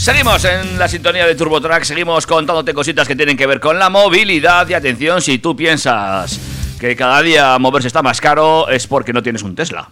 Seguimos 0.07 0.45
en 0.45 0.79
la 0.79 0.87
sintonía 0.87 1.27
de 1.27 1.35
TurboTrack, 1.35 1.83
seguimos 1.83 2.29
contándote 2.29 2.73
cositas 2.73 3.09
que 3.09 3.17
tienen 3.17 3.37
que 3.37 3.45
ver 3.45 3.59
con 3.59 3.77
la 3.77 3.91
movilidad 3.91 4.69
y 4.69 4.75
atención, 4.75 5.21
si 5.21 5.39
tú 5.39 5.57
piensas 5.57 6.39
que 6.79 6.95
cada 6.95 7.21
día 7.23 7.59
moverse 7.59 7.89
está 7.89 8.03
más 8.03 8.21
caro 8.21 8.69
es 8.69 8.87
porque 8.87 9.13
no 9.13 9.21
tienes 9.21 9.43
un 9.43 9.57
Tesla. 9.57 9.89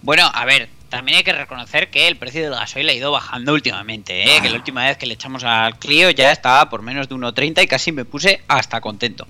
Bueno, 0.00 0.30
a 0.32 0.46
ver, 0.46 0.70
también 0.88 1.18
hay 1.18 1.24
que 1.24 1.34
reconocer 1.34 1.90
que 1.90 2.08
el 2.08 2.16
precio 2.16 2.40
del 2.40 2.52
gasoil 2.52 2.88
ha 2.88 2.94
ido 2.94 3.12
bajando 3.12 3.52
últimamente, 3.52 4.22
¿eh? 4.22 4.40
que 4.40 4.48
la 4.48 4.56
última 4.56 4.86
vez 4.86 4.96
que 4.96 5.04
le 5.04 5.12
echamos 5.12 5.44
al 5.44 5.78
Clio 5.78 6.08
ya 6.08 6.32
estaba 6.32 6.70
por 6.70 6.80
menos 6.80 7.10
de 7.10 7.14
1,30 7.14 7.64
y 7.64 7.66
casi 7.66 7.92
me 7.92 8.06
puse 8.06 8.40
hasta 8.48 8.80
contento. 8.80 9.26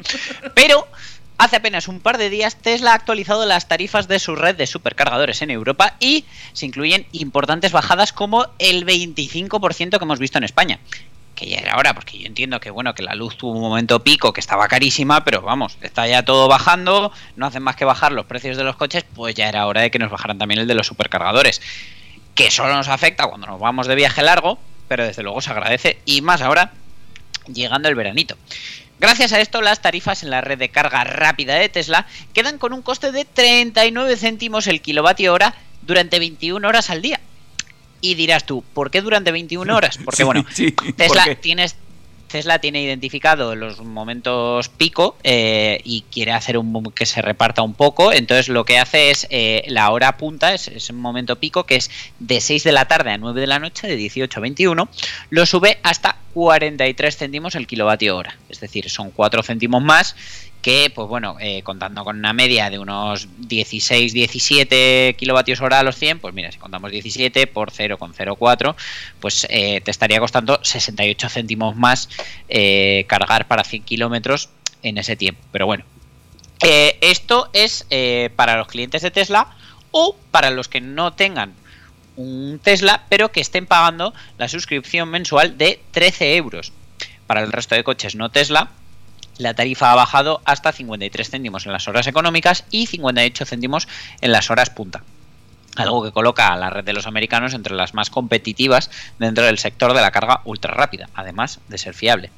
Pero 0.55 0.87
hace 1.39 1.57
apenas 1.57 1.89
un 1.89 2.01
par 2.01 2.18
de 2.18 2.30
días 2.30 2.57
Tesla 2.57 2.93
ha 2.93 2.95
actualizado 2.95 3.47
las 3.47 3.68
tarifas 3.68 4.09
de 4.09 4.18
su 4.18 4.37
red 4.37 4.57
de 4.57 4.66
supercargadores 4.66 5.43
en 5.43 5.51
Europa 5.51 5.97
y 6.01 6.24
se 6.53 6.66
incluyen 6.66 7.07
importantes 7.12 7.72
bajadas 7.72 8.12
como 8.12 8.47
el 8.59 8.87
25% 8.87 9.99
que 9.99 10.05
hemos 10.05 10.18
visto 10.18 10.39
en 10.39 10.45
España. 10.45 10.78
Que 11.35 11.49
ya 11.49 11.59
era 11.59 11.76
hora, 11.76 11.95
porque 11.95 12.18
yo 12.18 12.26
entiendo 12.26 12.61
que 12.61 12.70
bueno, 12.70 12.95
que 12.95 13.03
la 13.03 13.16
luz 13.16 13.37
tuvo 13.37 13.53
un 13.53 13.61
momento 13.61 14.05
pico 14.05 14.32
que 14.32 14.41
estaba 14.41 14.68
carísima, 14.68 15.24
pero 15.24 15.43
vamos, 15.43 15.76
está 15.82 16.07
ya 16.07 16.24
todo 16.24 16.47
bajando, 16.47 17.12
no 17.35 17.47
hacen 17.47 17.62
más 17.62 17.74
que 17.74 17.85
bajar 17.85 18.12
los 18.12 18.26
precios 18.26 18.57
de 18.57 18.62
los 18.62 18.76
coches, 18.76 19.05
pues 19.14 19.35
ya 19.35 19.49
era 19.49 19.66
hora 19.66 19.80
de 19.80 19.91
que 19.91 19.99
nos 19.99 20.11
bajaran 20.11 20.39
también 20.39 20.61
el 20.61 20.68
de 20.68 20.74
los 20.74 20.87
supercargadores. 20.87 21.61
Que 22.37 22.51
solo 22.51 22.74
nos 22.74 22.89
afecta 22.89 23.26
cuando 23.26 23.49
nos 23.49 23.59
vamos 23.59 23.89
de 23.89 23.97
viaje 23.97 24.22
largo, 24.22 24.59
pero 24.87 25.05
desde 25.05 25.24
luego 25.24 25.41
se 25.41 25.51
agradece, 25.51 25.99
y 26.05 26.20
más 26.20 26.41
ahora, 26.41 26.72
llegando 27.53 27.89
el 27.89 27.97
veranito. 27.97 28.37
Gracias 29.05 29.35
a 29.35 29.41
esto, 29.41 29.61
las 29.61 29.83
tarifas 29.83 30.23
en 30.23 30.31
la 30.31 30.41
red 30.41 30.57
de 30.57 30.71
carga 30.71 31.05
rápida 31.05 31.57
de 31.57 31.69
Tesla 31.69 32.07
quedan 32.33 32.57
con 32.57 32.73
un 32.73 32.81
coste 32.81 33.13
de 33.13 33.27
39 33.27 34.17
céntimos 34.17 34.67
el 34.67 34.81
kilovatio 34.81 35.35
hora 35.35 35.55
durante 35.83 36.19
21 36.19 36.67
horas 36.67 36.89
al 36.89 37.03
día. 37.03 37.21
Y 38.01 38.15
dirás 38.15 38.47
tú, 38.47 38.65
¿por 38.73 38.91
qué 38.91 39.03
durante 39.03 39.31
21 39.31 39.77
horas? 39.77 39.99
Porque 40.05 40.17
Sí, 40.17 40.23
bueno, 40.23 40.47
sí, 40.55 40.75
Tesla 40.97 41.35
tienes 41.35 41.77
Tesla 42.29 42.59
tiene 42.59 42.83
identificado 42.83 43.55
los 43.55 43.81
momentos 43.81 44.71
pico 44.71 45.19
eh, 45.23 45.83
y 45.85 46.05
quiere 46.11 46.33
hacer 46.33 46.57
un 46.57 46.91
que 46.93 47.05
se 47.05 47.21
reparta 47.21 47.61
un 47.61 47.75
poco. 47.75 48.11
Entonces 48.11 48.49
lo 48.49 48.65
que 48.65 48.79
hace 48.79 49.11
es 49.11 49.27
eh, 49.29 49.65
la 49.69 49.91
hora 49.91 50.17
punta, 50.17 50.55
es, 50.55 50.67
es 50.69 50.89
un 50.89 50.97
momento 50.97 51.37
pico 51.37 51.65
que 51.65 51.77
es 51.77 51.91
de 52.21 52.41
6 52.41 52.65
de 52.65 52.73
la 52.73 52.87
tarde 52.87 53.13
a 53.13 53.19
9 53.19 53.39
de 53.39 53.47
la 53.47 53.59
noche, 53.59 53.87
de 53.87 53.97
18 53.97 54.41
a 54.41 54.43
21, 54.43 54.89
lo 55.29 55.47
sube 55.47 55.79
hasta 55.83 56.17
43 56.35 57.16
céntimos 57.16 57.55
el 57.55 57.68
kilovatio 57.68 58.16
hora. 58.16 58.37
Es 58.49 58.59
decir, 58.59 58.91
son 58.91 59.12
4 59.12 59.43
céntimos 59.45 59.82
más 59.82 60.16
que, 60.62 60.91
pues 60.93 61.07
bueno, 61.07 61.37
eh, 61.41 61.62
contando 61.62 62.03
con 62.05 62.18
una 62.18 62.32
media 62.32 62.70
de 62.70 62.78
unos 62.78 63.28
16, 63.39 64.12
17 64.12 65.14
kilovatios 65.16 65.61
hora 65.61 65.78
a 65.78 65.82
los 65.85 65.97
100, 65.97 66.18
pues 66.18 66.35
mira, 66.35 66.51
si 66.51 66.59
contamos 66.59 66.91
17 66.91 67.47
por 67.47 67.70
0,04, 67.70 68.74
pues 69.20 69.47
eh, 69.49 69.80
te 69.82 69.91
estaría 69.91 70.18
costando 70.18 70.59
68 70.62 71.28
céntimos 71.28 71.76
más 71.76 72.09
eh, 72.49 73.05
cargar 73.07 73.47
para 73.47 73.62
100 73.62 73.85
kilómetros 73.85 74.49
en 74.82 74.99
ese 74.99 75.14
tiempo. 75.14 75.41
Pero 75.53 75.66
bueno, 75.66 75.85
esto 77.01 77.51
es 77.53 77.87
para 78.37 78.57
los 78.57 78.66
clientes 78.68 79.03
de 79.03 79.11
Tesla 79.11 79.55
o 79.91 80.16
para 80.30 80.51
los 80.51 80.68
que 80.68 80.80
no 80.80 81.12
tengan 81.12 81.53
un 82.17 82.61
Tesla, 82.62 83.05
pero 83.09 83.33
que 83.33 83.41
estén 83.41 83.67
pagando 83.67 84.15
la 84.39 84.49
suscripción 84.49 85.09
mensual 85.09 85.59
de 85.59 85.81
13 85.93 86.37
euros. 86.37 86.73
Para 87.27 87.43
el 87.43 87.53
resto 87.53 87.75
de 87.75 87.85
coches 87.85 88.15
no 88.15 88.31
Tesla, 88.31 88.71
la 89.39 89.55
tarifa 89.55 89.91
ha 89.91 89.97
bajado 89.97 90.41
hasta 90.45 90.73
53 90.73 91.31
céntimos 91.31 91.67
en 91.67 91.73
las 91.73 91.89
horas 91.89 92.07
económicas 92.07 92.65
y 92.71 92.87
58 92.87 93.47
céntimos 93.47 93.89
en 94.21 94.33
las 94.33 94.51
horas 94.51 94.71
punta. 94.71 95.03
Algo 95.77 96.05
que 96.05 96.12
coloca 96.12 96.49
a 96.49 96.57
la 96.57 96.71
red 96.71 96.85
de 96.85 96.93
los 96.93 97.07
americanos 97.07 97.53
entre 97.53 97.75
las 97.75 97.95
más 97.95 98.11
competitivas 98.11 98.91
dentro 99.19 99.45
del 99.45 99.59
sector 99.59 99.93
de 99.93 100.03
la 100.03 100.12
carga 100.12 100.41
ultra 100.45 100.73
rápida, 100.73 101.09
además 101.15 101.59
de 101.69 101.79
ser 101.79 101.95
fiable. 101.95 102.31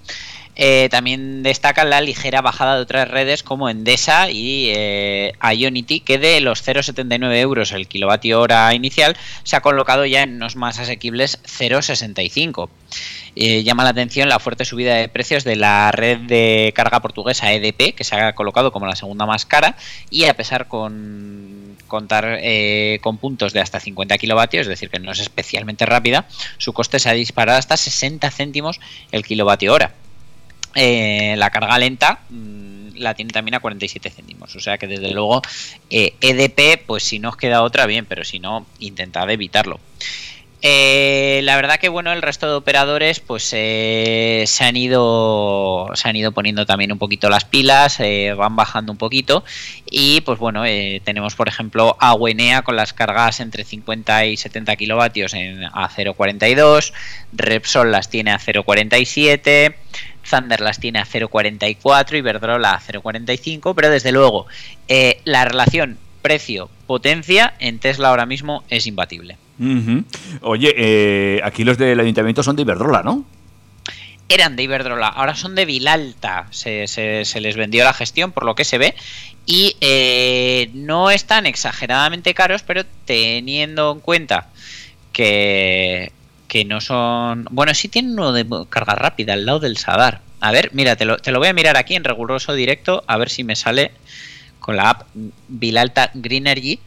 Eh, 0.56 0.88
también 0.90 1.42
destaca 1.42 1.84
la 1.84 2.00
ligera 2.00 2.40
bajada 2.40 2.76
de 2.76 2.82
otras 2.82 3.08
redes 3.08 3.42
como 3.42 3.68
Endesa 3.68 4.30
y 4.30 4.70
eh, 4.74 5.32
Ionity, 5.42 6.00
que 6.00 6.18
de 6.18 6.40
los 6.40 6.66
0,79 6.66 7.36
euros 7.36 7.72
el 7.72 7.86
kilovatio 7.86 8.40
hora 8.40 8.72
inicial 8.74 9.16
se 9.44 9.56
ha 9.56 9.60
colocado 9.60 10.06
ya 10.06 10.22
en 10.22 10.36
unos 10.36 10.56
más 10.56 10.78
asequibles 10.78 11.40
0,65. 11.44 12.68
Eh, 13.38 13.62
llama 13.64 13.84
la 13.84 13.90
atención 13.90 14.30
la 14.30 14.38
fuerte 14.38 14.64
subida 14.64 14.94
de 14.94 15.08
precios 15.08 15.44
de 15.44 15.56
la 15.56 15.92
red 15.92 16.20
de 16.20 16.72
carga 16.74 17.00
portuguesa 17.00 17.52
EDP, 17.52 17.94
que 17.94 18.02
se 18.02 18.16
ha 18.16 18.34
colocado 18.34 18.72
como 18.72 18.86
la 18.86 18.96
segunda 18.96 19.26
más 19.26 19.44
cara, 19.44 19.76
y 20.08 20.24
a 20.24 20.34
pesar 20.34 20.68
con 20.68 21.76
contar 21.86 22.38
eh, 22.40 22.98
con 23.02 23.18
puntos 23.18 23.52
de 23.52 23.60
hasta 23.60 23.78
50 23.78 24.16
kilovatios, 24.16 24.62
es 24.62 24.68
decir, 24.68 24.88
que 24.88 24.98
no 24.98 25.12
es 25.12 25.20
especialmente 25.20 25.84
rápida, 25.84 26.26
su 26.56 26.72
coste 26.72 26.98
se 26.98 27.10
ha 27.10 27.12
disparado 27.12 27.58
hasta 27.58 27.76
60 27.76 28.30
céntimos 28.30 28.80
el 29.12 29.24
kilovatio 29.24 29.74
hora. 29.74 29.92
Eh, 30.78 31.34
la 31.38 31.48
carga 31.48 31.78
lenta 31.78 32.20
mm, 32.28 32.96
la 32.96 33.14
tiene 33.14 33.32
también 33.32 33.54
a 33.54 33.60
47 33.60 34.10
céntimos. 34.10 34.54
O 34.54 34.60
sea 34.60 34.76
que 34.76 34.86
desde 34.86 35.10
luego 35.10 35.40
eh, 35.90 36.14
EDP, 36.20 36.84
pues 36.86 37.02
si 37.02 37.18
no 37.18 37.30
os 37.30 37.36
queda 37.36 37.62
otra, 37.62 37.86
bien, 37.86 38.04
pero 38.04 38.24
si 38.24 38.38
no, 38.38 38.66
intentad 38.78 39.28
evitarlo. 39.30 39.80
Eh, 40.62 41.40
la 41.44 41.56
verdad 41.56 41.78
que 41.78 41.88
bueno, 41.88 42.12
el 42.12 42.22
resto 42.22 42.48
de 42.48 42.54
operadores 42.54 43.20
pues 43.20 43.42
se 43.44 44.46
han 44.60 44.76
ido 44.76 45.90
se 45.94 46.08
han 46.08 46.16
ido 46.16 46.32
poniendo 46.32 46.64
también 46.64 46.90
un 46.90 46.98
poquito 46.98 47.28
las 47.28 47.44
pilas, 47.44 47.98
van 48.36 48.56
bajando 48.56 48.90
un 48.90 48.98
poquito 48.98 49.44
y 49.88 50.22
pues 50.22 50.38
bueno, 50.38 50.64
tenemos 51.04 51.34
por 51.34 51.48
ejemplo 51.48 51.96
a 52.00 52.14
Wenea 52.14 52.62
con 52.62 52.74
las 52.74 52.94
cargas 52.94 53.40
entre 53.40 53.64
50 53.64 54.26
y 54.26 54.36
70 54.38 54.74
kilovatios 54.76 55.34
en, 55.34 55.62
a 55.64 55.90
0.42, 55.90 56.92
Repsol 57.34 57.92
las 57.92 58.08
tiene 58.08 58.32
a 58.32 58.38
0.47, 58.38 59.74
Thunder 60.28 60.60
las 60.60 60.78
tiene 60.80 60.98
a 60.98 61.04
0.44 61.06 62.16
y 62.18 62.20
Verdrola 62.20 62.72
a 62.74 62.80
0.45, 62.80 63.74
pero 63.74 63.90
desde 63.90 64.12
luego 64.12 64.46
eh, 64.88 65.20
la 65.24 65.44
relación 65.44 65.98
precio-potencia 66.22 67.54
en 67.58 67.78
Tesla 67.78 68.08
ahora 68.08 68.26
mismo 68.26 68.64
es 68.68 68.86
imbatible. 68.86 69.36
Oye, 70.42 70.74
eh, 70.76 71.40
aquí 71.44 71.64
los 71.64 71.78
del 71.78 71.98
ayuntamiento 72.00 72.42
son 72.42 72.56
de 72.56 72.62
Iberdrola, 72.62 73.02
¿no? 73.02 73.24
eran 74.28 74.56
de 74.56 74.64
Iberdrola, 74.64 75.06
ahora 75.06 75.36
son 75.36 75.54
de 75.54 75.64
Vilalta. 75.64 76.48
Se, 76.50 76.88
se- 76.88 77.24
se 77.24 77.40
les 77.40 77.54
vendió 77.56 77.84
la 77.84 77.92
gestión, 77.94 78.32
por 78.32 78.44
lo 78.44 78.56
que 78.56 78.64
se 78.64 78.76
ve. 78.76 78.96
Y 79.46 79.76
eh, 79.80 80.68
no 80.74 81.12
están 81.12 81.46
exageradamente 81.46 82.34
caros, 82.34 82.64
pero 82.64 82.82
teniendo 83.04 83.92
en 83.92 84.00
cuenta 84.00 84.48
que, 85.12 86.10
que 86.56 86.64
no 86.64 86.80
son. 86.80 87.46
Bueno, 87.50 87.74
sí 87.74 87.88
tienen 87.88 88.12
uno 88.12 88.32
de 88.32 88.46
carga 88.70 88.94
rápida 88.94 89.34
al 89.34 89.44
lado 89.44 89.60
del 89.60 89.76
Sadar. 89.76 90.22
A 90.40 90.52
ver, 90.52 90.70
mira, 90.72 90.96
te 90.96 91.04
lo, 91.04 91.18
te 91.18 91.30
lo 91.30 91.38
voy 91.38 91.48
a 91.48 91.52
mirar 91.52 91.76
aquí 91.76 91.94
en 91.94 92.02
riguroso 92.02 92.54
directo, 92.54 93.04
a 93.06 93.18
ver 93.18 93.28
si 93.28 93.44
me 93.44 93.56
sale 93.56 93.92
con 94.58 94.74
la 94.74 94.88
app 94.88 95.02
Vilalta 95.48 96.10
Greenergy, 96.14 96.80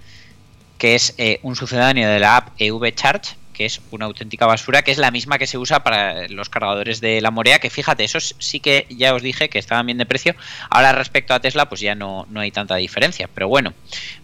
que 0.80 0.96
es 0.96 1.14
eh, 1.20 1.40
un 1.44 1.56
sucedáneo 1.56 2.10
de 2.10 2.20
la 2.20 2.38
app 2.38 2.48
EV 2.58 2.96
Charge, 2.96 3.36
que 3.60 3.66
es 3.66 3.82
una 3.92 4.06
auténtica 4.06 4.46
basura, 4.46 4.84
que 4.84 4.92
es 4.92 4.98
la 4.98 5.12
misma 5.12 5.38
que 5.38 5.46
se 5.46 5.58
usa 5.58 5.84
para 5.84 6.30
los 6.30 6.48
cargadores 6.48 7.02
de 7.02 7.20
la 7.20 7.30
Morea, 7.30 7.60
que 7.60 7.70
fíjate, 7.70 8.06
esos 8.06 8.34
sí 8.40 8.62
que 8.62 8.88
ya 8.90 9.14
os 9.14 9.22
dije 9.22 9.50
que 9.50 9.60
estaban 9.60 9.86
bien 9.86 9.98
de 9.98 10.06
precio. 10.06 10.34
Ahora 10.70 10.94
respecto 10.94 11.34
a 11.34 11.42
Tesla, 11.42 11.68
pues 11.68 11.82
ya 11.82 11.94
no, 11.94 12.26
no 12.30 12.40
hay 12.40 12.52
tanta 12.52 12.78
diferencia. 12.78 13.30
Pero 13.34 13.50
bueno, 13.50 13.74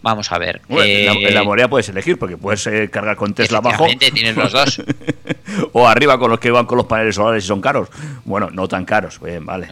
vamos 0.01 0.31
a 0.31 0.37
ver. 0.37 0.61
Bueno, 0.69 0.85
en, 0.85 1.05
la, 1.05 1.11
Eh, 1.11 1.27
en 1.27 1.33
la 1.33 1.43
Morea 1.43 1.67
puedes 1.67 1.89
elegir, 1.89 2.17
porque 2.17 2.37
puedes 2.37 2.65
eh, 2.67 2.89
cargar 2.89 3.17
con 3.17 3.33
Tesla 3.33 3.57
abajo. 3.57 3.87
tienes 3.99 4.37
los 4.37 4.53
dos. 4.53 4.81
o 5.73 5.85
arriba 5.85 6.17
con 6.17 6.31
los 6.31 6.39
que 6.39 6.49
van 6.49 6.65
con 6.65 6.77
los 6.77 6.87
paneles 6.87 7.15
solares 7.15 7.43
y 7.43 7.47
son 7.47 7.59
caros. 7.59 7.89
Bueno, 8.23 8.49
no 8.51 8.69
tan 8.69 8.85
caros. 8.85 9.19
Bien, 9.19 9.45
vale. 9.45 9.67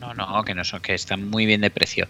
No, 0.00 0.12
no, 0.12 0.26
no, 0.26 0.42
que 0.42 0.54
no 0.54 0.64
son, 0.64 0.80
que 0.80 0.94
están 0.94 1.30
muy 1.30 1.46
bien 1.46 1.60
de 1.60 1.70
precio. 1.70 2.08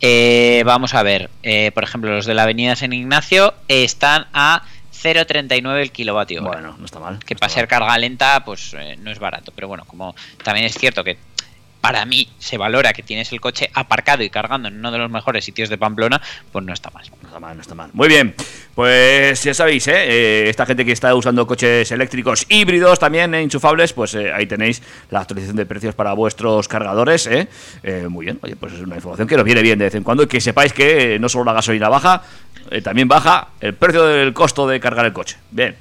Eh, 0.00 0.62
vamos 0.64 0.94
a 0.94 1.02
ver, 1.02 1.28
eh, 1.42 1.70
por 1.72 1.84
ejemplo, 1.84 2.12
los 2.12 2.24
de 2.24 2.32
la 2.32 2.44
Avenida 2.44 2.76
San 2.76 2.94
Ignacio 2.94 3.52
están 3.68 4.26
a 4.32 4.62
0,39 5.06 5.80
el 5.80 5.92
kilovatio. 5.92 6.42
Bueno, 6.42 6.76
no 6.78 6.84
está 6.84 6.98
mal. 6.98 7.18
que 7.24 7.36
para 7.36 7.50
ser 7.52 7.68
carga 7.68 7.96
lenta, 7.98 8.44
pues 8.44 8.74
eh, 8.74 8.96
no 9.00 9.10
es 9.10 9.18
barato. 9.18 9.52
Pero 9.54 9.68
bueno, 9.68 9.84
como 9.86 10.14
también 10.42 10.66
es 10.66 10.74
cierto 10.74 11.04
que 11.04 11.16
para 11.80 12.04
mí 12.04 12.28
se 12.38 12.58
valora 12.58 12.92
que 12.92 13.02
tienes 13.02 13.32
el 13.32 13.40
coche 13.40 13.70
aparcado 13.72 14.22
y 14.22 14.30
cargando 14.30 14.68
en 14.68 14.78
uno 14.78 14.90
de 14.90 14.98
los 14.98 15.10
mejores 15.10 15.44
sitios 15.44 15.68
de 15.68 15.78
Pamplona, 15.78 16.20
pues 16.50 16.64
no 16.64 16.72
está 16.72 16.90
mal. 16.90 17.04
No 17.22 17.28
está 17.28 17.40
mal, 17.40 17.56
no 17.56 17.62
está 17.62 17.74
mal. 17.74 17.90
Muy 17.92 18.08
bien, 18.08 18.34
pues 18.74 19.42
ya 19.44 19.54
sabéis, 19.54 19.86
¿eh? 19.88 19.94
Eh, 19.96 20.48
esta 20.48 20.66
gente 20.66 20.84
que 20.84 20.92
está 20.92 21.14
usando 21.14 21.46
coches 21.46 21.90
eléctricos 21.92 22.44
híbridos 22.48 22.98
también, 22.98 23.34
eh, 23.34 23.42
enchufables, 23.42 23.92
pues 23.92 24.14
eh, 24.14 24.32
ahí 24.32 24.46
tenéis 24.46 24.82
la 25.10 25.20
actualización 25.20 25.56
de 25.56 25.66
precios 25.66 25.94
para 25.94 26.12
vuestros 26.12 26.66
cargadores. 26.66 27.26
¿eh? 27.26 27.48
Eh, 27.82 28.06
muy 28.08 28.24
bien, 28.26 28.38
oye, 28.42 28.56
pues 28.56 28.72
es 28.72 28.80
una 28.80 28.96
información 28.96 29.28
que 29.28 29.36
nos 29.36 29.44
viene 29.44 29.62
bien 29.62 29.78
de 29.78 29.84
vez 29.84 29.94
en 29.94 30.02
cuando 30.02 30.24
y 30.24 30.26
que 30.26 30.40
sepáis 30.40 30.72
que 30.72 31.18
no 31.18 31.28
solo 31.28 31.44
la 31.44 31.52
gasolina 31.52 31.88
baja, 31.88 32.22
también 32.82 33.06
baja 33.06 33.48
el 33.60 33.74
precio 33.74 34.04
del 34.04 34.32
costo 34.32 34.66
de 34.66 34.80
cargar 34.80 35.06
el 35.06 35.12
coche. 35.12 35.36
Bien. 35.50 35.76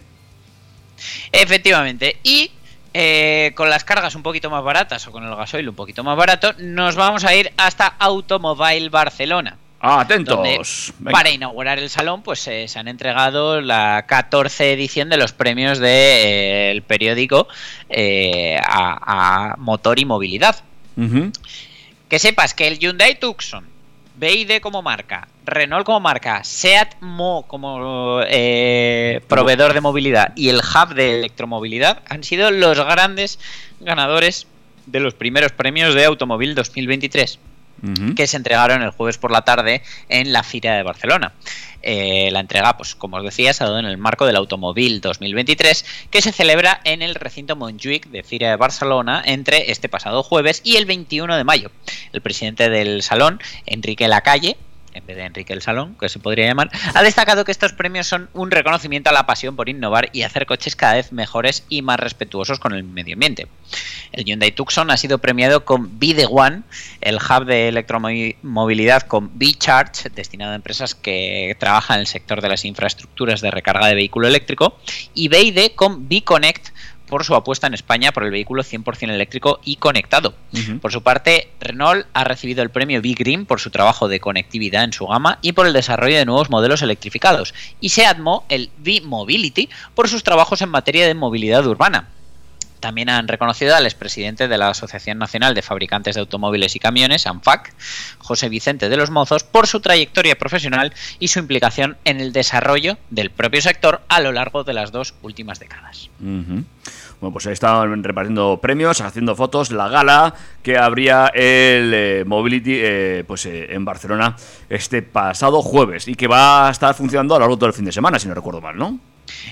Efectivamente. 1.32 2.18
Y 2.24 2.52
eh, 2.98 3.52
con 3.56 3.70
las 3.70 3.84
cargas 3.84 4.16
un 4.16 4.24
poquito 4.24 4.50
más 4.50 4.64
baratas 4.64 5.06
o 5.06 5.12
con 5.12 5.26
el 5.26 5.36
gasoil 5.36 5.68
un 5.68 5.76
poquito 5.76 6.02
más 6.02 6.16
barato, 6.16 6.54
nos 6.60 6.96
vamos 6.96 7.26
a 7.26 7.36
ir 7.36 7.52
hasta 7.58 7.88
Automobile 8.00 8.88
Barcelona. 8.88 9.58
Ah, 9.82 10.00
atentos. 10.00 10.94
Para 11.12 11.30
inaugurar 11.30 11.78
el 11.78 11.90
salón, 11.90 12.22
pues 12.22 12.48
eh, 12.48 12.70
se 12.70 12.80
han 12.80 12.88
entregado 12.88 13.60
la 13.60 14.06
14 14.08 14.72
edición 14.72 15.10
de 15.10 15.18
los 15.18 15.34
premios 15.34 15.80
del 15.80 16.84
periódico 16.84 17.50
eh, 17.90 18.58
a, 18.66 19.52
a 19.52 19.56
motor 19.58 20.00
y 20.00 20.06
movilidad. 20.06 20.56
Que 22.08 22.20
sepas 22.20 22.54
que 22.54 22.70
el 22.70 22.80
Hyundai 22.80 23.20
Tucson, 23.20 23.68
BID 24.18 24.60
como 24.62 24.82
marca, 24.82 25.28
Renault 25.46 25.86
como 25.86 26.00
marca, 26.00 26.44
Seat 26.44 26.96
Mo 27.02 27.46
como 27.48 28.22
eh, 28.28 29.22
proveedor 29.28 29.74
de 29.74 29.82
movilidad 29.82 30.34
y 30.36 30.50
el 30.50 30.58
hub 30.60 30.94
de 30.94 31.20
electromovilidad 31.20 32.02
han 32.10 32.24
sido 32.24 32.52
los 32.52 32.78
grandes 32.78 33.40
ganadores 33.80 34.48
de 34.86 35.00
los 35.00 35.14
primeros 35.14 35.52
premios 35.52 35.96
de 35.96 36.06
Automóvil 36.06 36.56
2023 36.56 37.40
Que 38.16 38.26
se 38.26 38.38
entregaron 38.38 38.82
el 38.82 38.90
jueves 38.90 39.18
por 39.18 39.32
la 39.32 39.44
tarde 39.44 39.84
en 40.10 40.34
la 40.34 40.44
Fira 40.44 40.76
de 40.76 40.84
Barcelona. 40.84 41.34
Eh, 41.88 42.30
la 42.32 42.40
entrega, 42.40 42.78
pues 42.78 42.96
como 42.96 43.18
os 43.18 43.24
decía, 43.24 43.54
se 43.54 43.64
ha 43.64 43.68
dado 43.68 43.78
en 43.78 43.86
el 43.86 43.98
marco 43.98 44.26
del 44.26 44.38
Automóvil 44.38 45.02
2023, 45.02 45.86
que 46.10 46.22
se 46.22 46.32
celebra 46.32 46.82
en 46.84 47.04
el 47.04 47.14
recinto 47.14 47.56
Montjuic 47.56 48.08
de 48.08 48.24
Fira 48.24 48.50
de 48.50 48.56
Barcelona 48.56 49.22
entre 49.24 49.70
este 49.72 49.88
pasado 49.88 50.24
jueves 50.24 50.62
y 50.64 50.78
el 50.78 50.88
21 50.88 51.38
de 51.38 51.44
mayo. 51.44 51.70
El 52.12 52.22
presidente 52.22 52.72
del 52.72 53.04
salón, 53.04 53.40
Enrique 53.68 54.08
Lacalle, 54.08 54.58
en 54.96 55.06
vez 55.06 55.18
de 55.18 55.26
Enrique 55.26 55.54
el 55.54 55.62
Salón, 55.62 55.96
que 56.00 56.10
se 56.10 56.20
podría 56.20 56.48
llamar, 56.48 56.72
ha 56.94 57.04
destacado 57.04 57.46
que 57.46 57.52
estos 57.52 57.74
premios 57.74 58.08
son 58.08 58.30
un 58.34 58.50
reconocimiento 58.50 59.10
a 59.10 59.14
la 59.14 59.26
pasión 59.26 59.56
por 59.56 59.70
innovar 59.70 60.10
y 60.14 60.24
hacer 60.24 60.46
coches 60.46 60.76
cada 60.76 60.94
vez 60.94 61.12
mejores 61.12 61.66
y 61.70 61.82
más 61.82 62.00
respetuosos 62.00 62.60
con 62.60 62.74
el 62.74 62.84
medio 62.84 63.14
ambiente. 63.14 63.48
El 64.14 64.24
Hyundai 64.24 64.52
Tucson 64.52 64.90
ha 64.92 64.98
sido 64.98 65.18
premiado 65.18 65.66
con 65.66 66.00
BD 66.00 66.26
One, 66.30 66.62
el 67.02 67.18
hub 67.18 67.46
de 67.46 67.68
electromovilidad 67.68 69.04
con 69.04 69.38
B-Charge, 69.38 70.10
destinado 70.10 70.54
a 70.54 70.56
empresas 70.56 70.96
que 70.96 71.56
trabajan 71.60 71.98
en 71.98 72.02
el 72.02 72.08
sector 72.08 72.42
de 72.42 72.50
las 72.50 72.64
infraestructuras 72.64 73.42
de 73.42 73.52
recarga 73.52 73.88
de 73.88 73.96
vehículo 73.96 74.28
eléctrico, 74.28 74.78
y 75.14 75.28
BID 75.28 75.76
con 75.76 76.08
B-Connect 76.08 76.70
por 77.08 77.24
su 77.24 77.36
apuesta 77.36 77.68
en 77.68 77.74
España 77.74 78.12
por 78.12 78.24
el 78.24 78.32
vehículo 78.32 78.64
100% 78.64 79.12
eléctrico 79.12 79.60
y 79.64 79.76
conectado. 79.78 80.34
Por 80.82 80.92
su 80.92 81.04
parte, 81.04 81.50
Renault 81.60 82.08
ha 82.14 82.24
recibido 82.24 82.64
el 82.64 82.70
premio 82.70 83.02
Big 83.02 83.18
Green 83.18 83.46
por 83.46 83.60
su 83.60 83.70
trabajo 83.70 84.08
de 84.08 84.20
conectividad 84.20 84.84
en 84.84 84.94
su 84.94 85.06
gama 85.08 85.40
y 85.42 85.52
por 85.52 85.68
el 85.68 85.74
desarrollo 85.74 86.18
de 86.18 86.26
nuevos 86.26 86.50
modelos 86.50 86.82
electrificados, 86.82 87.54
y 87.80 87.90
Seatmo 87.90 88.46
el 88.50 88.70
V-Mobility 88.84 89.70
por 89.94 90.10
sus 90.10 90.24
trabajos 90.24 90.62
en 90.62 90.70
materia 90.70 91.06
de 91.06 91.14
movilidad 91.14 91.66
urbana. 91.66 92.10
También 92.80 93.10
han 93.10 93.28
reconocido 93.28 93.76
al 93.76 93.86
expresidente 93.86 94.48
de 94.48 94.58
la 94.58 94.70
Asociación 94.70 95.18
Nacional 95.18 95.54
de 95.56 95.62
Fabricantes 95.62 96.16
de 96.16 96.22
Automóviles 96.22 96.76
y 96.76 96.80
Camiones, 96.80 97.28
ANFAC, 97.28 97.74
José 98.20 98.50
Vicente 98.50 98.90
de 98.90 98.98
los 98.98 99.10
Mozos, 99.10 99.44
por 99.44 99.68
su 99.68 99.80
trayectoria 99.80 100.38
profesional 100.38 100.94
y 101.20 101.30
su 101.30 101.40
implicación 101.40 101.98
en 102.06 102.20
el 102.20 102.34
desarrollo 102.34 102.98
del 103.10 103.32
propio 103.32 103.62
sector 103.62 104.02
a 104.10 104.20
lo 104.20 104.32
largo 104.32 104.64
de 104.64 104.74
las 104.74 104.92
dos 104.92 105.16
últimas 105.22 105.60
décadas. 105.60 106.10
Bueno, 107.22 107.32
pues 107.32 107.46
estaban 107.46 108.04
repartiendo 108.04 108.60
premios, 108.62 109.02
haciendo 109.02 109.36
fotos, 109.36 109.72
la 109.72 109.88
gala 109.88 110.36
que 110.62 110.78
habría 110.78 111.28
el 111.28 111.92
eh, 111.94 112.24
Mobility 112.26 112.74
eh, 112.76 113.24
pues, 113.26 113.46
eh, 113.46 113.74
en 113.74 113.86
Barcelona 113.86 114.36
este 114.70 115.02
pasado 115.02 115.62
jueves 115.62 116.08
y 116.08 116.16
que 116.16 116.28
va 116.28 116.68
a 116.68 116.72
estar 116.72 116.94
funcionando 116.94 117.36
a 117.36 117.40
lo 117.40 117.48
largo 117.48 117.56
del 117.58 117.74
fin 117.74 117.86
de 117.86 117.92
semana, 117.92 118.20
si 118.20 118.28
no 118.28 118.34
recuerdo 118.34 118.62
mal, 118.62 118.78
¿no? 118.78 119.00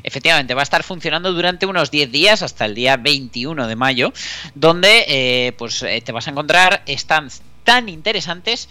Efectivamente, 0.03 0.53
va 0.53 0.61
a 0.61 0.63
estar 0.63 0.83
funcionando 0.83 1.33
durante 1.33 1.65
unos 1.65 1.91
10 1.91 2.11
días 2.11 2.41
hasta 2.41 2.65
el 2.65 2.75
día 2.75 2.97
21 2.97 3.67
de 3.67 3.75
mayo, 3.75 4.13
donde 4.55 5.05
eh, 5.07 5.53
pues, 5.57 5.83
eh, 5.83 6.01
te 6.01 6.11
vas 6.11 6.27
a 6.27 6.31
encontrar 6.31 6.83
stands 6.87 7.41
tan 7.63 7.89
interesantes 7.89 8.69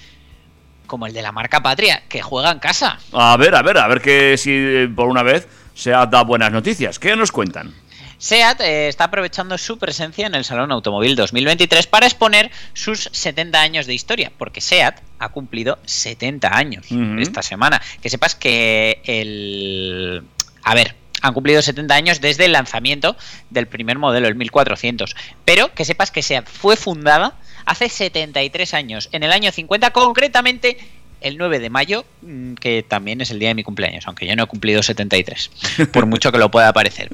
como 0.87 1.07
el 1.07 1.13
de 1.13 1.23
la 1.23 1.33
marca 1.33 1.63
Patria, 1.63 2.03
que 2.09 2.21
juega 2.21 2.51
en 2.51 2.59
casa. 2.59 2.99
A 3.13 3.37
ver, 3.37 3.55
a 3.55 3.63
ver, 3.63 3.79
a 3.79 3.89
ver 3.89 4.03
que 4.03 4.37
si 4.37 4.51
eh, 4.51 4.89
por 4.95 5.09
una 5.09 5.23
vez 5.23 5.49
se 5.75 5.91
da 5.91 6.23
buenas 6.23 6.53
noticias. 6.53 6.99
¿Qué 6.99 7.17
nos 7.17 7.33
cuentan? 7.33 7.75
SEAT 8.23 8.61
eh, 8.61 8.89
está 8.89 9.05
aprovechando 9.05 9.59
su 9.59 9.79
presencia 9.79 10.29
en 10.29 10.37
el 10.37 10.45
Salón 10.45 10.71
Automóvil 10.71 11.17
2023 11.17 11.89
para 11.89 12.07
exponer 12.07 12.53
sus 12.73 13.11
70 13.11 13.61
años 13.61 13.87
de 13.87 13.95
historia, 13.95 14.31
porque 14.39 14.61
SEAT 14.61 15.01
ha 15.19 15.31
cumplido 15.31 15.79
70 15.87 16.57
años 16.57 16.87
esta 17.19 17.43
semana. 17.43 17.83
Que 18.01 18.09
sepas 18.11 18.37
que 18.37 19.03
el... 19.05 20.23
A 20.63 20.75
ver, 20.75 20.95
han 21.23 21.35
cumplido 21.35 21.63
70 21.63 21.95
años 21.95 22.21
desde 22.21 22.45
el 22.45 22.53
lanzamiento 22.53 23.17
del 23.51 23.67
primer 23.67 23.99
modelo, 23.99 24.29
el 24.29 24.35
1400. 24.35 25.15
Pero 25.45 25.73
que 25.75 25.85
sepas 25.85 26.11
que 26.11 26.23
SEAT 26.23 26.49
fue 26.49 26.77
fundada 26.77 27.35
hace 27.65 27.89
73 27.89 28.75
años, 28.75 29.09
en 29.13 29.23
el 29.23 29.33
año 29.33 29.53
50, 29.53 29.91
concretamente 29.91 30.77
el 31.23 31.39
9 31.39 31.61
de 31.61 31.71
mayo, 31.71 32.05
mm, 32.23 32.55
que 32.55 32.83
también 32.83 33.21
es 33.21 33.31
el 33.31 33.39
día 33.39 33.49
de 33.49 33.55
mi 33.55 33.63
cumpleaños, 33.63 34.07
aunque 34.07 34.27
yo 34.27 34.35
no 34.35 34.43
he 34.43 34.47
cumplido 34.47 34.83
73, 34.83 35.51
por 35.93 36.07
mucho 36.07 36.33
que 36.33 36.39
lo 36.39 36.51
pueda 36.51 36.73
parecer. 36.73 37.11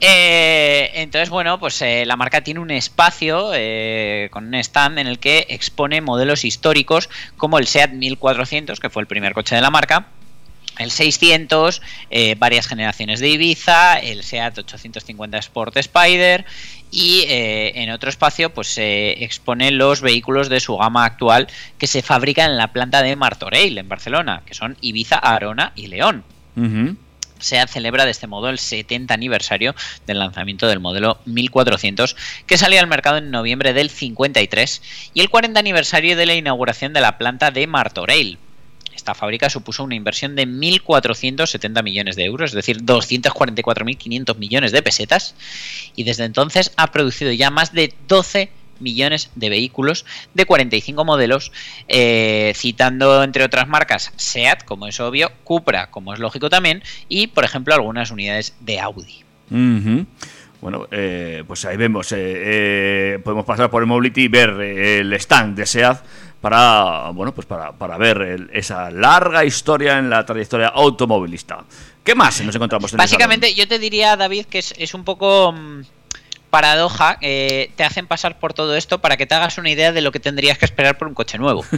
Eh, 0.00 0.90
entonces, 0.94 1.30
bueno, 1.30 1.58
pues 1.60 1.80
eh, 1.82 2.04
la 2.06 2.16
marca 2.16 2.42
tiene 2.42 2.60
un 2.60 2.70
espacio 2.70 3.52
eh, 3.54 4.28
con 4.30 4.46
un 4.46 4.54
stand 4.54 4.98
en 4.98 5.06
el 5.06 5.18
que 5.18 5.46
expone 5.48 6.00
modelos 6.00 6.44
históricos 6.44 7.08
como 7.36 7.58
el 7.58 7.66
SEAT 7.66 7.92
1400, 7.92 8.80
que 8.80 8.90
fue 8.90 9.02
el 9.02 9.06
primer 9.06 9.32
coche 9.32 9.54
de 9.54 9.62
la 9.62 9.70
marca, 9.70 10.08
el 10.78 10.90
600, 10.90 11.82
eh, 12.10 12.34
varias 12.38 12.66
generaciones 12.66 13.20
de 13.20 13.30
Ibiza, 13.30 13.98
el 13.98 14.22
SEAT 14.22 14.58
850 14.58 15.38
Sport 15.38 15.76
Spider 15.76 16.44
y 16.90 17.24
eh, 17.28 17.72
en 17.82 17.90
otro 17.90 18.08
espacio 18.08 18.52
pues 18.54 18.68
se 18.68 19.24
exponen 19.24 19.78
los 19.78 20.00
vehículos 20.00 20.48
de 20.48 20.60
su 20.60 20.76
gama 20.76 21.04
actual 21.04 21.48
que 21.78 21.86
se 21.86 22.02
fabrican 22.02 22.50
en 22.50 22.56
la 22.56 22.72
planta 22.72 23.02
de 23.02 23.16
Martorell 23.16 23.78
en 23.78 23.88
Barcelona, 23.88 24.42
que 24.46 24.54
son 24.54 24.76
Ibiza, 24.80 25.16
Arona 25.16 25.72
y 25.74 25.88
León. 25.88 26.24
Ujú. 26.56 26.96
SEAT 27.38 27.68
celebra 27.68 28.04
de 28.04 28.10
este 28.10 28.26
modo 28.26 28.48
el 28.48 28.58
70 28.58 29.12
aniversario 29.12 29.74
del 30.06 30.18
lanzamiento 30.18 30.66
del 30.68 30.80
modelo 30.80 31.18
1400 31.26 32.16
que 32.46 32.56
salió 32.56 32.80
al 32.80 32.86
mercado 32.86 33.18
en 33.18 33.30
noviembre 33.30 33.74
del 33.74 33.90
53 33.90 35.10
y 35.12 35.20
el 35.20 35.28
40 35.28 35.60
aniversario 35.60 36.16
de 36.16 36.26
la 36.26 36.34
inauguración 36.34 36.92
de 36.92 37.00
la 37.00 37.18
planta 37.18 37.50
de 37.50 37.66
Martorell. 37.66 38.38
Esta 38.96 39.14
fábrica 39.14 39.50
supuso 39.50 39.84
una 39.84 39.94
inversión 39.94 40.34
de 40.34 40.48
1.470 40.48 41.82
millones 41.82 42.16
de 42.16 42.24
euros, 42.24 42.50
es 42.50 42.54
decir, 42.54 42.78
244.500 42.82 44.36
millones 44.38 44.72
de 44.72 44.82
pesetas, 44.82 45.34
y 45.94 46.04
desde 46.04 46.24
entonces 46.24 46.72
ha 46.76 46.90
producido 46.90 47.30
ya 47.30 47.50
más 47.50 47.72
de 47.72 47.92
12 48.08 48.50
millones 48.80 49.30
de 49.34 49.48
vehículos 49.50 50.04
de 50.34 50.44
45 50.46 51.04
modelos, 51.04 51.52
eh, 51.88 52.52
citando 52.56 53.22
entre 53.22 53.44
otras 53.44 53.68
marcas 53.68 54.12
SEAT, 54.16 54.64
como 54.64 54.86
es 54.86 54.98
obvio, 54.98 55.30
Cupra, 55.44 55.90
como 55.90 56.12
es 56.12 56.18
lógico 56.18 56.50
también, 56.50 56.82
y 57.08 57.28
por 57.28 57.44
ejemplo 57.44 57.74
algunas 57.74 58.10
unidades 58.10 58.54
de 58.60 58.80
Audi. 58.80 59.24
Bueno, 60.60 60.88
eh, 60.90 61.44
pues 61.46 61.64
ahí 61.64 61.76
vemos. 61.76 62.10
eh, 62.12 62.16
eh, 62.18 63.18
podemos 63.22 63.44
pasar 63.44 63.70
por 63.70 63.82
el 63.82 63.86
Mobility 63.86 64.22
y 64.22 64.28
ver 64.28 64.50
el 64.50 65.12
stand 65.12 65.56
de 65.56 65.66
SEAT 65.66 66.02
para, 66.48 67.10
bueno, 67.10 67.34
pues 67.34 67.44
para, 67.44 67.72
para 67.72 67.98
ver 67.98 68.18
el- 68.22 68.50
esa 68.52 68.88
larga 68.92 69.44
historia 69.44 69.98
en 69.98 70.08
la 70.08 70.24
trayectoria 70.24 70.68
automovilista. 70.68 71.64
¿Qué 72.04 72.14
más 72.14 72.40
nos 72.42 72.54
encontramos 72.54 72.92
en 72.92 72.98
Básicamente, 72.98 73.52
yo 73.54 73.66
te 73.66 73.80
diría, 73.80 74.16
David, 74.16 74.46
que 74.46 74.60
es, 74.60 74.72
es 74.78 74.94
un 74.94 75.02
poco 75.02 75.50
mm, 75.52 75.80
paradoja. 76.50 77.18
eh, 77.20 77.72
te 77.74 77.82
hacen 77.82 78.06
pasar 78.06 78.38
por 78.38 78.54
todo 78.54 78.76
esto 78.76 79.00
para 79.00 79.16
que 79.16 79.26
te 79.26 79.34
hagas 79.34 79.58
una 79.58 79.70
idea 79.70 79.90
de 79.90 80.00
lo 80.02 80.12
que 80.12 80.20
tendrías 80.20 80.56
que 80.56 80.66
esperar 80.66 80.96
por 80.98 81.08
un 81.08 81.14
coche 81.14 81.36
nuevo. 81.36 81.64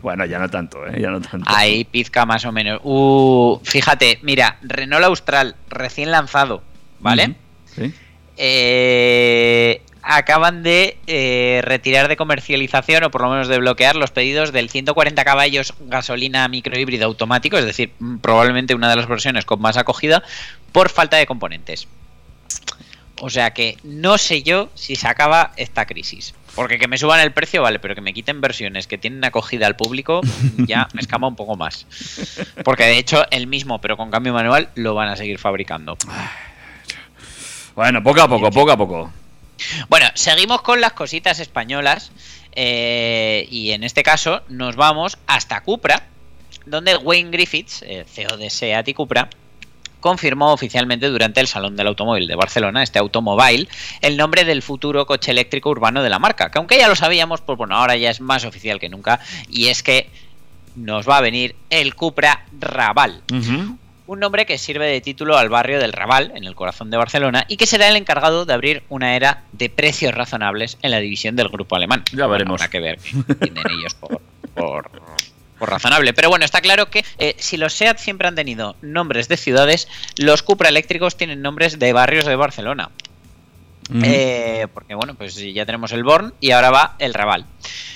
Bueno, 0.00 0.24
ya 0.24 0.38
no 0.38 0.48
tanto, 0.48 0.86
¿eh? 0.86 1.00
Ya 1.00 1.10
no 1.10 1.20
tanto. 1.20 1.44
Ahí 1.52 1.84
pizca 1.84 2.24
más 2.24 2.44
o 2.44 2.52
menos. 2.52 2.80
Uh, 2.84 3.58
fíjate, 3.64 4.20
mira, 4.22 4.58
Renault 4.62 5.04
Austral, 5.04 5.56
recién 5.68 6.12
lanzado, 6.12 6.62
¿vale? 7.00 7.34
Sí. 7.74 7.92
Eh, 8.36 9.82
acaban 10.06 10.62
de 10.62 10.98
eh, 11.08 11.60
retirar 11.64 12.06
de 12.06 12.16
comercialización 12.16 13.02
o 13.04 13.10
por 13.10 13.22
lo 13.22 13.30
menos 13.30 13.48
de 13.48 13.58
bloquear 13.58 13.96
los 13.96 14.12
pedidos 14.12 14.52
del 14.52 14.70
140 14.70 15.24
caballos 15.24 15.74
gasolina 15.80 16.46
microhíbrido 16.46 17.06
automático, 17.06 17.58
es 17.58 17.64
decir, 17.64 17.92
mm, 17.98 18.18
probablemente 18.18 18.74
una 18.74 18.88
de 18.88 18.96
las 18.96 19.08
versiones 19.08 19.44
con 19.44 19.60
más 19.60 19.76
acogida, 19.76 20.22
por 20.70 20.90
falta 20.90 21.16
de 21.16 21.26
componentes. 21.26 21.88
O 23.20 23.30
sea 23.30 23.52
que 23.52 23.78
no 23.82 24.16
sé 24.18 24.42
yo 24.42 24.70
si 24.74 24.94
se 24.94 25.08
acaba 25.08 25.52
esta 25.56 25.86
crisis. 25.86 26.34
Porque 26.54 26.78
que 26.78 26.86
me 26.86 26.98
suban 26.98 27.20
el 27.20 27.32
precio, 27.32 27.62
vale, 27.62 27.78
pero 27.78 27.94
que 27.94 28.00
me 28.00 28.14
quiten 28.14 28.40
versiones 28.40 28.86
que 28.86 28.98
tienen 28.98 29.24
acogida 29.24 29.66
al 29.66 29.76
público, 29.76 30.20
ya 30.58 30.88
me 30.94 31.00
escama 31.00 31.26
un 31.26 31.36
poco 31.36 31.56
más. 31.56 31.86
Porque 32.64 32.84
de 32.84 32.98
hecho, 32.98 33.24
el 33.30 33.46
mismo, 33.46 33.80
pero 33.80 33.96
con 33.96 34.10
cambio 34.10 34.32
manual, 34.32 34.70
lo 34.76 34.94
van 34.94 35.08
a 35.08 35.16
seguir 35.16 35.38
fabricando. 35.38 35.98
Bueno, 37.74 38.02
poco 38.02 38.22
a 38.22 38.28
poco, 38.28 38.50
poco 38.50 38.70
a 38.70 38.76
poco. 38.76 39.12
Bueno, 39.88 40.06
seguimos 40.14 40.62
con 40.62 40.80
las 40.80 40.92
cositas 40.92 41.40
españolas. 41.40 42.12
eh, 42.58 43.46
y 43.50 43.72
en 43.72 43.84
este 43.84 44.02
caso 44.02 44.42
nos 44.48 44.76
vamos 44.76 45.18
hasta 45.26 45.60
Cupra, 45.62 46.06
donde 46.64 46.96
Wayne 46.96 47.30
Griffiths, 47.30 47.82
eh, 47.82 48.06
CEO 48.08 48.38
de 48.38 48.48
SEAT 48.48 48.88
y 48.88 48.94
Cupra, 48.94 49.28
confirmó 50.00 50.52
oficialmente 50.52 51.08
durante 51.08 51.40
el 51.40 51.48
Salón 51.48 51.76
del 51.76 51.88
Automóvil 51.88 52.26
de 52.26 52.36
Barcelona, 52.36 52.82
este 52.82 52.98
Automobile, 52.98 53.68
el 54.00 54.16
nombre 54.16 54.44
del 54.44 54.62
futuro 54.62 55.04
coche 55.04 55.32
eléctrico 55.32 55.68
urbano 55.70 56.02
de 56.02 56.08
la 56.08 56.18
marca. 56.18 56.50
Que 56.50 56.58
aunque 56.58 56.78
ya 56.78 56.88
lo 56.88 56.94
sabíamos, 56.94 57.40
pues 57.40 57.58
bueno, 57.58 57.76
ahora 57.76 57.96
ya 57.96 58.10
es 58.10 58.20
más 58.20 58.44
oficial 58.44 58.78
que 58.78 58.88
nunca. 58.88 59.20
Y 59.50 59.66
es 59.66 59.82
que 59.82 60.08
nos 60.76 61.08
va 61.08 61.18
a 61.18 61.20
venir 61.20 61.56
el 61.70 61.94
Cupra 61.94 62.46
Raval. 62.58 63.22
Un 64.06 64.20
nombre 64.20 64.46
que 64.46 64.56
sirve 64.58 64.86
de 64.86 65.00
título 65.00 65.36
al 65.36 65.48
barrio 65.48 65.78
del 65.80 65.92
Raval, 65.92 66.32
en 66.36 66.44
el 66.44 66.54
corazón 66.54 66.90
de 66.90 66.96
Barcelona, 66.96 67.44
y 67.48 67.56
que 67.56 67.66
será 67.66 67.88
el 67.88 67.96
encargado 67.96 68.44
de 68.46 68.52
abrir 68.52 68.82
una 68.88 69.16
era 69.16 69.42
de 69.52 69.68
precios 69.68 70.14
razonables 70.14 70.78
en 70.82 70.92
la 70.92 70.98
división 71.00 71.34
del 71.34 71.48
grupo 71.48 71.74
alemán. 71.76 72.04
Ya 72.12 72.26
veremos. 72.28 72.60
Habrá 72.60 72.70
que 72.70 72.80
ver 72.80 72.98
qué 72.98 73.10
entienden 73.32 73.64
ellos 73.78 73.94
por, 73.94 74.20
por- 74.54 74.90
por 75.58 75.70
razonable. 75.70 76.12
Pero 76.12 76.28
bueno, 76.28 76.44
está 76.44 76.60
claro 76.60 76.90
que 76.90 77.02
eh, 77.18 77.34
si 77.38 77.56
los 77.56 77.72
SEAT 77.72 77.98
siempre 77.98 78.28
han 78.28 78.34
tenido 78.34 78.76
nombres 78.82 79.26
de 79.28 79.36
ciudades, 79.38 79.88
los 80.18 80.42
Cupra 80.42 80.68
eléctricos 80.68 81.16
tienen 81.16 81.40
nombres 81.42 81.78
de 81.78 81.92
barrios 81.94 82.26
de 82.26 82.36
Barcelona. 82.36 82.90
Eh, 84.02 84.66
porque 84.74 84.94
bueno, 84.94 85.14
pues 85.14 85.36
ya 85.36 85.64
tenemos 85.64 85.92
el 85.92 86.02
Born 86.02 86.34
y 86.40 86.50
ahora 86.50 86.70
va 86.70 86.96
el 86.98 87.14
Raval. 87.14 87.46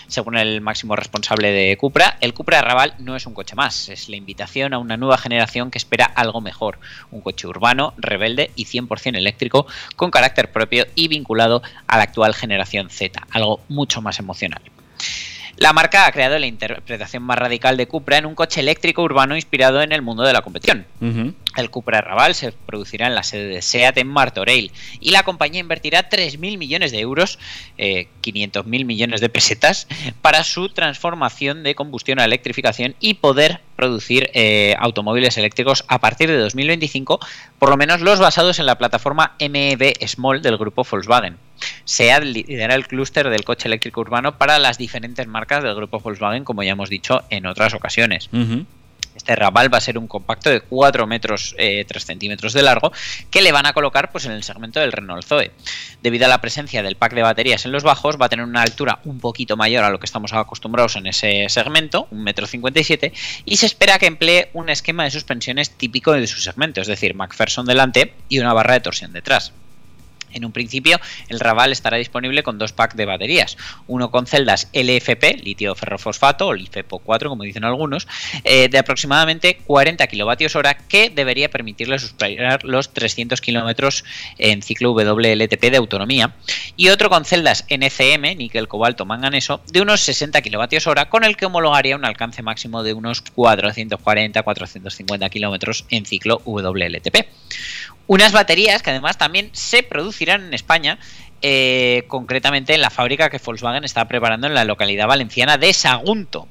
Según 0.06 0.36
el 0.36 0.60
máximo 0.60 0.96
responsable 0.96 1.52
de 1.52 1.76
Cupra, 1.76 2.16
el 2.20 2.34
Cupra 2.34 2.62
Raval 2.62 2.94
no 2.98 3.14
es 3.14 3.26
un 3.26 3.34
coche 3.34 3.54
más, 3.54 3.88
es 3.88 4.08
la 4.08 4.16
invitación 4.16 4.74
a 4.74 4.78
una 4.78 4.96
nueva 4.96 5.18
generación 5.18 5.70
que 5.70 5.78
espera 5.78 6.04
algo 6.04 6.40
mejor, 6.40 6.78
un 7.12 7.20
coche 7.20 7.46
urbano, 7.46 7.94
rebelde 7.96 8.50
y 8.56 8.64
100% 8.64 9.16
eléctrico, 9.16 9.66
con 9.94 10.10
carácter 10.10 10.50
propio 10.50 10.86
y 10.96 11.06
vinculado 11.08 11.62
a 11.86 11.96
la 11.96 12.02
actual 12.02 12.34
generación 12.34 12.90
Z, 12.90 13.24
algo 13.30 13.60
mucho 13.68 14.02
más 14.02 14.18
emocional. 14.18 14.62
La 15.56 15.74
marca 15.74 16.06
ha 16.06 16.12
creado 16.12 16.38
la 16.38 16.46
interpretación 16.46 17.22
más 17.22 17.38
radical 17.38 17.76
de 17.76 17.86
Cupra 17.86 18.16
en 18.16 18.24
un 18.24 18.34
coche 18.34 18.60
eléctrico 18.60 19.02
urbano 19.02 19.36
inspirado 19.36 19.82
en 19.82 19.92
el 19.92 20.00
mundo 20.00 20.22
de 20.22 20.32
la 20.32 20.40
competición. 20.40 20.86
El 21.56 21.70
Cupra 21.70 22.00
Raval 22.00 22.34
se 22.34 22.52
producirá 22.52 23.06
en 23.06 23.14
la 23.14 23.22
sede 23.22 23.46
de 23.46 23.62
SEAT 23.62 23.98
en 23.98 24.08
Martorell 24.08 24.70
y 25.00 25.10
la 25.10 25.24
compañía 25.24 25.60
invertirá 25.60 26.08
3.000 26.08 26.58
millones 26.58 26.92
de 26.92 27.00
euros, 27.00 27.38
eh, 27.76 28.08
500.000 28.22 28.84
millones 28.84 29.20
de 29.20 29.28
pesetas, 29.28 29.88
para 30.22 30.44
su 30.44 30.68
transformación 30.68 31.62
de 31.62 31.74
combustión 31.74 32.20
a 32.20 32.24
electrificación 32.24 32.94
y 33.00 33.14
poder 33.14 33.60
producir 33.76 34.30
eh, 34.34 34.76
automóviles 34.78 35.38
eléctricos 35.38 35.84
a 35.88 35.98
partir 35.98 36.30
de 36.30 36.36
2025, 36.36 37.18
por 37.58 37.70
lo 37.70 37.76
menos 37.76 38.00
los 38.00 38.20
basados 38.20 38.58
en 38.58 38.66
la 38.66 38.78
plataforma 38.78 39.34
MEB 39.40 39.94
Small 40.06 40.42
del 40.42 40.56
grupo 40.56 40.86
Volkswagen. 40.88 41.36
SEAT 41.84 42.22
lidera 42.22 42.74
el 42.74 42.86
clúster 42.86 43.28
del 43.28 43.44
coche 43.44 43.68
eléctrico 43.68 44.00
urbano 44.00 44.38
para 44.38 44.58
las 44.58 44.78
diferentes 44.78 45.26
marcas 45.26 45.62
del 45.62 45.74
grupo 45.74 45.98
Volkswagen, 45.98 46.44
como 46.44 46.62
ya 46.62 46.72
hemos 46.72 46.90
dicho 46.90 47.22
en 47.30 47.46
otras 47.46 47.74
ocasiones. 47.74 48.28
Este 49.20 49.36
Raval 49.36 49.72
va 49.72 49.76
a 49.76 49.82
ser 49.82 49.98
un 49.98 50.08
compacto 50.08 50.48
de 50.48 50.62
4 50.62 51.06
metros 51.06 51.54
eh, 51.58 51.84
3 51.86 52.04
centímetros 52.06 52.54
de 52.54 52.62
largo 52.62 52.90
que 53.30 53.42
le 53.42 53.52
van 53.52 53.66
a 53.66 53.74
colocar 53.74 54.10
pues, 54.10 54.24
en 54.24 54.32
el 54.32 54.42
segmento 54.42 54.80
del 54.80 54.92
Renault 54.92 55.26
Zoe. 55.26 55.50
Debido 56.02 56.24
a 56.24 56.28
la 56.28 56.40
presencia 56.40 56.82
del 56.82 56.96
pack 56.96 57.12
de 57.12 57.20
baterías 57.20 57.66
en 57.66 57.72
los 57.72 57.82
bajos, 57.82 58.16
va 58.18 58.26
a 58.26 58.28
tener 58.30 58.46
una 58.46 58.62
altura 58.62 59.00
un 59.04 59.20
poquito 59.20 59.58
mayor 59.58 59.84
a 59.84 59.90
lo 59.90 60.00
que 60.00 60.06
estamos 60.06 60.32
acostumbrados 60.32 60.96
en 60.96 61.06
ese 61.06 61.46
segmento, 61.50 62.08
un 62.10 62.24
metro 62.24 62.46
57, 62.46 63.12
y 63.44 63.58
se 63.58 63.66
espera 63.66 63.98
que 63.98 64.06
emplee 64.06 64.48
un 64.54 64.70
esquema 64.70 65.04
de 65.04 65.10
suspensiones 65.10 65.70
típico 65.70 66.12
de 66.12 66.26
su 66.26 66.40
segmento, 66.40 66.80
es 66.80 66.86
decir, 66.86 67.14
McPherson 67.14 67.66
delante 67.66 68.14
y 68.30 68.38
una 68.38 68.54
barra 68.54 68.72
de 68.72 68.80
torsión 68.80 69.12
detrás. 69.12 69.52
En 70.32 70.44
un 70.44 70.52
principio, 70.52 70.98
el 71.28 71.40
Raval 71.40 71.72
estará 71.72 71.96
disponible 71.96 72.42
con 72.42 72.58
dos 72.58 72.72
packs 72.72 72.96
de 72.96 73.06
baterías, 73.06 73.56
uno 73.86 74.10
con 74.10 74.26
celdas 74.26 74.68
LFP, 74.72 75.42
litio 75.42 75.74
ferrofosfato, 75.74 76.48
o 76.48 76.54
LiFePO 76.54 77.00
4, 77.00 77.28
como 77.28 77.42
dicen 77.42 77.64
algunos, 77.64 78.06
eh, 78.44 78.68
de 78.68 78.78
aproximadamente 78.78 79.58
40 79.66 80.06
kilovatios 80.06 80.56
hora, 80.56 80.74
que 80.74 81.10
debería 81.10 81.50
permitirle 81.50 81.98
superar 81.98 82.64
los 82.64 82.92
300 82.92 83.40
kilómetros 83.40 84.04
en 84.38 84.62
ciclo 84.62 84.92
WLTP 84.92 85.70
de 85.70 85.76
autonomía, 85.76 86.34
y 86.76 86.88
otro 86.88 87.10
con 87.10 87.24
celdas 87.24 87.64
NCM, 87.68 88.36
níquel, 88.36 88.68
cobalto, 88.68 89.06
manganeso, 89.06 89.60
de 89.72 89.80
unos 89.80 90.02
60 90.02 90.40
kilovatios 90.42 90.86
hora, 90.86 91.08
con 91.08 91.24
el 91.24 91.36
que 91.36 91.46
homologaría 91.46 91.96
un 91.96 92.04
alcance 92.04 92.42
máximo 92.42 92.82
de 92.82 92.94
unos 92.94 93.24
440-450 93.24 95.30
kilómetros 95.30 95.84
en 95.90 96.06
ciclo 96.06 96.42
WLTP. 96.44 97.26
Unas 98.10 98.32
baterías 98.32 98.82
que 98.82 98.90
además 98.90 99.16
también 99.18 99.50
se 99.52 99.84
producirán 99.84 100.44
en 100.44 100.52
España, 100.52 100.98
eh, 101.42 102.02
concretamente 102.08 102.74
en 102.74 102.80
la 102.80 102.90
fábrica 102.90 103.30
que 103.30 103.38
Volkswagen 103.38 103.84
está 103.84 104.08
preparando 104.08 104.48
en 104.48 104.54
la 104.54 104.64
localidad 104.64 105.06
valenciana 105.06 105.58
de 105.58 105.72
Sagunto. 105.72 106.48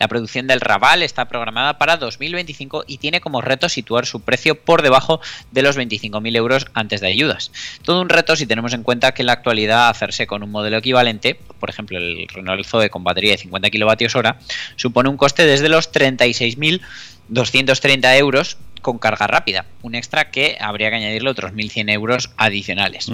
La 0.00 0.08
producción 0.08 0.48
del 0.48 0.60
Raval 0.60 1.04
está 1.04 1.28
programada 1.28 1.78
para 1.78 1.98
2025 1.98 2.82
y 2.88 2.98
tiene 2.98 3.20
como 3.20 3.42
reto 3.42 3.68
situar 3.68 4.06
su 4.06 4.22
precio 4.22 4.60
por 4.60 4.82
debajo 4.82 5.20
de 5.52 5.62
los 5.62 5.78
25.000 5.78 6.36
euros 6.36 6.66
antes 6.74 7.00
de 7.00 7.06
ayudas. 7.06 7.52
Todo 7.84 8.00
un 8.00 8.08
reto 8.08 8.34
si 8.34 8.44
tenemos 8.44 8.72
en 8.72 8.82
cuenta 8.82 9.14
que 9.14 9.22
en 9.22 9.26
la 9.26 9.34
actualidad 9.34 9.88
hacerse 9.88 10.26
con 10.26 10.42
un 10.42 10.50
modelo 10.50 10.78
equivalente, 10.78 11.38
por 11.60 11.70
ejemplo 11.70 11.96
el 11.96 12.26
Renault 12.26 12.66
Zoe 12.66 12.90
con 12.90 13.04
batería 13.04 13.30
de 13.30 13.38
50 13.38 13.70
kWh, 13.70 14.30
supone 14.74 15.10
un 15.10 15.16
coste 15.16 15.46
desde 15.46 15.68
los 15.68 15.92
36.230 15.92 18.18
euros 18.18 18.58
con 18.80 18.98
carga 18.98 19.26
rápida, 19.26 19.66
un 19.82 19.94
extra 19.94 20.30
que 20.30 20.56
habría 20.60 20.90
que 20.90 20.96
añadirle 20.96 21.30
otros 21.30 21.52
1.100 21.52 21.90
euros 21.92 22.30
adicionales. 22.36 23.08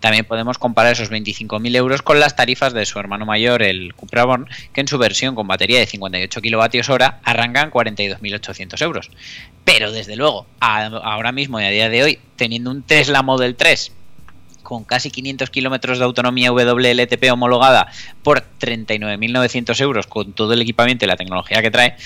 También 0.00 0.24
podemos 0.24 0.58
comparar 0.58 0.92
esos 0.92 1.10
25.000 1.10 1.76
euros 1.76 2.02
con 2.02 2.20
las 2.20 2.36
tarifas 2.36 2.72
de 2.72 2.86
su 2.86 2.98
hermano 2.98 3.26
mayor, 3.26 3.62
el 3.62 3.94
Cupra 3.94 4.24
Born, 4.24 4.46
que 4.72 4.80
en 4.80 4.88
su 4.88 4.98
versión 4.98 5.34
con 5.34 5.46
batería 5.46 5.78
de 5.78 5.86
58 5.86 6.40
kilovatios 6.40 6.88
hora 6.88 7.20
arrancan 7.24 7.70
42.800 7.70 8.80
euros. 8.82 9.10
Pero 9.64 9.92
desde 9.92 10.16
luego, 10.16 10.46
a- 10.60 10.86
ahora 10.86 11.32
mismo 11.32 11.60
y 11.60 11.64
a 11.64 11.70
día 11.70 11.88
de 11.88 12.02
hoy, 12.02 12.18
teniendo 12.36 12.70
un 12.70 12.82
Tesla 12.82 13.22
Model 13.22 13.54
3 13.56 13.92
con 14.62 14.84
casi 14.84 15.10
500 15.10 15.48
kilómetros 15.48 15.98
de 15.98 16.04
autonomía 16.04 16.52
WLTP 16.52 17.30
homologada 17.32 17.90
por 18.22 18.44
39.900 18.60 19.80
euros 19.80 20.06
con 20.06 20.32
todo 20.34 20.52
el 20.52 20.60
equipamiento 20.62 21.04
y 21.04 21.08
la 21.08 21.16
tecnología 21.16 21.62
que 21.62 21.70
trae, 21.70 21.96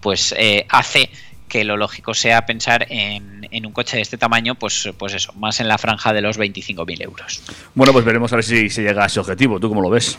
pues 0.00 0.32
eh, 0.38 0.64
hace 0.68 1.10
que 1.52 1.64
lo 1.64 1.76
lógico 1.76 2.14
sea 2.14 2.46
pensar 2.46 2.86
en, 2.88 3.46
en 3.50 3.66
un 3.66 3.72
coche 3.72 3.96
de 3.96 4.02
este 4.02 4.16
tamaño, 4.16 4.54
pues, 4.54 4.88
pues 4.96 5.12
eso, 5.12 5.34
más 5.34 5.60
en 5.60 5.68
la 5.68 5.76
franja 5.76 6.14
de 6.14 6.22
los 6.22 6.38
25.000 6.38 7.02
euros. 7.02 7.42
Bueno, 7.74 7.92
pues 7.92 8.06
veremos 8.06 8.32
a 8.32 8.36
ver 8.36 8.44
si 8.46 8.70
se 8.70 8.80
llega 8.80 9.02
a 9.02 9.06
ese 9.06 9.20
objetivo. 9.20 9.60
¿Tú 9.60 9.68
cómo 9.68 9.82
lo 9.82 9.90
ves? 9.90 10.18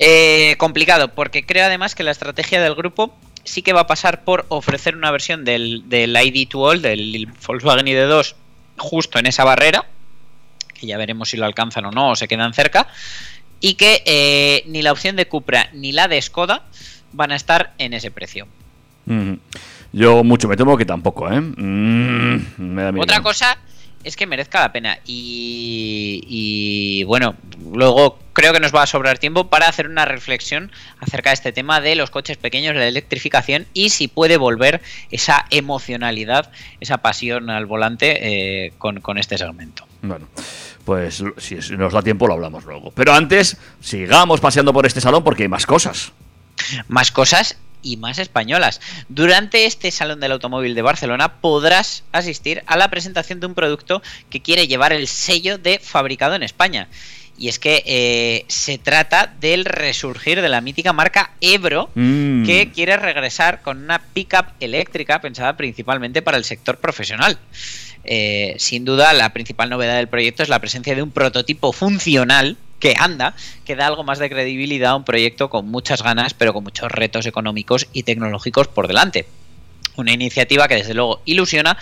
Eh, 0.00 0.56
complicado, 0.58 1.14
porque 1.14 1.46
creo 1.46 1.66
además 1.66 1.94
que 1.94 2.02
la 2.02 2.10
estrategia 2.10 2.60
del 2.60 2.74
grupo 2.74 3.16
sí 3.44 3.62
que 3.62 3.72
va 3.72 3.82
a 3.82 3.86
pasar 3.86 4.24
por 4.24 4.44
ofrecer 4.48 4.96
una 4.96 5.12
versión 5.12 5.44
del, 5.44 5.88
del 5.88 6.16
ID 6.16 6.48
to 6.48 6.58
All, 6.58 6.82
del 6.82 7.28
Volkswagen 7.46 7.86
ID2, 7.86 8.34
justo 8.76 9.20
en 9.20 9.26
esa 9.26 9.44
barrera, 9.44 9.86
que 10.74 10.88
ya 10.88 10.98
veremos 10.98 11.28
si 11.28 11.36
lo 11.36 11.46
alcanzan 11.46 11.84
o 11.84 11.92
no, 11.92 12.10
o 12.10 12.16
se 12.16 12.26
quedan 12.26 12.54
cerca, 12.54 12.88
y 13.60 13.74
que 13.74 14.02
eh, 14.04 14.64
ni 14.66 14.82
la 14.82 14.90
opción 14.90 15.14
de 15.14 15.28
Cupra 15.28 15.70
ni 15.74 15.92
la 15.92 16.08
de 16.08 16.20
Skoda 16.20 16.64
van 17.12 17.30
a 17.30 17.36
estar 17.36 17.72
en 17.78 17.94
ese 17.94 18.10
precio. 18.10 18.48
Mm. 19.06 19.34
Yo 19.92 20.24
mucho 20.24 20.48
me 20.48 20.56
temo 20.56 20.76
que 20.76 20.86
tampoco, 20.86 21.30
¿eh? 21.30 21.40
Mm, 21.40 22.40
me 22.58 22.82
da 22.82 22.92
miedo. 22.92 23.02
Otra 23.02 23.20
cosa 23.20 23.58
es 24.04 24.16
que 24.16 24.26
merezca 24.26 24.60
la 24.60 24.72
pena. 24.72 24.98
Y, 25.06 26.24
y, 26.26 27.04
bueno, 27.04 27.36
luego 27.72 28.18
creo 28.32 28.52
que 28.52 28.60
nos 28.60 28.74
va 28.74 28.82
a 28.82 28.86
sobrar 28.86 29.18
tiempo 29.18 29.48
para 29.48 29.68
hacer 29.68 29.86
una 29.86 30.04
reflexión 30.04 30.72
acerca 31.00 31.30
de 31.30 31.34
este 31.34 31.52
tema 31.52 31.80
de 31.80 31.94
los 31.94 32.10
coches 32.10 32.36
pequeños, 32.36 32.74
la 32.74 32.86
electrificación 32.86 33.66
y 33.74 33.90
si 33.90 34.08
puede 34.08 34.36
volver 34.36 34.80
esa 35.10 35.44
emocionalidad, 35.50 36.50
esa 36.80 36.98
pasión 36.98 37.50
al 37.50 37.66
volante 37.66 38.66
eh, 38.66 38.72
con, 38.78 39.00
con 39.00 39.18
este 39.18 39.38
segmento. 39.38 39.86
Bueno, 40.00 40.26
pues 40.84 41.22
si 41.36 41.62
si 41.62 41.76
nos 41.76 41.92
da 41.92 42.02
tiempo 42.02 42.26
lo 42.26 42.34
hablamos 42.34 42.64
luego. 42.64 42.90
Pero 42.92 43.12
antes, 43.12 43.56
sigamos 43.80 44.40
paseando 44.40 44.72
por 44.72 44.86
este 44.86 45.00
salón 45.00 45.22
porque 45.22 45.44
hay 45.44 45.48
más 45.48 45.66
cosas. 45.66 46.12
Más 46.88 47.12
cosas 47.12 47.58
y 47.82 47.96
más 47.96 48.18
españolas. 48.18 48.80
Durante 49.08 49.66
este 49.66 49.90
Salón 49.90 50.20
del 50.20 50.32
Automóvil 50.32 50.74
de 50.74 50.82
Barcelona 50.82 51.40
podrás 51.40 52.04
asistir 52.12 52.62
a 52.66 52.76
la 52.76 52.88
presentación 52.88 53.40
de 53.40 53.46
un 53.46 53.54
producto 53.54 54.02
que 54.30 54.40
quiere 54.40 54.68
llevar 54.68 54.92
el 54.92 55.08
sello 55.08 55.58
de 55.58 55.78
fabricado 55.78 56.34
en 56.34 56.42
España. 56.42 56.88
Y 57.38 57.48
es 57.48 57.58
que 57.58 57.82
eh, 57.86 58.44
se 58.48 58.78
trata 58.78 59.34
del 59.40 59.64
resurgir 59.64 60.42
de 60.42 60.48
la 60.48 60.60
mítica 60.60 60.92
marca 60.92 61.32
Ebro, 61.40 61.90
Mm. 61.94 62.44
que 62.44 62.70
quiere 62.72 62.96
regresar 62.96 63.62
con 63.62 63.78
una 63.82 64.00
pickup 64.00 64.46
eléctrica 64.60 65.20
pensada 65.20 65.56
principalmente 65.56 66.22
para 66.22 66.36
el 66.36 66.44
sector 66.44 66.76
profesional. 66.78 67.38
Eh, 68.04 68.54
sin 68.58 68.84
duda, 68.84 69.12
la 69.12 69.32
principal 69.32 69.70
novedad 69.70 69.96
del 69.96 70.08
proyecto 70.08 70.42
es 70.42 70.48
la 70.48 70.58
presencia 70.58 70.94
de 70.94 71.02
un 71.02 71.10
prototipo 71.10 71.72
funcional 71.72 72.56
que 72.82 72.96
anda, 72.98 73.36
que 73.64 73.76
da 73.76 73.86
algo 73.86 74.02
más 74.02 74.18
de 74.18 74.28
credibilidad 74.28 74.90
a 74.90 74.96
un 74.96 75.04
proyecto 75.04 75.48
con 75.48 75.70
muchas 75.70 76.02
ganas, 76.02 76.34
pero 76.34 76.52
con 76.52 76.64
muchos 76.64 76.90
retos 76.90 77.26
económicos 77.26 77.86
y 77.92 78.02
tecnológicos 78.02 78.66
por 78.66 78.88
delante. 78.88 79.24
Una 79.96 80.12
iniciativa 80.12 80.66
que 80.66 80.74
desde 80.74 80.92
luego 80.92 81.22
ilusiona, 81.24 81.78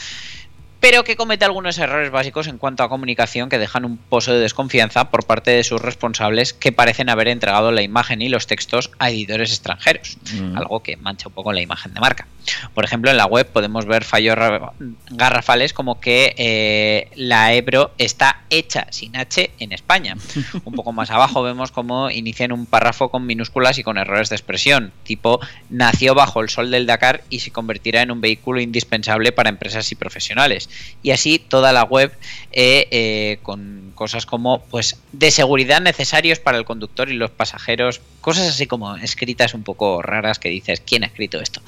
pero 0.81 1.05
que 1.05 1.15
comete 1.17 1.45
algunos 1.45 1.77
errores 1.79 2.11
básicos 2.11 2.47
en 2.47 2.57
cuanto 2.59 2.83
a 2.83 2.89
comunicación 2.89 3.49
que 3.49 3.59
dejan 3.59 3.85
un 3.85 3.99
pozo 3.99 4.33
de 4.33 4.41
desconfianza 4.41 5.11
por 5.11 5.27
parte 5.27 5.51
de 5.51 5.63
sus 5.63 5.81
responsables 5.81 6.53
que 6.55 6.73
parecen 6.73 7.09
haber 7.11 7.29
entregado 7.29 7.71
la 7.71 7.83
imagen 7.83 8.23
y 8.23 8.29
los 8.31 8.47
textos 8.47 8.91
a 8.99 9.11
editores 9.11 9.51
extranjeros, 9.51 10.17
Mm. 10.35 10.57
algo 10.57 10.81
que 10.83 10.97
mancha 10.97 11.29
un 11.29 11.35
poco 11.35 11.53
la 11.53 11.61
imagen 11.61 11.93
de 11.95 12.01
marca. 12.01 12.27
Por 12.75 12.85
ejemplo, 12.85 13.11
en 13.11 13.19
la 13.19 13.27
web 13.27 13.47
podemos 13.47 13.85
ver 13.85 14.05
fallos 14.05 14.35
ra- 14.37 14.73
garrafales 15.11 15.73
como 15.75 16.01
que 16.01 16.35
eh, 16.39 17.11
la 17.15 17.53
Ebro 17.53 17.93
está 17.99 18.41
hecha 18.49 18.87
sin 18.91 19.17
H 19.17 19.51
en 19.59 19.73
España. 19.73 20.17
Un 20.65 20.73
poco 20.75 20.93
más 20.93 21.11
abajo 21.11 21.43
vemos 21.43 21.71
cómo 21.73 22.11
inician 22.11 22.53
un 22.53 22.65
párrafo 22.67 23.11
con 23.11 23.27
minúsculas 23.27 23.79
y 23.79 23.83
con 23.83 23.99
errores 23.99 24.31
de 24.31 24.37
expresión, 24.37 24.93
tipo 25.05 25.41
nació 25.69 26.15
bajo 26.15 26.41
el 26.41 26.49
sol 26.49 26.71
del 26.71 26.87
Dakar 26.87 27.23
y 27.29 27.41
se 27.41 27.51
convertirá 27.51 28.01
en 28.03 28.11
un 28.11 28.21
vehículo 28.23 28.61
indispensable 28.61 29.33
para 29.33 29.51
empresas 29.51 29.93
y 29.93 29.95
profesionales. 29.95 30.70
Y 31.03 31.11
así 31.13 31.39
toda 31.39 31.73
la 31.73 31.85
web 31.85 32.13
eh, 32.53 32.89
eh, 32.91 33.39
con 33.43 33.93
cosas 33.95 34.25
como 34.25 34.63
pues 34.63 34.99
de 35.13 35.31
seguridad 35.31 35.81
necesarios 35.81 36.39
para 36.39 36.57
el 36.57 36.65
conductor 36.65 37.11
y 37.11 37.15
los 37.15 37.31
pasajeros, 37.31 38.01
cosas 38.21 38.49
así 38.49 38.67
como 38.67 38.97
escritas 38.97 39.53
un 39.53 39.63
poco 39.63 40.01
raras 40.01 40.39
que 40.39 40.49
dices, 40.49 40.81
¿quién 40.81 41.05
ha 41.05 41.07
escrito 41.07 41.41
esto? 41.41 41.61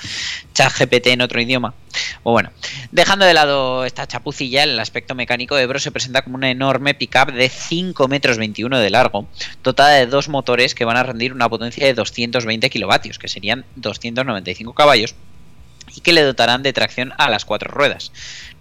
ChatGPT 0.54 1.08
en 1.08 1.20
otro 1.20 1.40
idioma. 1.40 1.74
O 2.22 2.32
bueno, 2.32 2.50
dejando 2.90 3.26
de 3.26 3.34
lado 3.34 3.84
esta 3.84 4.06
chapucilla, 4.06 4.62
el 4.62 4.78
aspecto 4.80 5.14
mecánico 5.14 5.56
de 5.56 5.64
Ebro 5.64 5.78
se 5.78 5.90
presenta 5.90 6.22
como 6.22 6.36
una 6.36 6.50
enorme 6.50 6.94
pickup 6.94 7.32
de 7.32 7.48
5 7.48 8.08
metros 8.08 8.38
21 8.38 8.78
de 8.78 8.90
largo, 8.90 9.28
dotada 9.62 9.90
de 9.90 10.06
dos 10.06 10.28
motores 10.28 10.74
que 10.74 10.84
van 10.84 10.96
a 10.96 11.02
rendir 11.02 11.32
una 11.32 11.48
potencia 11.48 11.84
de 11.84 11.94
220 11.94 12.70
kilovatios, 12.70 13.18
que 13.18 13.28
serían 13.28 13.64
295 13.76 14.72
caballos, 14.72 15.14
y 15.96 16.00
que 16.00 16.12
le 16.12 16.22
dotarán 16.22 16.62
de 16.62 16.72
tracción 16.72 17.12
a 17.18 17.28
las 17.30 17.44
cuatro 17.44 17.70
ruedas. 17.70 18.12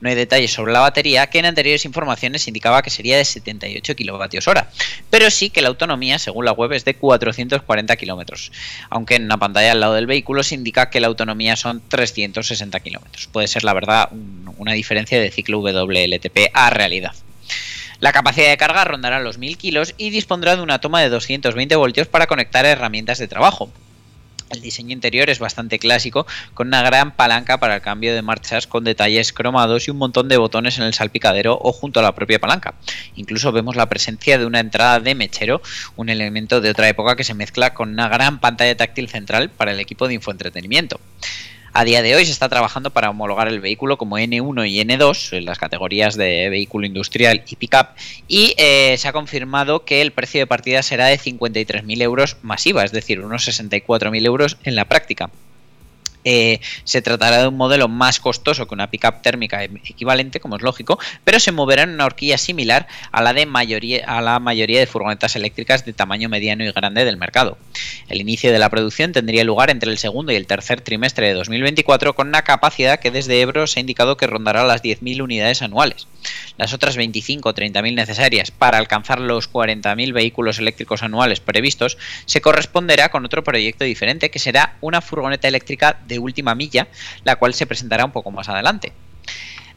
No 0.02 0.10
hay 0.10 0.16
detalles 0.16 0.52
sobre 0.52 0.74
la 0.74 0.80
batería, 0.80 1.28
que 1.28 1.38
en 1.40 1.46
anteriores 1.46 1.86
informaciones 1.86 2.48
indicaba 2.48 2.82
que 2.82 2.90
sería 2.90 3.18
de 3.18 3.26
78 3.26 3.96
kilovatios 3.96 4.48
hora, 4.48 4.70
pero 5.12 5.30
sí 5.30 5.50
que 5.52 5.62
la 5.62 5.68
autonomía, 5.68 6.18
según 6.18 6.46
la 6.46 6.52
web, 6.54 6.72
es 6.74 6.86
de 6.86 6.96
440 6.96 7.96
kilómetros, 7.98 8.52
aunque 8.90 9.16
en 9.16 9.26
una 9.26 9.38
pantalla 9.38 9.72
al 9.74 9.80
lado 9.80 9.94
del 9.94 10.08
vehículo 10.08 10.42
se 10.44 10.56
indica 10.56 10.90
que 10.90 11.00
la 11.00 11.08
autonomía 11.08 11.56
son 11.56 11.82
360 11.88 12.80
kilómetros. 12.80 13.28
Puede 13.28 13.48
ser, 13.48 13.64
la 13.64 13.74
verdad, 13.74 14.10
un- 14.12 14.54
una 14.58 14.74
diferencia 14.74 15.20
de 15.20 15.30
ciclo 15.32 15.60
WLTP 15.60 16.50
a 16.54 16.70
realidad. 16.72 17.12
La 18.00 18.12
capacidad 18.12 18.50
de 18.50 18.58
carga 18.58 18.84
rondará 18.84 19.20
los 19.20 19.38
1000 19.38 19.58
kilos 19.58 19.94
y 20.00 20.10
dispondrá 20.10 20.56
de 20.56 20.64
una 20.64 20.80
toma 20.82 21.02
de 21.02 21.10
220 21.10 21.76
voltios 21.76 22.08
para 22.08 22.26
conectar 22.26 22.66
herramientas 22.66 23.20
de 23.20 23.28
trabajo. 23.28 23.72
El 24.52 24.62
diseño 24.62 24.91
interior 24.91 25.30
es 25.30 25.39
bastante 25.39 25.80
clásico, 25.80 26.28
con 26.54 26.68
una 26.68 26.82
gran 26.82 27.16
palanca 27.16 27.60
para 27.60 27.76
el 27.76 27.82
cambio 27.82 28.14
de 28.14 28.22
marchas 28.22 28.68
con 28.68 28.84
detalles 28.84 29.32
cromados 29.32 29.88
y 29.88 29.91
un 29.91 29.97
montón 29.97 30.28
de 30.28 30.38
botones 30.38 30.78
en 30.78 30.84
el 30.84 30.93
salpicadero 30.93 31.58
o 31.62 31.72
junto 31.72 31.99
a 31.99 32.04
la 32.04 32.14
propia 32.14 32.39
palanca. 32.39 32.74
Incluso 33.16 33.52
vemos 33.52 33.76
la 33.76 33.88
presencia 33.89 34.38
de 34.38 34.45
una 34.45 34.60
entrada 34.60 34.99
de 34.99 35.16
mechero, 35.16 35.62
un 35.95 36.10
elemento 36.10 36.62
de 36.62 36.70
otra 36.70 36.89
época 36.89 37.16
que 37.16 37.24
se 37.24 37.34
mezcla 37.34 37.74
con 37.74 37.89
una 37.89 38.10
gran 38.10 38.39
pantalla 38.39 38.76
táctil 38.76 39.08
central 39.08 39.49
para 39.49 39.72
el 39.72 39.80
equipo 39.80 40.08
de 40.08 40.16
infoentretenimiento. 40.16 40.99
A 41.74 41.86
día 41.86 42.02
de 42.02 42.16
hoy 42.16 42.26
se 42.26 42.34
está 42.34 42.50
trabajando 42.50 42.90
para 42.90 43.10
homologar 43.10 43.48
el 43.48 43.62
vehículo 43.62 43.98
como 43.98 44.18
N1 44.18 44.70
y 44.70 44.82
N2 44.82 45.38
en 45.38 45.46
las 45.46 45.58
categorías 45.58 46.18
de 46.18 46.50
vehículo 46.50 46.86
industrial 46.86 47.44
y 47.48 47.56
pickup 47.56 47.88
y 48.28 48.54
eh, 48.58 48.96
se 48.98 49.08
ha 49.08 49.14
confirmado 49.14 49.86
que 49.86 50.02
el 50.02 50.12
precio 50.12 50.42
de 50.42 50.48
partida 50.48 50.84
será 50.84 51.06
de 51.06 51.18
53.000 51.18 52.02
euros 52.02 52.36
masiva, 52.42 52.84
es 52.84 52.92
decir, 52.92 53.22
unos 53.22 53.48
64.000 53.48 54.26
euros 54.26 54.58
en 54.66 54.76
la 54.76 54.84
práctica. 54.84 55.30
Eh, 56.24 56.60
se 56.84 57.02
tratará 57.02 57.42
de 57.42 57.48
un 57.48 57.58
modelo 57.58 57.88
más 57.88 58.20
costoso 58.20 58.68
que 58.68 58.74
una 58.74 58.90
pickup 58.90 59.22
térmica 59.22 59.64
e- 59.64 59.72
equivalente, 59.86 60.40
como 60.40 60.56
es 60.56 60.62
lógico, 60.62 61.00
pero 61.24 61.40
se 61.40 61.52
moverá 61.52 61.84
en 61.84 61.92
una 61.92 62.06
horquilla 62.06 62.38
similar 62.38 62.88
a 63.12 63.22
la 63.22 63.34
de 63.34 63.46
mayoría, 63.46 64.06
a 64.06 64.22
la 64.22 64.40
mayoría 64.40 64.80
de 64.80 64.88
furgonetas 64.88 65.36
eléctricas 65.36 65.86
de 65.86 65.94
tamaño 65.94 66.30
mediano 66.30 66.64
y 66.64 66.72
grande 66.72 67.06
del 67.06 67.18
mercado. 67.18 67.58
El 68.08 68.22
inicio 68.22 68.52
de 68.52 68.60
la 68.60 68.70
producción 68.70 69.12
tendría 69.12 69.44
lugar 69.44 69.70
entre 69.70 69.92
el 69.92 69.98
segundo 69.98 70.32
y 70.32 70.36
el 70.36 70.48
tercer 70.48 70.82
trimestre 70.82 71.28
de 71.28 71.34
2024 71.34 72.14
con 72.14 72.28
una 72.28 72.44
capacidad 72.44 73.00
que 73.00 73.12
desde 73.12 73.42
Ebro 73.42 73.68
se 73.68 73.80
ha 73.80 73.82
indicado 73.82 74.18
que 74.18 74.28
rondará 74.28 74.64
las 74.64 74.84
10.000 74.84 75.22
unidades 75.22 75.62
anuales. 75.62 76.08
Las 76.58 76.74
otras 76.74 76.98
25 76.98 77.50
o 77.50 77.54
30.000 77.54 77.96
necesarias 77.96 78.52
para 78.52 78.78
alcanzar 78.78 79.20
los 79.20 79.52
40.000 79.52 80.14
vehículos 80.14 80.60
eléctricos 80.60 81.02
anuales 81.04 81.40
previstos 81.40 81.98
se 82.26 82.42
corresponderá 82.42 83.10
con 83.10 83.26
otro 83.26 83.44
proyecto 83.44 83.84
diferente 83.84 84.30
que 84.30 84.40
será 84.40 84.76
una 84.82 85.02
furgoneta 85.02 85.48
eléctrica 85.48 86.00
de 86.08 86.11
última 86.20 86.55
milla, 86.55 86.88
la 87.24 87.36
cual 87.36 87.53
se 87.53 87.68
presentará 87.68 88.05
un 88.05 88.12
poco 88.12 88.32
más 88.32 88.49
adelante. 88.49 88.93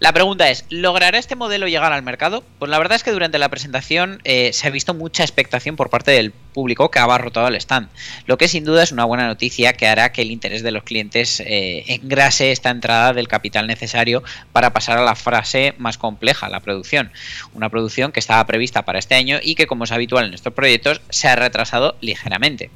La 0.01 0.13
pregunta 0.13 0.51
es, 0.51 0.65
¿logrará 0.71 1.19
este 1.19 1.37
modelo 1.37 1.69
llegar 1.69 1.93
al 1.93 2.03
mercado? 2.03 2.43
Pues 2.59 2.69
la 2.69 2.79
verdad 2.79 2.97
es 2.97 3.05
que 3.05 3.13
durante 3.13 3.39
la 3.39 3.49
presentación 3.49 4.21
eh, 4.25 4.53
se 4.53 4.67
ha 4.67 4.71
visto 4.71 4.93
mucha 4.93 5.23
expectación 5.23 5.77
por 5.77 5.89
parte 5.89 6.11
del 6.11 6.33
público 6.33 6.91
que 6.91 6.99
ha 6.99 7.05
abarrotado 7.05 7.47
el 7.47 7.55
stand, 7.55 7.89
lo 8.27 8.37
que 8.37 8.49
sin 8.49 8.65
duda 8.65 8.83
es 8.83 8.91
una 8.91 9.05
buena 9.05 9.27
noticia 9.27 9.73
que 9.73 9.87
hará 9.87 10.13
que 10.13 10.23
el 10.23 10.33
interés 10.33 10.63
de 10.63 10.73
los 10.73 10.83
clientes 10.83 11.41
eh, 11.41 11.85
engrase 11.87 12.51
esta 12.51 12.71
entrada 12.71 13.13
del 13.13 13.29
capital 13.29 13.67
necesario 13.67 14.25
para 14.53 14.73
pasar 14.73 14.99
a 14.99 15.05
la 15.05 15.15
frase 15.15 15.75
más 15.79 15.97
compleja, 15.97 16.49
la 16.49 16.61
producción. 16.61 17.13
Una 17.55 17.71
producción 17.71 18.11
que 18.11 18.21
estaba 18.21 18.45
prevista 18.47 18.83
para 18.83 18.99
este 18.99 19.15
año 19.15 19.39
y 19.43 19.55
que, 19.55 19.67
como 19.67 19.85
es 19.85 19.93
habitual 19.93 20.27
en 20.27 20.35
estos 20.35 20.53
proyectos, 20.53 21.01
se 21.09 21.29
ha 21.29 21.37
retrasado 21.37 21.97
ligeramente. 22.01 22.71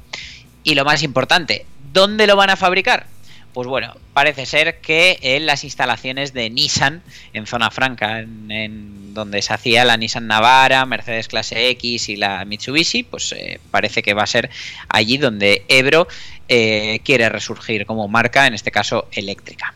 Y 0.63 0.75
lo 0.75 0.85
más 0.85 1.03
importante, 1.03 1.65
¿dónde 1.91 2.27
lo 2.27 2.35
van 2.35 2.49
a 2.49 2.55
fabricar? 2.55 3.07
Pues 3.53 3.67
bueno, 3.67 3.93
parece 4.13 4.45
ser 4.45 4.79
que 4.79 5.17
en 5.21 5.45
las 5.45 5.63
instalaciones 5.63 6.33
de 6.33 6.49
Nissan 6.49 7.01
en 7.33 7.47
Zona 7.47 7.71
Franca, 7.71 8.19
en, 8.19 9.13
donde 9.13 9.41
se 9.41 9.53
hacía 9.53 9.85
la 9.85 9.97
Nissan 9.97 10.27
Navara, 10.27 10.85
Mercedes 10.85 11.27
Clase 11.27 11.69
X 11.69 12.09
y 12.09 12.15
la 12.15 12.45
Mitsubishi, 12.45 13.03
pues 13.03 13.31
eh, 13.31 13.59
parece 13.71 14.03
que 14.03 14.13
va 14.13 14.23
a 14.23 14.27
ser 14.27 14.49
allí 14.87 15.17
donde 15.17 15.65
Ebro 15.67 16.07
eh, 16.47 17.01
quiere 17.03 17.27
resurgir 17.29 17.85
como 17.85 18.07
marca, 18.07 18.45
en 18.45 18.53
este 18.53 18.71
caso 18.71 19.07
eléctrica. 19.11 19.73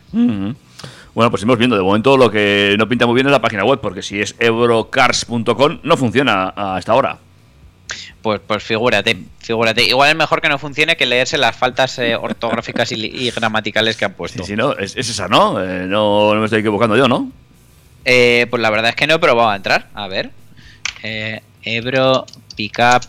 Bueno, 1.14 1.30
pues 1.30 1.42
iremos 1.42 1.58
viendo. 1.58 1.76
De 1.76 1.82
momento 1.82 2.16
lo 2.16 2.30
que 2.30 2.74
no 2.78 2.88
pinta 2.88 3.06
muy 3.06 3.14
bien 3.14 3.26
es 3.26 3.32
la 3.32 3.40
página 3.40 3.64
web, 3.64 3.80
porque 3.80 4.02
si 4.02 4.20
es 4.20 4.34
eurocars.com 4.38 5.80
no 5.82 5.96
funciona 5.96 6.52
a 6.56 6.78
esta 6.78 6.94
hora. 6.94 7.18
Pues, 8.24 8.40
pues 8.46 8.64
figúrate, 8.64 9.18
figúrate. 9.38 9.84
Igual 9.84 10.08
es 10.08 10.16
mejor 10.16 10.40
que 10.40 10.48
no 10.48 10.58
funcione 10.58 10.96
que 10.96 11.04
leerse 11.04 11.36
las 11.36 11.54
faltas 11.54 11.98
eh, 11.98 12.16
ortográficas 12.20 12.90
y, 12.90 12.94
y 12.94 13.30
gramaticales 13.30 13.98
que 13.98 14.06
han 14.06 14.14
puesto. 14.14 14.42
Si 14.44 14.56
no, 14.56 14.72
es, 14.72 14.96
es 14.96 15.10
esa, 15.10 15.28
¿no? 15.28 15.62
Eh, 15.62 15.84
¿no? 15.86 16.32
No 16.32 16.40
me 16.40 16.46
estoy 16.46 16.60
equivocando 16.60 16.96
yo, 16.96 17.06
¿no? 17.06 17.30
Eh, 18.06 18.46
pues 18.48 18.62
la 18.62 18.70
verdad 18.70 18.88
es 18.88 18.96
que 18.96 19.06
no 19.06 19.16
he 19.16 19.18
probado 19.18 19.50
a 19.50 19.56
entrar. 19.56 19.88
A 19.92 20.08
ver. 20.08 20.30
Eh, 21.02 21.42
Ebro 21.64 22.24
Pickup 22.56 23.02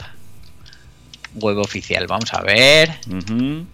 Web 1.35 1.59
oficial. 1.59 2.07
Vamos 2.07 2.33
a 2.33 2.41
ver. 2.41 2.99
Ti, 2.99 3.65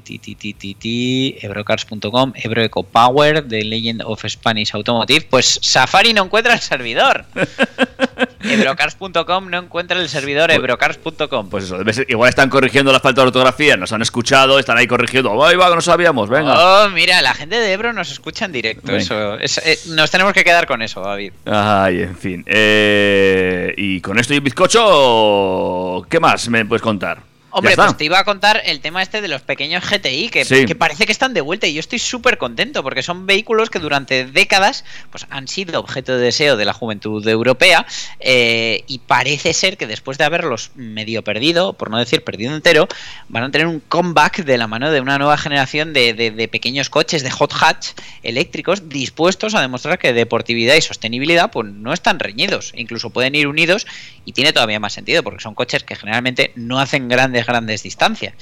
ti, 0.00 0.18
ti, 0.18 0.34
ti, 0.34 0.52
ti, 0.54 0.74
ti, 0.74 1.36
Ebrocars.com, 1.40 2.32
Ebro 2.36 2.62
EcoPower, 2.62 3.48
The 3.48 3.64
Legend 3.64 4.02
of 4.04 4.22
Spanish 4.28 4.74
Automotive. 4.74 5.26
Pues 5.30 5.58
Safari 5.62 6.12
no 6.12 6.24
encuentra 6.24 6.52
el 6.54 6.60
servidor. 6.60 7.24
Ebrocars.com 8.40 9.50
no 9.50 9.58
encuentra 9.58 9.98
el 10.00 10.08
servidor 10.08 10.50
Ebrocars.com. 10.50 11.48
Pues 11.50 11.64
eso, 11.64 11.78
igual 12.08 12.28
están 12.28 12.48
corrigiendo 12.50 12.92
la 12.92 13.00
falta 13.00 13.22
de 13.22 13.28
ortografía, 13.28 13.76
nos 13.76 13.92
han 13.92 14.02
escuchado, 14.02 14.58
están 14.58 14.76
ahí 14.78 14.86
corrigiendo. 14.86 15.44
¡Ay, 15.44 15.56
va, 15.56 15.68
que 15.70 15.74
no 15.74 15.80
sabíamos! 15.80 16.28
Venga. 16.28 16.84
Oh, 16.84 16.90
mira, 16.90 17.20
la 17.22 17.34
gente 17.34 17.56
de 17.56 17.72
Ebro 17.72 17.92
nos 17.92 18.10
escucha 18.12 18.44
en 18.44 18.52
directo. 18.52 18.86
Venga. 18.86 18.98
Eso, 19.00 19.38
es- 19.38 19.58
eh, 19.64 19.78
nos 19.88 20.10
tenemos 20.10 20.32
que 20.32 20.44
quedar 20.44 20.66
con 20.66 20.82
eso, 20.82 21.00
David. 21.00 21.32
Ay, 21.46 22.02
en 22.02 22.16
fin. 22.16 22.44
Eh, 22.46 23.74
y 23.76 24.00
con 24.00 24.18
esto 24.18 24.34
y 24.34 24.40
bizcocho, 24.40 26.06
¿qué 26.08 26.20
más 26.20 26.48
me 26.48 26.64
puedes 26.64 26.82
contar? 26.82 27.18
Hombre, 27.50 27.74
pues 27.76 27.96
te 27.96 28.04
iba 28.04 28.18
a 28.18 28.24
contar 28.24 28.60
el 28.66 28.80
tema 28.80 29.02
este 29.02 29.20
de 29.22 29.28
los 29.28 29.40
pequeños 29.42 29.82
GTI, 29.88 30.28
que, 30.28 30.44
Sí. 30.44 30.66
que 30.66 30.74
parece 30.74 31.06
que 31.06 31.12
están 31.12 31.32
de 31.34 31.40
vuelta 31.40 31.66
y 31.66 31.72
yo 31.74 31.80
estoy 31.80 31.98
súper 31.98 32.36
contento 32.36 32.82
porque 32.82 33.02
son 33.02 33.26
vehículos 33.26 33.70
que 33.70 33.78
durante 33.78 34.26
décadas 34.26 34.84
pues, 35.10 35.26
han 35.30 35.48
sido 35.48 35.80
objeto 35.80 36.12
de 36.16 36.24
deseo 36.24 36.56
de 36.56 36.64
la 36.66 36.72
juventud 36.74 37.26
europea 37.26 37.86
eh, 38.20 38.84
y 38.86 38.98
parece 39.00 39.54
ser 39.54 39.76
que 39.78 39.86
después 39.86 40.18
de 40.18 40.24
haberlos 40.24 40.70
medio 40.74 41.24
perdido, 41.24 41.72
por 41.72 41.90
no 41.90 41.98
decir 41.98 42.22
perdido 42.22 42.54
entero, 42.54 42.86
van 43.28 43.44
a 43.44 43.50
tener 43.50 43.66
un 43.66 43.80
comeback 43.80 44.44
de 44.44 44.58
la 44.58 44.66
mano 44.66 44.90
de 44.90 45.00
una 45.00 45.16
nueva 45.18 45.38
generación 45.38 45.92
de, 45.92 46.12
de- 46.14 46.30
de 46.30 46.48
pequeños 46.48 46.90
coches 46.90 47.22
de 47.22 47.30
hot 47.30 47.52
hatch 47.58 47.88
eléctricos 48.22 48.88
dispuestos 48.88 49.54
a 49.54 49.60
demostrar 49.62 49.98
que 49.98 50.12
deportividad 50.12 50.74
y 50.74 50.82
sostenibilidad 50.82 51.50
pues, 51.50 51.66
no 51.72 51.92
están 51.92 52.18
reñidos, 52.18 52.72
incluso 52.76 53.10
pueden 53.10 53.34
ir 53.34 53.46
unidos 53.46 53.86
y 54.24 54.32
tiene 54.32 54.52
todavía 54.52 54.80
más 54.80 54.92
sentido 54.92 55.22
porque 55.22 55.42
son 55.42 55.54
coches 55.54 55.82
que 55.84 55.96
generalmente 55.96 56.52
no 56.54 56.78
hacen 56.78 57.08
grandes, 57.08 57.37
grandes 57.46 57.82
distancias. 57.82 58.34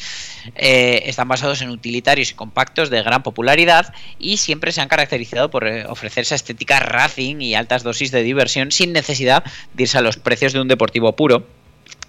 Eh, 0.55 1.03
están 1.07 1.29
basados 1.29 1.63
en 1.63 1.71
utilitarios 1.71 2.31
y 2.31 2.35
compactos 2.35 2.91
de 2.91 3.03
gran 3.03 3.23
popularidad 3.23 3.95
y 4.19 4.37
siempre 4.37 4.73
se 4.73 4.81
han 4.81 4.89
caracterizado 4.89 5.51
por 5.51 5.67
eh, 5.67 5.87
ofrecer 5.87 6.23
esa 6.23 6.35
estética 6.35 6.81
racing 6.81 7.41
y 7.41 7.55
altas 7.55 7.83
dosis 7.83 8.11
de 8.11 8.23
diversión 8.23 8.73
sin 8.73 8.93
necesidad 8.93 9.45
de 9.75 9.83
irse 9.83 9.99
a 9.99 10.03
los 10.03 10.17
precios 10.17 10.53
de 10.53 10.61
un 10.61 10.69
deportivo 10.69 11.15
puro 11.17 11.47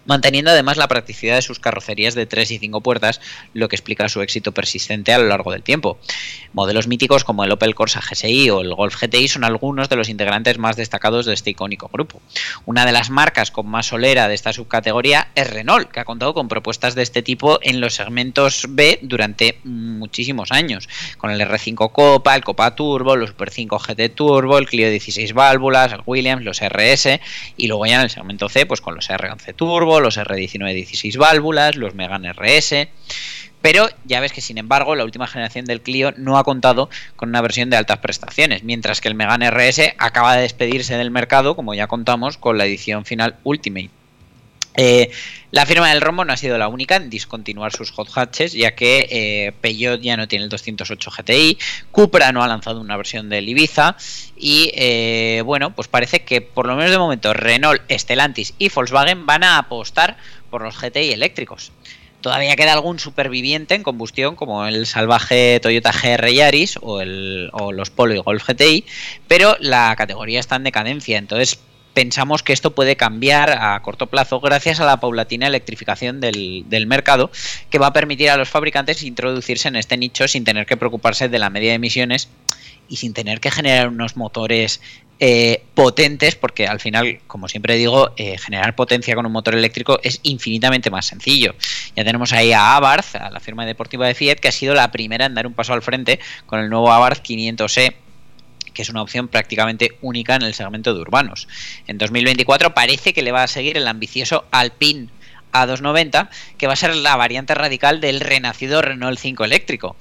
manteniendo 0.07 0.51
además 0.51 0.77
la 0.77 0.87
practicidad 0.87 1.35
de 1.35 1.41
sus 1.43 1.59
carrocerías 1.59 2.15
de 2.15 2.25
3 2.25 2.51
y 2.51 2.57
5 2.57 2.81
puertas, 2.81 3.21
lo 3.53 3.69
que 3.69 3.75
explica 3.75 4.09
su 4.09 4.21
éxito 4.21 4.51
persistente 4.51 5.13
a 5.13 5.19
lo 5.19 5.27
largo 5.27 5.51
del 5.51 5.63
tiempo. 5.63 5.99
Modelos 6.53 6.87
míticos 6.87 7.23
como 7.23 7.43
el 7.43 7.51
Opel 7.51 7.75
Corsa 7.75 8.01
GSI 8.01 8.49
o 8.49 8.61
el 8.61 8.73
Golf 8.73 8.99
GTI 8.99 9.27
son 9.27 9.43
algunos 9.43 9.89
de 9.89 9.95
los 9.95 10.09
integrantes 10.09 10.57
más 10.57 10.75
destacados 10.75 11.25
de 11.25 11.33
este 11.33 11.51
icónico 11.51 11.89
grupo. 11.91 12.21
Una 12.65 12.85
de 12.85 12.91
las 12.91 13.09
marcas 13.09 13.51
con 13.51 13.67
más 13.67 13.87
solera 13.87 14.27
de 14.27 14.35
esta 14.35 14.53
subcategoría 14.53 15.29
es 15.35 15.49
Renault, 15.49 15.91
que 15.91 15.99
ha 15.99 16.05
contado 16.05 16.33
con 16.33 16.47
propuestas 16.47 16.95
de 16.95 17.03
este 17.03 17.21
tipo 17.21 17.59
en 17.61 17.81
los 17.81 17.95
segmentos 17.95 18.65
B 18.69 18.99
durante 19.01 19.59
muchísimos 19.63 20.51
años, 20.51 20.87
con 21.17 21.31
el 21.31 21.41
R5 21.41 21.91
Copa, 21.91 22.35
el 22.35 22.43
Copa 22.43 22.75
Turbo, 22.75 23.15
los 23.15 23.29
Super 23.29 23.51
5 23.51 23.79
GT 23.79 24.15
Turbo, 24.15 24.57
el 24.57 24.67
Clio 24.67 24.89
16 24.89 25.33
válvulas, 25.33 25.91
el 25.93 26.01
Williams, 26.05 26.43
los 26.43 26.61
RS 26.61 27.19
y 27.57 27.67
luego 27.67 27.85
ya 27.85 27.95
en 27.95 28.01
el 28.01 28.09
segmento 28.09 28.49
C 28.49 28.65
pues 28.65 28.81
con 28.81 28.95
los 28.95 29.09
R11 29.09 29.55
Turbo, 29.55 29.96
los 29.99 30.17
R19 30.17 30.73
16 30.73 31.17
válvulas, 31.17 31.75
los 31.75 31.95
Megane 31.95 32.33
RS. 32.33 32.87
Pero 33.61 33.89
ya 34.05 34.19
ves 34.19 34.31
que 34.31 34.41
sin 34.41 34.57
embargo 34.57 34.95
la 34.95 35.03
última 35.03 35.27
generación 35.27 35.65
del 35.65 35.81
Clio 35.81 36.13
no 36.15 36.37
ha 36.37 36.43
contado 36.43 36.89
con 37.15 37.29
una 37.29 37.41
versión 37.41 37.69
de 37.69 37.77
altas 37.77 37.97
prestaciones, 37.97 38.63
mientras 38.63 39.01
que 39.01 39.07
el 39.07 39.15
Megane 39.15 39.49
RS 39.49 39.93
acaba 39.97 40.35
de 40.35 40.43
despedirse 40.43 40.97
del 40.97 41.11
mercado, 41.11 41.55
como 41.55 41.73
ya 41.73 41.87
contamos, 41.87 42.37
con 42.37 42.57
la 42.57 42.65
edición 42.65 43.05
final 43.05 43.35
Ultimate. 43.43 43.89
Eh, 44.77 45.09
la 45.49 45.65
firma 45.65 45.89
del 45.89 46.01
rombo 46.01 46.23
no 46.23 46.33
ha 46.33 46.37
sido 46.37 46.57
la 46.59 46.67
única 46.67 46.97
en 46.97 47.09
discontinuar 47.09 47.71
sus 47.71 47.89
hot 47.89 48.09
hatches, 48.13 48.53
ya 48.53 48.75
que 48.75 49.07
eh, 49.09 49.53
Peugeot 49.59 49.99
ya 50.01 50.15
no 50.15 50.27
tiene 50.27 50.43
el 50.43 50.49
208 50.49 51.09
GTI, 51.09 51.57
Cupra 51.89 52.31
no 52.31 52.43
ha 52.43 52.47
lanzado 52.47 52.79
una 52.79 52.95
versión 52.95 53.27
del 53.27 53.49
Ibiza 53.49 53.95
y 54.37 54.71
eh, 54.75 55.41
bueno, 55.43 55.73
pues 55.73 55.87
parece 55.87 56.23
que 56.23 56.41
por 56.41 56.67
lo 56.67 56.75
menos 56.75 56.91
de 56.91 56.99
momento 56.99 57.33
Renault, 57.33 57.81
Stellantis 57.91 58.53
y 58.59 58.69
Volkswagen 58.69 59.25
van 59.25 59.43
a 59.43 59.57
apostar 59.57 60.17
por 60.51 60.61
los 60.61 60.79
GTI 60.79 61.11
eléctricos. 61.11 61.71
Todavía 62.21 62.55
queda 62.55 62.73
algún 62.73 62.99
superviviente 62.99 63.73
en 63.73 63.83
combustión 63.83 64.35
como 64.35 64.67
el 64.67 64.85
salvaje 64.85 65.59
Toyota 65.59 65.91
GR 65.91 66.31
Yaris 66.31 66.77
o, 66.81 67.01
el, 67.01 67.49
o 67.53 67.71
los 67.71 67.89
Polo 67.89 68.13
y 68.13 68.17
Golf 68.17 68.47
GTI, 68.47 68.85
pero 69.27 69.55
la 69.59 69.95
categoría 69.95 70.39
está 70.39 70.57
en 70.57 70.63
decadencia, 70.63 71.17
entonces 71.17 71.59
pensamos 71.97 72.43
que 72.43 72.53
esto 72.53 72.75
puede 72.75 72.95
cambiar 72.95 73.49
a 73.59 73.81
corto 73.81 74.05
plazo 74.05 74.39
gracias 74.39 74.79
a 74.79 74.85
la 74.85 74.99
paulatina 74.99 75.47
electrificación 75.47 76.21
del, 76.21 76.85
mercado 76.85 77.31
que 77.71 77.79
va 77.79 77.87
a 77.87 77.93
permitir 77.93 78.29
a 78.29 78.37
los 78.37 78.49
fabricantes 78.49 79.01
introducirse 79.01 79.67
en 79.67 79.77
este 79.77 79.97
nicho 79.97 80.27
sin 80.27 80.43
tener 80.43 80.67
que 80.67 80.77
preocuparse 80.77 81.27
de 81.27 81.39
la 81.39 81.49
media 81.49 81.69
de 81.69 81.77
emisiones 81.77 82.29
y 82.87 82.97
sin 82.97 83.15
tener 83.15 83.39
que 83.39 83.49
generar 83.49 83.87
unos 83.87 84.15
motores 84.15 84.79
eh, 85.19 85.63
potentes 85.73 86.35
porque 86.35 86.67
al 86.67 86.79
final, 86.79 87.17
como 87.25 87.47
siempre 87.47 87.75
digo, 87.75 88.11
eh, 88.15 88.37
generar 88.37 88.75
potencia 88.75 89.15
con 89.15 89.25
un 89.25 89.31
motor 89.31 89.55
eléctrico 89.55 89.99
es 90.03 90.19
infinitamente 90.21 90.91
más 90.91 91.07
sencillo. 91.07 91.55
Ya 91.95 92.05
tenemos 92.05 92.31
ahí 92.31 92.53
a 92.53 92.75
Abarth, 92.75 93.15
a 93.15 93.31
la 93.31 93.39
firma 93.39 93.65
deportiva 93.65 94.05
de 94.05 94.13
Fiat, 94.13 94.35
que 94.35 94.49
ha 94.49 94.51
sido 94.51 94.75
la 94.75 94.91
primera 94.91 95.25
en 95.25 95.33
dar 95.33 95.47
un 95.47 95.55
paso 95.55 95.73
al 95.73 95.81
frente 95.81 96.19
con 96.45 96.59
el 96.59 96.69
nuevo 96.69 96.91
Abarth 96.91 97.25
500e 97.25 97.95
que 98.73 98.81
es 98.81 98.89
una 98.89 99.01
opción 99.01 99.27
prácticamente 99.27 99.97
única 100.01 100.35
en 100.35 100.43
el 100.43 100.53
segmento 100.53 100.93
de 100.93 101.01
urbanos. 101.01 101.47
En 101.87 101.97
2024 101.97 102.73
parece 102.73 103.13
que 103.13 103.21
le 103.21 103.31
va 103.31 103.43
a 103.43 103.47
seguir 103.47 103.77
el 103.77 103.87
ambicioso 103.87 104.45
Alpine 104.51 105.09
A290, 105.53 106.29
que 106.57 106.67
va 106.67 106.73
a 106.73 106.77
ser 106.77 106.95
la 106.95 107.15
variante 107.15 107.55
radical 107.55 108.01
del 108.01 108.19
renacido 108.19 108.81
Renault 108.81 109.19
5 109.19 109.45
eléctrico. 109.45 109.95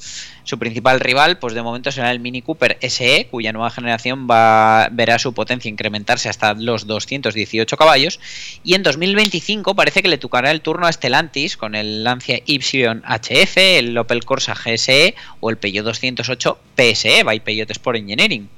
Su 0.46 0.60
principal 0.60 1.00
rival, 1.00 1.38
pues 1.40 1.54
de 1.54 1.62
momento 1.62 1.90
será 1.90 2.12
el 2.12 2.20
Mini 2.20 2.40
Cooper 2.40 2.78
SE, 2.80 3.26
cuya 3.32 3.52
nueva 3.52 3.68
generación 3.70 4.28
verá 4.28 5.18
su 5.18 5.34
potencia 5.34 5.68
incrementarse 5.68 6.28
hasta 6.28 6.54
los 6.54 6.86
218 6.86 7.76
caballos. 7.76 8.20
Y 8.62 8.74
en 8.74 8.84
2025 8.84 9.74
parece 9.74 10.04
que 10.04 10.08
le 10.08 10.18
tocará 10.18 10.52
el 10.52 10.60
turno 10.60 10.86
a 10.86 10.92
Stellantis 10.92 11.56
con 11.56 11.74
el 11.74 12.04
Lancia 12.04 12.40
Y 12.46 12.60
HF, 12.60 13.56
el 13.56 13.98
Opel 13.98 14.24
Corsa 14.24 14.54
GSE 14.54 15.16
o 15.40 15.50
el 15.50 15.58
Peugeot 15.58 15.84
208 15.84 16.58
PSE, 16.76 17.24
by 17.24 17.40
Peugeot 17.40 17.70
Sport 17.72 17.98
Engineering. 17.98 18.48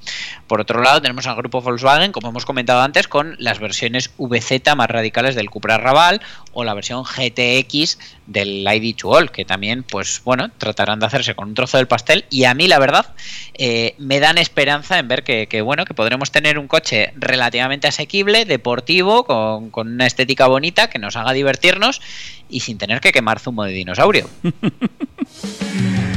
Por 0.45 0.61
otro 0.61 0.83
lado, 0.83 1.01
tenemos 1.01 1.25
al 1.25 1.37
grupo 1.37 1.59
Volkswagen, 1.59 2.11
como 2.11 2.29
hemos 2.29 2.45
comentado 2.45 2.81
antes, 2.81 3.07
con 3.07 3.35
las 3.39 3.57
versiones 3.57 4.11
VZ 4.19 4.75
más 4.75 4.91
radicales 4.91 5.33
del 5.33 5.49
Cupra 5.49 5.79
Raval 5.79 6.21
o 6.53 6.63
la 6.63 6.75
versión 6.75 7.03
GTX 7.03 7.97
del 8.27 8.63
ID2All, 8.63 9.31
que 9.31 9.43
también, 9.45 9.81
pues 9.81 10.21
bueno, 10.23 10.51
tratarán 10.57 10.99
de 10.99 11.07
hacerse 11.07 11.33
con 11.33 11.49
un 11.49 11.55
trozo 11.55 11.78
del 11.79 11.87
pastel 11.87 12.25
y 12.29 12.43
a 12.43 12.53
mí 12.53 12.67
la 12.67 12.79
verdad 12.79 13.13
eh, 13.55 13.95
me 13.97 14.19
dan 14.19 14.37
esperanza 14.37 14.99
en 14.99 15.07
ver 15.07 15.23
que, 15.23 15.47
que, 15.47 15.61
bueno 15.61 15.85
que 15.85 15.93
podremos 15.93 16.31
tener 16.31 16.59
un 16.59 16.67
coche 16.67 17.11
relativamente 17.15 17.87
asequible 17.87 18.45
deportivo 18.45 19.25
con, 19.25 19.69
con, 19.69 19.87
una 19.87 20.05
estética 20.05 20.47
bonita 20.47 20.89
que 20.89 20.99
nos 20.99 21.15
haga 21.15 21.33
divertirnos 21.33 22.01
y 22.49 22.61
sin 22.61 22.77
tener 22.77 23.01
que 23.01 23.11
quemar 23.11 23.39
zumo 23.39 23.63
de 23.63 23.71
dinosaurio 23.71 24.29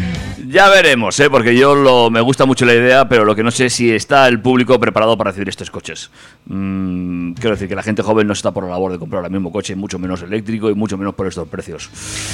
Ya 0.52 0.68
veremos, 0.68 1.18
¿eh? 1.18 1.30
porque 1.30 1.56
yo 1.56 1.74
lo, 1.74 2.10
me 2.10 2.20
gusta 2.20 2.44
mucho 2.44 2.66
la 2.66 2.74
idea, 2.74 3.08
pero 3.08 3.24
lo 3.24 3.34
que 3.34 3.42
no 3.42 3.50
sé 3.50 3.66
es 3.66 3.72
si 3.72 3.90
está 3.90 4.28
el 4.28 4.38
público 4.38 4.78
preparado 4.78 5.16
para 5.16 5.30
recibir 5.30 5.48
estos 5.48 5.70
coches. 5.70 6.10
Mm, 6.44 7.32
quiero 7.32 7.52
decir 7.52 7.68
que 7.68 7.74
la 7.74 7.82
gente 7.82 8.02
joven 8.02 8.26
no 8.26 8.34
está 8.34 8.50
por 8.50 8.64
la 8.64 8.70
labor 8.70 8.92
de 8.92 8.98
comprar 8.98 9.24
el 9.24 9.30
mismo 9.30 9.50
coche, 9.50 9.74
mucho 9.74 9.98
menos 9.98 10.20
eléctrico 10.20 10.68
y 10.68 10.74
mucho 10.74 10.98
menos 10.98 11.14
por 11.14 11.26
estos 11.26 11.48
precios. 11.48 11.88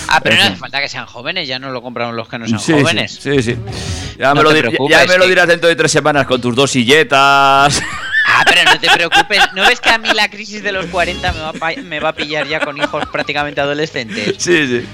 Ah, 0.09 0.19
pero 0.21 0.35
no 0.35 0.43
hace 0.43 0.57
falta 0.57 0.81
que 0.81 0.89
sean 0.89 1.07
jóvenes, 1.07 1.47
ya 1.47 1.61
no 1.61 1.71
lo 1.71 1.81
compraron 1.81 2.16
los 2.16 2.29
que 2.29 2.41
no 2.41 2.49
sean 2.49 2.59
sí, 2.59 2.73
jóvenes. 2.73 3.21
Sí, 3.23 3.41
sí. 3.41 3.57
Ya, 4.19 4.35
no 4.35 4.43
me, 4.43 4.62
lo, 4.62 4.89
ya 4.89 5.07
me 5.07 5.16
lo 5.16 5.29
dirás 5.29 5.47
dentro 5.47 5.69
de 5.69 5.77
tres 5.77 5.93
semanas 5.93 6.27
con 6.27 6.41
tus 6.41 6.57
dos 6.57 6.73
silletas. 6.73 7.81
No 8.65 8.81
te 8.81 8.89
preocupes. 8.91 9.41
¿No 9.55 9.67
ves 9.67 9.81
que 9.81 9.91
a 9.91 9.99
mí 9.99 10.09
la 10.15 10.29
crisis 10.29 10.63
de 10.63 10.73
los 10.73 10.87
40 10.87 11.33
me 11.33 11.41
va, 11.41 11.51
a, 11.51 11.83
me 11.83 12.01
va 12.01 12.09
a 12.11 12.15
pillar 12.15 12.47
ya 12.47 12.61
con 12.61 12.77
hijos 12.77 13.07
prácticamente 13.07 13.61
adolescentes? 13.61 14.37
Sí, 14.39 14.67
sí. 14.67 14.87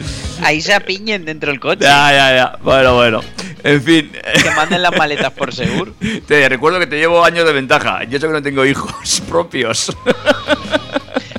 ahí 0.43 0.61
se 0.61 0.75
apiñen 0.75 1.25
dentro 1.25 1.51
del 1.51 1.61
coche. 1.61 1.83
Ya, 1.83 2.13
ya, 2.13 2.37
ya. 2.37 2.59
Bueno, 2.63 2.95
bueno. 2.95 3.21
En 3.63 3.83
fin. 3.83 4.13
Que 4.43 4.51
manden 4.51 4.83
las 4.83 4.95
maletas 4.97 5.33
por 5.33 5.55
seguro. 5.55 5.95
Te 6.27 6.49
recuerdo 6.49 6.79
que 6.79 6.87
te 6.87 6.97
llevo 6.97 7.25
años 7.25 7.47
de 7.47 7.53
ventaja. 7.53 8.05
Yo 8.05 8.21
sé 8.21 8.27
que 8.27 8.33
no 8.33 8.43
tengo 8.43 8.65
hijos 8.67 9.23
propios. 9.29 9.91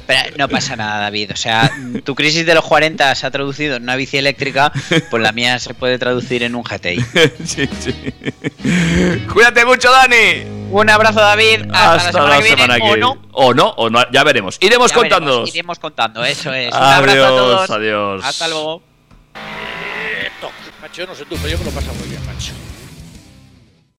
Pero 0.08 0.38
no 0.38 0.48
pasa 0.48 0.76
nada, 0.76 1.02
David. 1.02 1.32
O 1.34 1.36
sea, 1.36 1.72
tu 2.04 2.16
crisis 2.16 2.46
de 2.46 2.54
los 2.54 2.64
40 2.64 3.16
se 3.16 3.26
ha 3.26 3.32
traducido 3.32 3.76
en 3.76 3.84
una 3.84 3.96
bici 3.96 4.18
eléctrica, 4.18 4.72
pues 5.10 5.24
la 5.24 5.32
mía 5.32 5.58
se 5.60 5.74
puede 5.74 5.98
traducir 5.98 6.44
en 6.44 6.56
un 6.56 6.64
GTI. 6.64 7.02
sí, 7.46 7.70
sí. 7.80 8.14
Cuídate 9.32 9.66
mucho, 9.66 9.92
Dani. 9.92 10.46
Un 10.72 10.90
abrazo, 10.90 11.20
David. 11.20 11.66
Hasta, 11.72 12.12
la 12.22 12.42
semana, 12.42 12.76
que 12.78 12.82
viene, 12.82 12.82
o 12.82 12.98
no. 12.98 13.22
O 13.32 13.54
no, 13.54 13.70
o 13.70 13.90
no, 13.90 14.00
ya 14.12 14.24
veremos. 14.24 14.58
Iremos 14.62 14.92
Ya 14.92 14.98
contando. 14.98 15.32
veremos, 15.32 15.50
iremos 15.56 15.80
contando, 15.80 16.26
eso 16.26 16.54
es. 16.54 16.74
Un 16.74 16.82
abrazo 16.82 17.26
a 17.26 17.30
todos. 17.30 17.70
Adiós. 17.70 18.24
Hasta 18.24 18.48
luego. 18.48 18.82
Macho, 20.82 21.02
yo 21.02 21.08
no 21.08 21.16
sé 21.16 21.26
tú, 21.26 21.36
pero 21.38 21.50
yo 21.50 21.58
me 21.58 21.66
lo 21.66 21.72
paso 21.72 21.94
muy 21.96 22.08
bien, 22.10 22.24
macho. 22.26 22.54